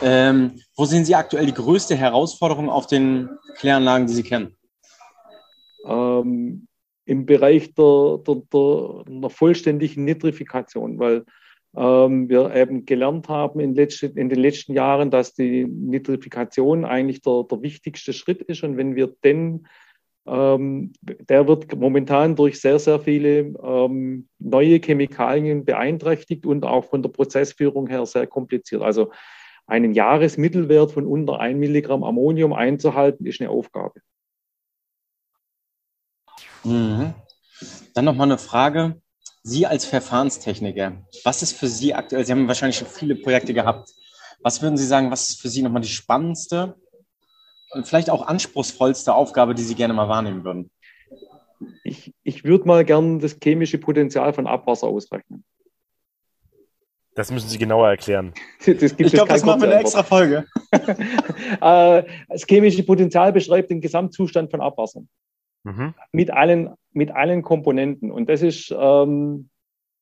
Ähm, 0.00 0.62
wo 0.76 0.84
sehen 0.84 1.04
Sie 1.04 1.14
aktuell 1.14 1.46
die 1.46 1.52
größte 1.52 1.96
Herausforderung 1.96 2.70
auf 2.70 2.86
den 2.86 3.28
Kläranlagen, 3.56 4.06
die 4.06 4.14
Sie 4.14 4.22
kennen? 4.22 4.56
Ähm, 5.84 6.68
Im 7.04 7.26
Bereich 7.26 7.74
der, 7.74 8.18
der, 8.24 8.36
der, 8.52 9.04
der, 9.06 9.30
vollständigen 9.30 10.04
Nitrifikation, 10.04 10.98
weil 10.98 11.24
wir 11.74 12.54
eben 12.54 12.84
gelernt 12.84 13.28
haben 13.30 13.58
in, 13.58 13.74
den 13.74 14.30
letzten 14.30 14.74
Jahren, 14.74 15.10
dass 15.10 15.32
die 15.32 15.64
Nitrifikation 15.64 16.84
eigentlich 16.84 17.22
der, 17.22 17.44
der 17.50 17.62
wichtigste 17.62 18.12
Schritt 18.12 18.42
ist. 18.42 18.62
Und 18.62 18.76
wenn 18.76 18.94
wir 18.94 19.06
den 19.24 19.66
ähm, 20.26 20.92
der 21.02 21.48
wird 21.48 21.74
momentan 21.76 22.36
durch 22.36 22.60
sehr, 22.60 22.78
sehr 22.78 23.00
viele 23.00 23.54
ähm, 23.62 24.28
neue 24.38 24.78
Chemikalien 24.78 25.64
beeinträchtigt 25.64 26.46
und 26.46 26.64
auch 26.64 26.84
von 26.84 27.02
der 27.02 27.10
Prozessführung 27.10 27.88
her 27.88 28.06
sehr 28.06 28.28
kompliziert. 28.28 28.82
Also 28.82 29.10
einen 29.66 29.94
Jahresmittelwert 29.94 30.92
von 30.92 31.06
unter 31.06 31.40
1 31.40 31.58
Milligramm 31.58 32.04
Ammonium 32.04 32.52
einzuhalten, 32.52 33.26
ist 33.26 33.40
eine 33.40 33.50
Aufgabe. 33.50 34.00
Mhm. 36.62 37.14
Dann 37.94 38.04
nochmal 38.04 38.28
eine 38.28 38.38
Frage. 38.38 39.01
Sie 39.42 39.66
als 39.66 39.84
Verfahrenstechniker, 39.84 41.04
was 41.24 41.42
ist 41.42 41.52
für 41.52 41.66
Sie 41.66 41.94
aktuell, 41.94 42.24
Sie 42.24 42.32
haben 42.32 42.46
wahrscheinlich 42.46 42.78
schon 42.78 42.86
viele 42.86 43.16
Projekte 43.16 43.52
gehabt, 43.52 43.90
was 44.42 44.62
würden 44.62 44.76
Sie 44.76 44.86
sagen, 44.86 45.10
was 45.10 45.30
ist 45.30 45.40
für 45.40 45.48
Sie 45.48 45.62
nochmal 45.62 45.82
die 45.82 45.88
spannendste 45.88 46.76
und 47.72 47.86
vielleicht 47.86 48.10
auch 48.10 48.26
anspruchsvollste 48.26 49.14
Aufgabe, 49.14 49.54
die 49.54 49.62
Sie 49.62 49.74
gerne 49.74 49.94
mal 49.94 50.08
wahrnehmen 50.08 50.44
würden? 50.44 50.70
Ich, 51.84 52.12
ich 52.22 52.44
würde 52.44 52.66
mal 52.66 52.84
gern 52.84 53.20
das 53.20 53.36
chemische 53.42 53.78
Potenzial 53.78 54.32
von 54.32 54.46
Abwasser 54.46 54.88
ausrechnen. 54.88 55.44
Das 57.14 57.30
müssen 57.30 57.48
Sie 57.48 57.58
genauer 57.58 57.88
erklären. 57.90 58.32
ich 58.64 58.96
glaube, 58.96 59.32
das 59.32 59.44
machen 59.44 59.60
wir 59.60 59.68
eine 59.68 59.80
extra 59.80 60.02
Folge. 60.02 60.46
Äh, 61.60 62.04
das 62.28 62.46
chemische 62.48 62.82
Potenzial 62.82 63.32
beschreibt 63.32 63.70
den 63.70 63.80
Gesamtzustand 63.80 64.50
von 64.50 64.60
Abwasser. 64.60 65.02
Mhm. 65.64 65.94
Mit, 66.10 66.30
allen, 66.30 66.74
mit 66.94 67.10
allen 67.10 67.42
Komponenten. 67.42 68.10
Und 68.10 68.28
das 68.28 68.42
ist 68.42 68.74
ähm, 68.76 69.48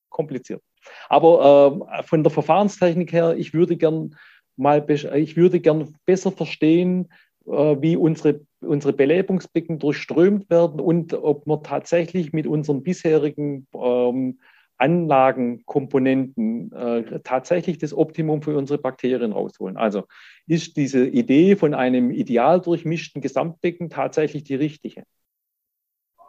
kompliziert. 0.08 0.62
Aber 1.08 1.88
äh, 1.98 2.02
von 2.04 2.22
der 2.22 2.30
Verfahrenstechnik 2.30 3.12
her, 3.12 3.36
ich 3.36 3.52
würde 3.54 3.76
gern 3.76 4.16
mal, 4.56 4.84
ich 4.88 5.36
würde 5.36 5.60
gern 5.60 5.94
besser 6.06 6.32
verstehen, 6.32 7.08
äh, 7.46 7.76
wie 7.80 7.96
unsere, 7.96 8.40
unsere 8.60 8.92
Belebungsbecken 8.92 9.78
durchströmt 9.78 10.50
werden 10.50 10.80
und 10.80 11.14
ob 11.14 11.46
wir 11.46 11.62
tatsächlich 11.62 12.32
mit 12.32 12.46
unseren 12.46 12.82
bisherigen 12.82 13.66
ähm, 13.74 14.38
Anlagenkomponenten 14.76 16.72
äh, 16.72 17.20
tatsächlich 17.20 17.78
das 17.78 17.92
Optimum 17.92 18.40
für 18.42 18.56
unsere 18.56 18.78
Bakterien 18.78 19.32
rausholen. 19.32 19.76
Also 19.76 20.04
ist 20.46 20.76
diese 20.78 21.06
Idee 21.06 21.56
von 21.56 21.74
einem 21.74 22.10
ideal 22.10 22.60
durchmischten 22.60 23.20
Gesamtbecken 23.20 23.90
tatsächlich 23.90 24.42
die 24.44 24.54
richtige? 24.54 25.02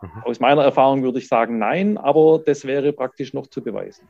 Mhm. 0.02 0.24
Aus 0.24 0.40
meiner 0.40 0.64
Erfahrung 0.64 1.04
würde 1.04 1.20
ich 1.20 1.28
sagen, 1.28 1.60
nein, 1.60 1.98
aber 1.98 2.40
das 2.46 2.66
wäre 2.66 2.92
praktisch 2.94 3.34
noch 3.34 3.48
zu 3.48 3.62
beweisen. 3.62 4.08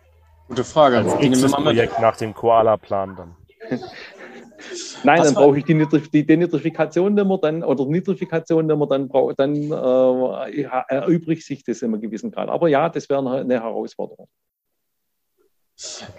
Gute 0.48 0.64
Frage. 0.64 0.98
Als 0.98 1.20
nächstes 1.20 1.52
Projekt 1.52 2.00
nach 2.00 2.18
dem 2.18 2.34
Koala-Plan 2.34 3.16
dann. 3.16 3.36
Nein, 5.04 5.20
Was 5.20 5.28
dann 5.28 5.36
brauche 5.36 5.58
ich 5.58 5.66
die, 5.66 5.74
Nitrif 5.74 6.10
die 6.10 6.26
Denitrifikation, 6.26 7.16
die 7.16 7.24
man 7.24 7.40
dann, 7.42 7.64
oder 7.64 7.86
Nitrifikation, 7.86 8.68
die 8.68 8.76
man 8.76 8.88
dann 8.88 9.08
braucht, 9.08 9.40
dann 9.40 9.56
äh, 9.56 10.62
erübrigt 10.88 11.44
sich 11.44 11.64
das 11.64 11.82
in 11.82 11.94
einem 11.94 12.02
gewissen 12.02 12.32
Grad. 12.32 12.50
Aber 12.50 12.68
ja, 12.68 12.88
das 12.90 13.10
wäre 13.10 13.40
eine 13.40 13.54
Herausforderung. 13.56 14.28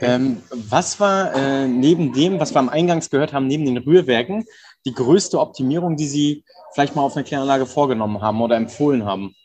Ähm, 0.00 0.42
was 0.50 0.98
war 0.98 1.34
äh, 1.34 1.68
neben 1.68 2.12
dem, 2.12 2.40
was 2.40 2.52
wir 2.52 2.58
am 2.58 2.68
Eingangs 2.68 3.10
gehört 3.10 3.32
haben, 3.32 3.46
neben 3.46 3.64
den 3.64 3.78
Rührwerken, 3.78 4.44
die 4.84 4.92
größte 4.92 5.38
Optimierung, 5.38 5.96
die 5.96 6.06
Sie 6.06 6.44
vielleicht 6.74 6.96
mal 6.96 7.02
auf 7.02 7.14
einer 7.14 7.24
Kläranlage 7.24 7.66
vorgenommen 7.66 8.20
haben 8.20 8.42
oder 8.42 8.56
empfohlen 8.56 9.04
haben? 9.04 9.36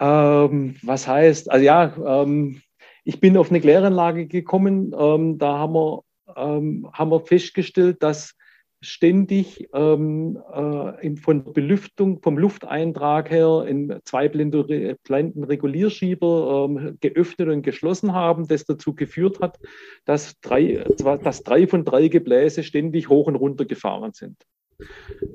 Ähm, 0.00 0.76
was 0.82 1.08
heißt, 1.08 1.50
also 1.50 1.64
ja, 1.64 2.22
ähm, 2.22 2.62
ich 3.04 3.20
bin 3.20 3.36
auf 3.36 3.50
eine 3.50 3.60
Kläranlage 3.60 4.26
gekommen, 4.26 4.94
ähm, 4.98 5.38
da 5.38 5.58
haben 5.58 5.74
wir 5.74 6.02
ähm, 6.36 6.88
haben 6.92 7.10
wir 7.10 7.20
festgestellt, 7.20 8.02
dass 8.02 8.34
ständig 8.80 9.68
ähm, 9.74 10.38
äh, 10.52 11.16
von 11.16 11.44
der 11.44 11.52
Belüftung, 11.52 12.22
vom 12.22 12.38
Lufteintrag 12.38 13.28
her 13.30 13.64
in 13.66 13.98
zwei 14.04 14.28
Blendenregulierschieber 14.28 16.68
ähm, 16.68 16.96
geöffnet 17.00 17.48
und 17.48 17.62
geschlossen 17.62 18.12
haben, 18.12 18.46
das 18.46 18.66
dazu 18.66 18.94
geführt 18.94 19.40
hat, 19.40 19.58
dass 20.04 20.38
drei, 20.40 20.84
dass 21.24 21.42
drei 21.42 21.66
von 21.66 21.84
drei 21.84 22.06
Gebläse 22.06 22.62
ständig 22.62 23.08
hoch 23.08 23.26
und 23.26 23.34
runter 23.34 23.64
gefahren 23.64 24.12
sind. 24.12 24.36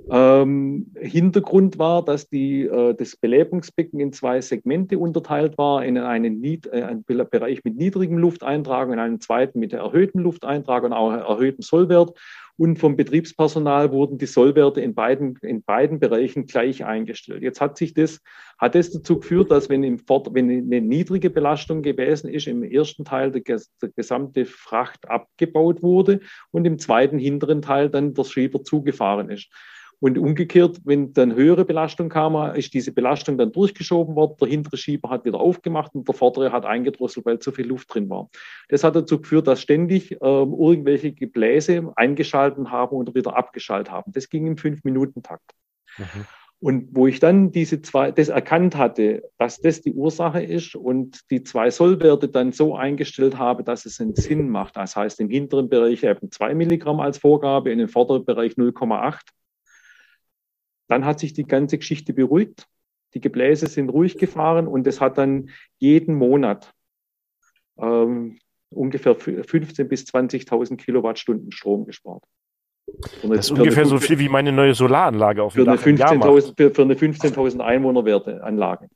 Ähm, 0.10 0.92
Hintergrund 0.96 1.78
war, 1.78 2.04
dass 2.04 2.30
die, 2.30 2.64
äh, 2.64 2.94
das 2.94 3.18
Belebungsbecken 3.18 4.00
in 4.00 4.14
zwei 4.14 4.40
Segmente 4.42 4.98
unterteilt 4.98 5.58
war, 5.58 5.84
in 5.84 5.98
einen, 5.98 6.40
Nied, 6.40 6.68
äh, 6.68 6.84
einen 6.84 7.04
Bereich 7.04 7.64
mit 7.64 7.76
niedrigem 7.76 8.18
Lufteintrag 8.18 8.90
und 8.90 9.00
einen 9.00 9.20
zweiten 9.20 9.60
mit 9.60 9.74
erhöhtem 9.74 10.22
Lufteintrag 10.22 10.84
und 10.84 10.94
auch 10.94 11.12
erhöhtem 11.12 11.62
Sollwert. 11.62 12.18
Und 12.56 12.78
vom 12.78 12.96
Betriebspersonal 12.96 13.92
wurden 13.92 14.20
die 14.20 14.28
Sollwerte 14.28 14.80
in 14.80 14.94
beiden, 14.94 15.38
in 15.42 15.64
beiden 15.64 16.00
Bereichen 16.00 16.46
gleich 16.46 16.86
eingestellt. 16.86 17.42
Jetzt 17.42 17.60
hat 17.62 17.78
sich 17.78 17.96
das, 17.96 18.22
hat 18.60 18.76
das 18.76 18.92
dazu 18.92 19.20
geführt, 19.20 19.50
dass 19.50 19.70
wenn, 19.70 19.84
im 19.84 19.98
Fort, 19.98 20.30
wenn 20.34 20.50
eine 20.50 20.82
niedrige 20.82 21.32
Belastung 21.32 21.82
gewesen 21.82 22.30
ist, 22.30 22.48
im 22.48 22.64
ersten 22.64 23.06
Teil 23.06 23.32
der, 23.32 23.60
der 23.82 23.90
gesamte 23.90 24.46
Fracht 24.46 25.10
abgebaut 25.10 25.82
wurde 25.82 26.20
und 26.52 26.66
im 26.66 26.78
zweiten 26.78 27.18
hinteren 27.18 27.64
Teil 27.64 27.90
dann 27.90 28.14
der 28.14 28.24
Schieber 28.24 28.64
zugefahren 28.64 29.30
ist. 29.32 29.50
Und 30.04 30.18
umgekehrt, 30.18 30.82
wenn 30.84 31.14
dann 31.14 31.34
höhere 31.34 31.64
Belastung 31.64 32.10
kam, 32.10 32.36
ist 32.58 32.74
diese 32.74 32.92
Belastung 32.92 33.38
dann 33.38 33.54
durchgeschoben 33.54 34.18
worden, 34.18 34.36
der 34.42 34.50
hintere 34.50 34.76
Schieber 34.76 35.10
hat 35.10 35.24
wieder 35.24 35.40
aufgemacht 35.40 35.96
und 35.96 36.06
der 36.06 36.14
vordere 36.14 36.52
hat 36.52 36.66
eingedrosselt, 36.66 37.26
weil 37.26 37.40
zu 37.40 37.54
viel 37.54 37.68
Luft 37.68 37.94
drin 37.94 38.10
war. 38.10 38.30
Das 38.68 38.84
hat 38.84 38.98
dazu 38.98 39.22
geführt, 39.22 39.48
dass 39.48 39.62
ständig 39.62 40.12
ähm, 40.12 40.54
irgendwelche 40.60 41.14
Gebläse 41.14 41.94
eingeschalten 41.96 42.70
haben 42.70 42.98
und 42.98 43.16
wieder 43.16 43.38
abgeschaltet 43.38 43.94
haben. 43.94 44.12
Das 44.12 44.28
ging 44.28 44.46
im 44.46 44.58
Fünf-Minuten-Takt. 44.58 45.52
Mhm. 45.98 46.26
Und 46.60 46.88
wo 46.92 47.08
ich 47.08 47.22
dann 47.22 47.54
diese 47.54 47.82
zwei, 47.82 48.12
das 48.12 48.28
erkannt 48.28 48.76
hatte, 48.76 49.24
dass 49.38 49.62
das 49.62 49.84
die 49.84 49.94
Ursache 49.94 50.44
ist 50.44 50.76
und 50.76 51.22
die 51.32 51.44
zwei 51.44 51.70
Sollwerte 51.72 52.28
dann 52.28 52.52
so 52.52 52.76
eingestellt 52.76 53.38
habe, 53.38 53.64
dass 53.64 53.86
es 53.86 54.02
einen 54.02 54.16
Sinn 54.16 54.50
macht. 54.50 54.76
Das 54.76 54.98
heißt, 54.98 55.22
im 55.22 55.30
hinteren 55.30 55.70
Bereich 55.70 56.04
eben 56.04 56.30
zwei 56.30 56.54
Milligramm 56.54 57.00
als 57.00 57.20
Vorgabe, 57.20 57.72
in 57.72 57.80
dem 57.80 57.88
vorderen 57.88 58.26
Bereich 58.26 58.56
0,8. 58.56 59.22
Dann 60.88 61.06
hat 61.06 61.20
sich 61.20 61.34
die 61.34 61.46
ganze 61.46 61.78
Geschichte 61.78 62.14
beruhigt. 62.14 62.68
Die 63.14 63.22
Gebläse 63.22 63.68
sind 63.68 63.90
ruhig 63.90 64.18
gefahren 64.18 64.68
und 64.68 64.88
es 64.88 65.00
hat 65.00 65.18
dann 65.18 65.50
jeden 65.78 66.16
Monat 66.16 66.74
ähm, 67.78 68.40
ungefähr 68.70 69.16
15.000 69.16 69.84
bis 69.86 70.04
20.000 70.06 70.78
Kilowattstunden 70.78 71.52
Strom 71.52 71.86
gespart. 71.86 72.24
Das 73.24 73.46
ist 73.46 73.52
ungefähr 73.52 73.86
so 73.86 73.98
viel 73.98 74.20
wie 74.20 74.30
meine 74.30 74.52
neue 74.52 74.74
Solaranlage 74.74 75.42
auf 75.42 75.54
dem 75.54 75.60
für 75.60 75.66
Dach. 75.66 76.12
Eine 76.12 76.22
15 76.22 76.74
für 76.74 76.82
eine 76.82 76.96
15.000 76.96 77.60
Einwohnerwerte 77.60 78.44
Anlage. 78.44 78.90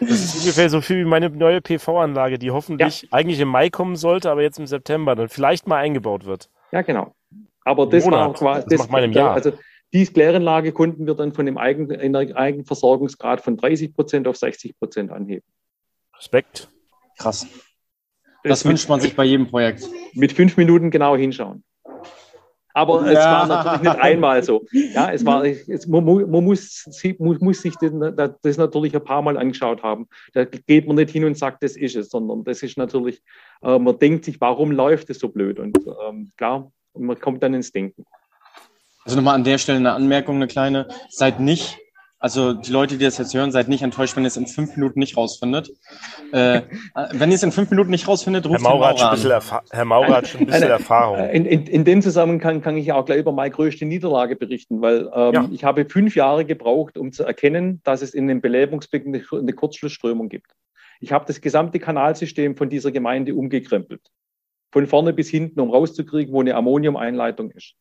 Das 0.00 0.10
ist 0.10 0.40
ungefähr 0.40 0.70
so 0.70 0.80
viel 0.80 0.98
wie 0.98 1.08
meine 1.08 1.28
neue 1.30 1.60
PV-Anlage, 1.60 2.38
die 2.38 2.50
hoffentlich 2.50 3.02
ja. 3.02 3.08
eigentlich 3.10 3.40
im 3.40 3.48
Mai 3.48 3.70
kommen 3.70 3.96
sollte, 3.96 4.30
aber 4.30 4.42
jetzt 4.42 4.58
im 4.58 4.66
September 4.66 5.16
dann 5.16 5.28
vielleicht 5.28 5.66
mal 5.66 5.78
eingebaut 5.78 6.24
wird. 6.24 6.48
Ja, 6.70 6.82
genau. 6.82 7.14
Aber 7.64 7.86
das 7.86 8.04
Monat. 8.04 8.20
war 8.20 8.34
quasi, 8.34 8.60
das, 8.62 8.70
das 8.70 8.78
macht 8.78 8.90
man 8.92 9.04
im 9.04 9.12
Jahr. 9.12 9.34
Also 9.34 9.52
die 9.92 10.06
Kläranlage 10.06 10.72
konnten 10.72 11.06
wir 11.06 11.14
dann 11.14 11.32
von 11.32 11.46
dem 11.46 11.56
Eigen, 11.58 11.90
Eigenversorgungsgrad 12.14 13.40
von 13.40 13.56
30 13.56 13.94
Prozent 13.94 14.28
auf 14.28 14.36
60 14.36 14.78
Prozent 14.78 15.10
anheben. 15.10 15.46
Respekt. 16.16 16.68
Krass. 17.18 17.46
Das, 18.42 18.60
das 18.60 18.64
wünscht 18.64 18.88
man 18.88 19.00
sich 19.00 19.16
bei 19.16 19.24
jedem 19.24 19.48
Projekt. 19.48 19.88
Mit 20.14 20.32
fünf 20.32 20.56
Minuten 20.56 20.90
genau 20.90 21.16
hinschauen. 21.16 21.64
Aber 22.74 23.04
ja. 23.06 23.12
es 23.12 23.18
war 23.18 23.46
natürlich 23.46 23.80
nicht 23.80 23.98
einmal 23.98 24.42
so. 24.44 24.64
Ja, 24.70 25.10
es 25.10 25.26
war, 25.26 25.44
es, 25.44 25.88
man, 25.88 26.04
man 26.04 26.44
muss, 26.44 26.88
muss, 27.18 27.40
muss, 27.40 27.62
sich 27.62 27.74
das, 27.76 28.34
das, 28.40 28.56
natürlich 28.56 28.94
ein 28.94 29.02
paar 29.02 29.20
Mal 29.20 29.36
angeschaut 29.36 29.82
haben. 29.82 30.06
Da 30.32 30.44
geht 30.44 30.86
man 30.86 30.94
nicht 30.94 31.10
hin 31.10 31.24
und 31.24 31.36
sagt, 31.36 31.64
das 31.64 31.76
ist 31.76 31.96
es, 31.96 32.08
sondern 32.08 32.44
das 32.44 32.62
ist 32.62 32.78
natürlich, 32.78 33.20
äh, 33.62 33.78
man 33.80 33.98
denkt 33.98 34.26
sich, 34.26 34.40
warum 34.40 34.70
läuft 34.70 35.10
es 35.10 35.18
so 35.18 35.28
blöd? 35.28 35.58
Und 35.58 35.76
ähm, 36.06 36.30
klar, 36.36 36.70
man 36.94 37.18
kommt 37.18 37.42
dann 37.42 37.54
ins 37.54 37.72
Denken. 37.72 38.04
Also 39.08 39.16
nochmal 39.16 39.36
an 39.36 39.44
der 39.44 39.56
Stelle 39.56 39.78
eine 39.78 39.92
Anmerkung, 39.92 40.36
eine 40.36 40.48
kleine. 40.48 40.86
Seid 41.08 41.40
nicht 41.40 41.78
also 42.18 42.52
die 42.52 42.72
Leute, 42.72 42.98
die 42.98 43.04
das 43.04 43.16
jetzt 43.16 43.32
hören, 43.32 43.52
seid 43.52 43.68
nicht 43.68 43.82
enttäuscht, 43.82 44.16
wenn 44.16 44.24
ihr 44.24 44.26
es 44.26 44.36
in 44.36 44.46
fünf 44.46 44.76
Minuten 44.76 44.98
nicht 44.98 45.16
rausfindet. 45.16 45.70
Äh, 46.32 46.62
wenn 47.12 47.30
ihr 47.30 47.36
es 47.36 47.42
in 47.42 47.52
fünf 47.52 47.70
Minuten 47.70 47.90
nicht 47.90 48.06
rausfindet, 48.06 48.44
ruft 48.44 48.60
Herr 48.60 48.68
Maurer, 48.68 48.96
Herr 49.70 49.84
Maurer. 49.86 50.06
Herr 50.08 50.16
hat 50.16 50.26
schon 50.26 50.40
ein 50.40 50.46
bisschen 50.46 50.68
Erfahrung. 50.68 51.30
In, 51.30 51.46
in, 51.46 51.66
in, 51.66 51.84
dem 51.84 52.02
Zusammenhang 52.02 52.60
kann 52.60 52.76
ich 52.76 52.92
auch 52.92 53.06
gleich 53.06 53.20
über 53.20 53.32
meine 53.32 53.52
größte 53.52 53.86
Niederlage 53.86 54.36
berichten, 54.36 54.82
weil 54.82 55.08
ähm, 55.14 55.32
ja. 55.32 55.48
ich 55.52 55.64
habe 55.64 55.86
fünf 55.88 56.16
Jahre 56.16 56.44
gebraucht, 56.44 56.98
um 56.98 57.12
zu 57.12 57.22
erkennen, 57.22 57.80
dass 57.84 58.02
es 58.02 58.12
in 58.12 58.26
dem 58.26 58.42
Belebungsbecken 58.42 59.14
eine, 59.14 59.24
eine 59.32 59.52
Kurzschlussströmung 59.54 60.28
gibt. 60.28 60.50
Ich 61.00 61.12
habe 61.12 61.24
das 61.24 61.40
gesamte 61.40 61.78
Kanalsystem 61.78 62.56
von 62.56 62.68
dieser 62.68 62.90
Gemeinde 62.90 63.34
umgekrempelt. 63.34 64.02
Von 64.72 64.86
vorne 64.86 65.14
bis 65.14 65.30
hinten, 65.30 65.60
um 65.60 65.70
rauszukriegen, 65.70 66.34
wo 66.34 66.40
eine 66.40 66.56
Ammoniumeinleitung 66.56 67.52
ist 67.52 67.74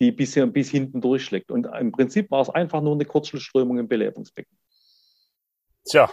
die 0.00 0.12
bis, 0.12 0.34
bis 0.52 0.70
hinten 0.70 1.00
durchschlägt. 1.00 1.50
Und 1.50 1.66
im 1.78 1.92
Prinzip 1.92 2.30
war 2.30 2.40
es 2.40 2.50
einfach 2.50 2.80
nur 2.80 2.94
eine 2.94 3.04
Kurzschlussströmung 3.04 3.78
im 3.78 3.88
Belebungsbecken. 3.88 4.56
Tja, 5.88 6.10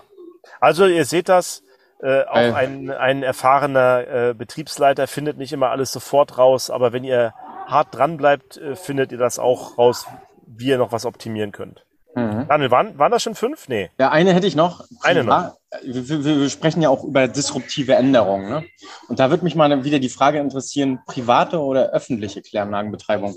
also 0.59 0.85
ihr 0.85 1.05
seht 1.05 1.29
das, 1.29 1.63
äh, 2.01 2.23
auch 2.25 2.35
äh. 2.35 2.53
ein, 2.53 2.91
ein 2.91 3.23
erfahrener 3.23 4.07
äh, 4.07 4.33
Betriebsleiter 4.33 5.07
findet 5.07 5.37
nicht 5.37 5.53
immer 5.53 5.71
alles 5.71 5.91
sofort 5.91 6.37
raus, 6.37 6.69
aber 6.69 6.93
wenn 6.93 7.03
ihr 7.03 7.33
hart 7.65 7.95
dran 7.95 8.17
bleibt, 8.17 8.57
äh, 8.57 8.75
findet 8.75 9.11
ihr 9.11 9.17
das 9.17 9.39
auch 9.39 9.77
raus, 9.77 10.05
wie 10.45 10.67
ihr 10.67 10.77
noch 10.77 10.91
was 10.91 11.05
optimieren 11.05 11.51
könnt. 11.51 11.83
Mhm. 12.15 12.47
Daniel, 12.47 12.71
waren, 12.71 12.97
waren 12.97 13.11
das 13.11 13.23
schon 13.23 13.35
fünf? 13.35 13.67
Nee. 13.67 13.89
Ja, 13.99 14.09
eine 14.09 14.33
hätte 14.33 14.47
ich 14.47 14.55
noch. 14.55 14.85
Eine 15.01 15.23
noch. 15.23 15.53
Wir, 15.83 16.09
wir, 16.09 16.23
wir, 16.23 16.49
sprechen 16.49 16.81
ja 16.81 16.89
auch 16.89 17.03
über 17.03 17.27
disruptive 17.27 17.93
Änderungen. 17.93 18.49
Ne? 18.49 18.63
Und 19.07 19.19
da 19.19 19.29
würde 19.29 19.43
mich 19.43 19.55
mal 19.55 19.83
wieder 19.83 19.99
die 19.99 20.09
Frage 20.09 20.39
interessieren, 20.39 20.99
private 21.05 21.59
oder 21.59 21.91
öffentliche 21.91 22.41
Kläranlagenbetreibung? 22.41 23.35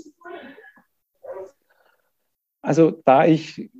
Also 2.61 2.91
da 2.91 3.25
ich 3.25 3.71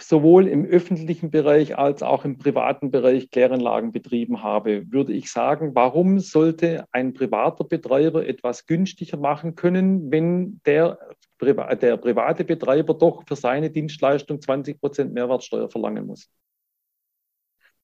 sowohl 0.00 0.46
im 0.46 0.64
öffentlichen 0.64 1.30
Bereich 1.30 1.76
als 1.76 2.02
auch 2.02 2.24
im 2.24 2.38
privaten 2.38 2.90
Bereich 2.90 3.30
Kläranlagen 3.30 3.92
betrieben 3.92 4.42
habe, 4.42 4.90
würde 4.92 5.12
ich 5.12 5.30
sagen, 5.30 5.74
warum 5.74 6.20
sollte 6.20 6.86
ein 6.92 7.14
privater 7.14 7.64
Betreiber 7.64 8.26
etwas 8.26 8.66
günstiger 8.66 9.16
machen 9.16 9.54
können, 9.54 10.10
wenn 10.10 10.60
der, 10.64 10.98
der 11.40 11.96
private 11.96 12.44
Betreiber 12.44 12.94
doch 12.94 13.24
für 13.26 13.36
seine 13.36 13.70
Dienstleistung 13.70 14.40
20 14.40 14.80
Prozent 14.80 15.12
Mehrwertsteuer 15.12 15.68
verlangen 15.68 16.06
muss? 16.06 16.30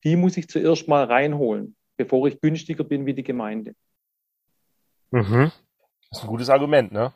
Die 0.05 0.17
muss 0.17 0.37
ich 0.37 0.49
zuerst 0.49 0.87
mal 0.87 1.05
reinholen, 1.05 1.77
bevor 1.97 2.29
ich 2.29 2.41
günstiger 2.41 2.85
bin 2.85 3.07
wie 3.07 3.15
die 3.15 3.23
Gemeinde. 3.23 3.75
Mhm. 5.11 5.51
Das 6.11 6.19
ist 6.19 6.25
ein 6.25 6.29
gutes 6.29 6.51
Argument, 6.51 6.93
ne? 6.93 7.13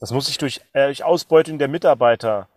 Das 0.00 0.12
muss 0.12 0.26
sich 0.26 0.38
durch, 0.38 0.60
äh, 0.72 0.86
durch 0.86 1.04
Ausbeutung 1.04 1.58
der 1.58 1.68
Mitarbeiter 1.68 2.48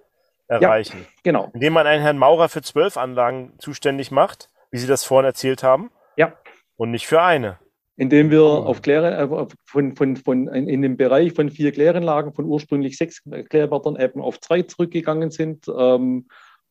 erreichen. 0.47 0.99
Ja, 0.99 1.21
genau. 1.23 1.51
Indem 1.53 1.73
man 1.73 1.85
einen 1.85 2.01
Herrn 2.01 2.17
Maurer 2.17 2.49
für 2.49 2.61
zwölf 2.61 2.97
Anlagen 2.97 3.53
zuständig 3.59 4.11
macht, 4.11 4.49
wie 4.71 4.77
Sie 4.77 4.87
das 4.87 5.03
vorhin 5.03 5.25
erzählt 5.25 5.61
haben. 5.61 5.91
Ja. 6.15 6.33
Und 6.77 6.91
nicht 6.91 7.05
für 7.05 7.21
eine. 7.21 7.59
Indem 7.95 8.31
wir 8.31 8.43
auf 8.43 8.81
Klären, 8.81 9.13
äh, 9.13 9.45
von, 9.65 9.95
von, 9.95 10.15
von, 10.15 10.47
in 10.47 10.81
dem 10.81 10.97
Bereich 10.97 11.33
von 11.33 11.49
vier 11.49 11.71
Kläranlagen 11.71 12.33
von 12.33 12.45
ursprünglich 12.45 12.97
sechs 12.97 13.21
Klärwörtern 13.49 13.99
eben 13.99 14.21
auf 14.21 14.39
drei 14.39 14.63
zurückgegangen 14.63 15.29
sind 15.29 15.67
ähm, 15.67 16.27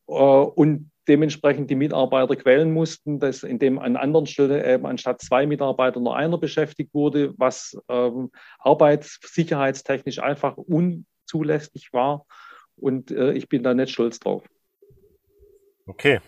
äh, 0.07 0.13
und 0.13 0.91
dementsprechend 1.07 1.69
die 1.69 1.75
Mitarbeiter 1.75 2.35
quälen 2.35 2.71
mussten, 2.71 3.19
dass 3.19 3.43
in 3.43 3.59
dem 3.59 3.79
an 3.79 3.97
anderen 3.97 4.25
Stellen 4.25 4.63
eben 4.65 4.85
anstatt 4.85 5.21
zwei 5.21 5.45
Mitarbeiter 5.45 5.99
nur 5.99 6.15
einer 6.15 6.37
beschäftigt 6.37 6.93
wurde, 6.93 7.33
was 7.37 7.77
ähm, 7.89 8.31
arbeitssicherheitstechnisch 8.59 10.19
einfach 10.19 10.57
unzulässig 10.57 11.91
war. 11.91 12.25
Und 12.75 13.11
äh, 13.11 13.33
ich 13.33 13.49
bin 13.49 13.63
da 13.63 13.73
nicht 13.73 13.91
stolz 13.91 14.19
drauf. 14.19 14.43
Okay. 15.85 16.21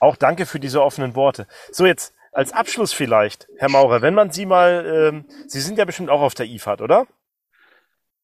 Auch 0.00 0.16
danke 0.16 0.46
für 0.46 0.60
diese 0.60 0.82
offenen 0.82 1.14
Worte. 1.14 1.46
So, 1.72 1.86
jetzt 1.86 2.14
als 2.32 2.52
Abschluss 2.52 2.92
vielleicht, 2.92 3.48
Herr 3.56 3.70
Maurer, 3.70 4.02
wenn 4.02 4.14
man 4.14 4.30
Sie 4.30 4.46
mal, 4.46 5.12
ähm, 5.12 5.24
Sie 5.46 5.60
sind 5.60 5.78
ja 5.78 5.84
bestimmt 5.84 6.10
auch 6.10 6.20
auf 6.20 6.34
der 6.34 6.46
IFAD, 6.46 6.82
oder? 6.82 7.06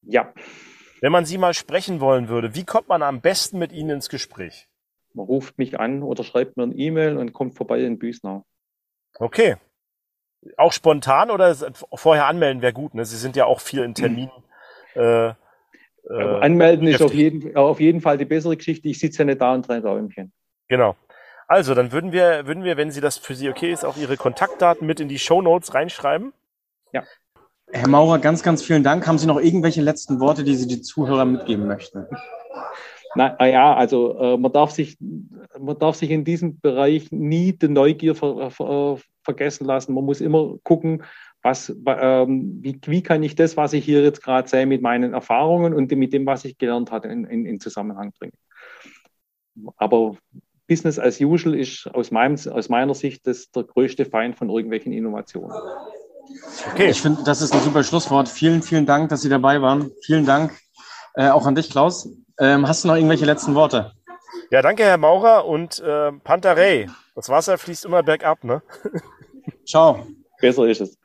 Ja. 0.03 0.33
Wenn 1.01 1.11
man 1.11 1.25
Sie 1.25 1.39
mal 1.39 1.55
sprechen 1.55 2.01
wollen 2.01 2.29
würde, 2.29 2.55
wie 2.55 2.65
kommt 2.65 2.89
man 2.89 3.03
am 3.03 3.21
besten 3.21 3.59
mit 3.59 3.73
Ihnen 3.73 3.91
ins 3.91 4.09
Gespräch? 4.09 4.69
Man 5.15 5.27
ruft 5.27 5.59
mich 5.59 5.79
an 5.79 6.03
oder 6.03 6.25
schreibt 6.25 6.57
mir 6.57 6.65
ein 6.65 6.77
E-Mail 6.77 7.17
und 7.17 7.33
kommt 7.33 7.55
vorbei 7.55 7.81
in 7.81 7.99
Büsnau. 7.99 8.45
Okay. 9.19 9.57
Auch 10.57 10.73
spontan 10.73 11.31
oder 11.31 11.55
vorher 11.95 12.27
anmelden 12.27 12.61
wäre 12.61 12.73
gut, 12.73 12.95
ne? 12.95 13.05
Sie 13.05 13.17
sind 13.17 13.37
ja 13.37 13.47
auch 13.47 13.61
viel 13.61 13.83
in 13.83 13.95
Terminen. 13.95 14.31
Äh, 14.95 15.29
äh, 15.29 15.35
anmelden 16.41 16.87
ist 16.87 17.03
auf 17.03 17.15
jeden, 17.15 17.57
auf 17.57 17.81
jeden 17.81 18.01
Fall 18.01 18.19
die 18.19 18.25
bessere 18.27 18.57
Geschichte. 18.57 18.89
Ich 18.89 18.99
sitze 18.99 19.21
ja 19.21 19.25
nicht 19.25 19.41
da 19.41 19.55
und 19.55 19.67
drehe 19.67 19.81
Däumchen. 19.81 20.33
Genau. 20.69 20.97
Also, 21.47 21.75
dann 21.75 21.93
würden 21.93 22.12
wir, 22.12 22.47
würden 22.47 22.65
wir, 22.65 22.77
wenn 22.77 22.91
Sie 22.91 23.01
das 23.01 23.19
für 23.19 23.35
Sie 23.35 23.49
okay 23.49 23.73
ist, 23.73 23.85
auch 23.85 23.97
Ihre 23.97 24.17
Kontaktdaten 24.17 24.87
mit 24.87 25.01
in 25.01 25.09
die 25.09 25.19
Show 25.19 25.43
Notes 25.43 25.75
reinschreiben. 25.75 26.33
Ja. 26.93 27.05
Herr 27.71 27.89
Maurer, 27.89 28.19
ganz, 28.19 28.43
ganz 28.43 28.62
vielen 28.62 28.83
Dank. 28.83 29.07
Haben 29.07 29.19
Sie 29.19 29.27
noch 29.27 29.41
irgendwelche 29.41 29.81
letzten 29.81 30.21
Worte, 30.21 30.45
die 30.45 30.55
Sie 30.55 30.69
den 30.69 30.83
Zuhörern 30.83 31.33
mitgeben 31.33 31.67
möchten? 31.67 32.07
Na 33.17 33.37
ah 33.39 33.47
ja, 33.47 33.75
also 33.75 34.19
äh, 34.19 34.37
man, 34.37 34.53
darf 34.53 34.71
sich, 34.71 34.97
man 35.59 35.79
darf 35.79 35.97
sich 35.97 36.11
in 36.11 36.25
diesem 36.25 36.61
Bereich 36.61 37.12
nie 37.12 37.53
die 37.53 37.69
Neugier 37.69 38.15
ver, 38.15 38.51
ver, 38.51 38.99
vergessen 39.23 39.67
lassen. 39.67 39.95
Man 39.95 40.05
muss 40.05 40.21
immer 40.21 40.57
gucken, 40.65 41.03
was, 41.43 41.75
ähm, 41.87 42.59
wie, 42.62 42.81
wie 42.87 43.03
kann 43.03 43.23
ich 43.23 43.35
das, 43.35 43.57
was 43.57 43.73
ich 43.75 43.85
hier 43.85 44.03
jetzt 44.03 44.23
gerade 44.23 44.49
sehe, 44.49 44.67
mit 44.67 44.83
meinen 44.83 45.12
Erfahrungen 45.12 45.75
und 45.75 45.93
mit 45.93 46.12
dem, 46.12 46.27
was 46.27 46.45
ich 46.45 46.59
gelernt 46.59 46.91
habe, 46.91 47.09
in, 47.09 47.25
in, 47.25 47.47
in 47.47 47.61
Zusammenhang 47.61 48.12
bringen. 48.19 48.37
Aber 49.77 50.17
Business 50.67 50.99
as 50.99 51.21
usual 51.21 51.55
ist 51.55 51.87
aus, 51.95 52.11
meinem, 52.11 52.39
aus 52.51 52.69
meiner 52.69 52.95
Sicht 52.95 53.27
das 53.27 53.51
der 53.51 53.65
größte 53.65 54.07
Feind 54.07 54.37
von 54.37 54.49
irgendwelchen 54.49 54.93
Innovationen. 54.93 55.53
Okay. 56.73 56.91
Ich 56.91 57.03
finde, 57.03 57.23
das 57.25 57.43
ist 57.43 57.53
ein 57.53 57.61
super 57.61 57.83
Schlusswort. 57.85 58.29
Vielen, 58.29 58.62
vielen 58.62 58.87
Dank, 58.87 59.11
dass 59.11 59.23
Sie 59.23 59.29
dabei 59.29 59.61
waren. 59.61 59.91
Vielen 60.03 60.25
Dank 60.25 60.53
äh, 61.15 61.29
auch 61.29 61.47
an 61.47 61.55
dich, 61.55 61.71
Klaus. 61.71 62.09
Ähm, 62.39 62.66
hast 62.66 62.85
du 62.85 62.89
noch 62.89 62.97
irgendwelche 62.97 63.24
letzten 63.24 63.55
Worte? 63.55 63.93
Ja, 64.51 64.62
danke, 64.62 64.85
Herr 64.85 64.99
Maurer 64.99 65.47
und 65.47 65.80
äh, 65.80 66.12
Pantarei. 66.12 66.89
Das 67.14 67.28
Wasser 67.28 67.59
fließt 67.59 67.85
immer 67.85 68.03
bergab, 68.03 68.43
ne? 68.45 68.62
Ciao. 69.66 70.07
Besser 70.41 70.66
ist 70.66 70.80
es. 70.80 70.99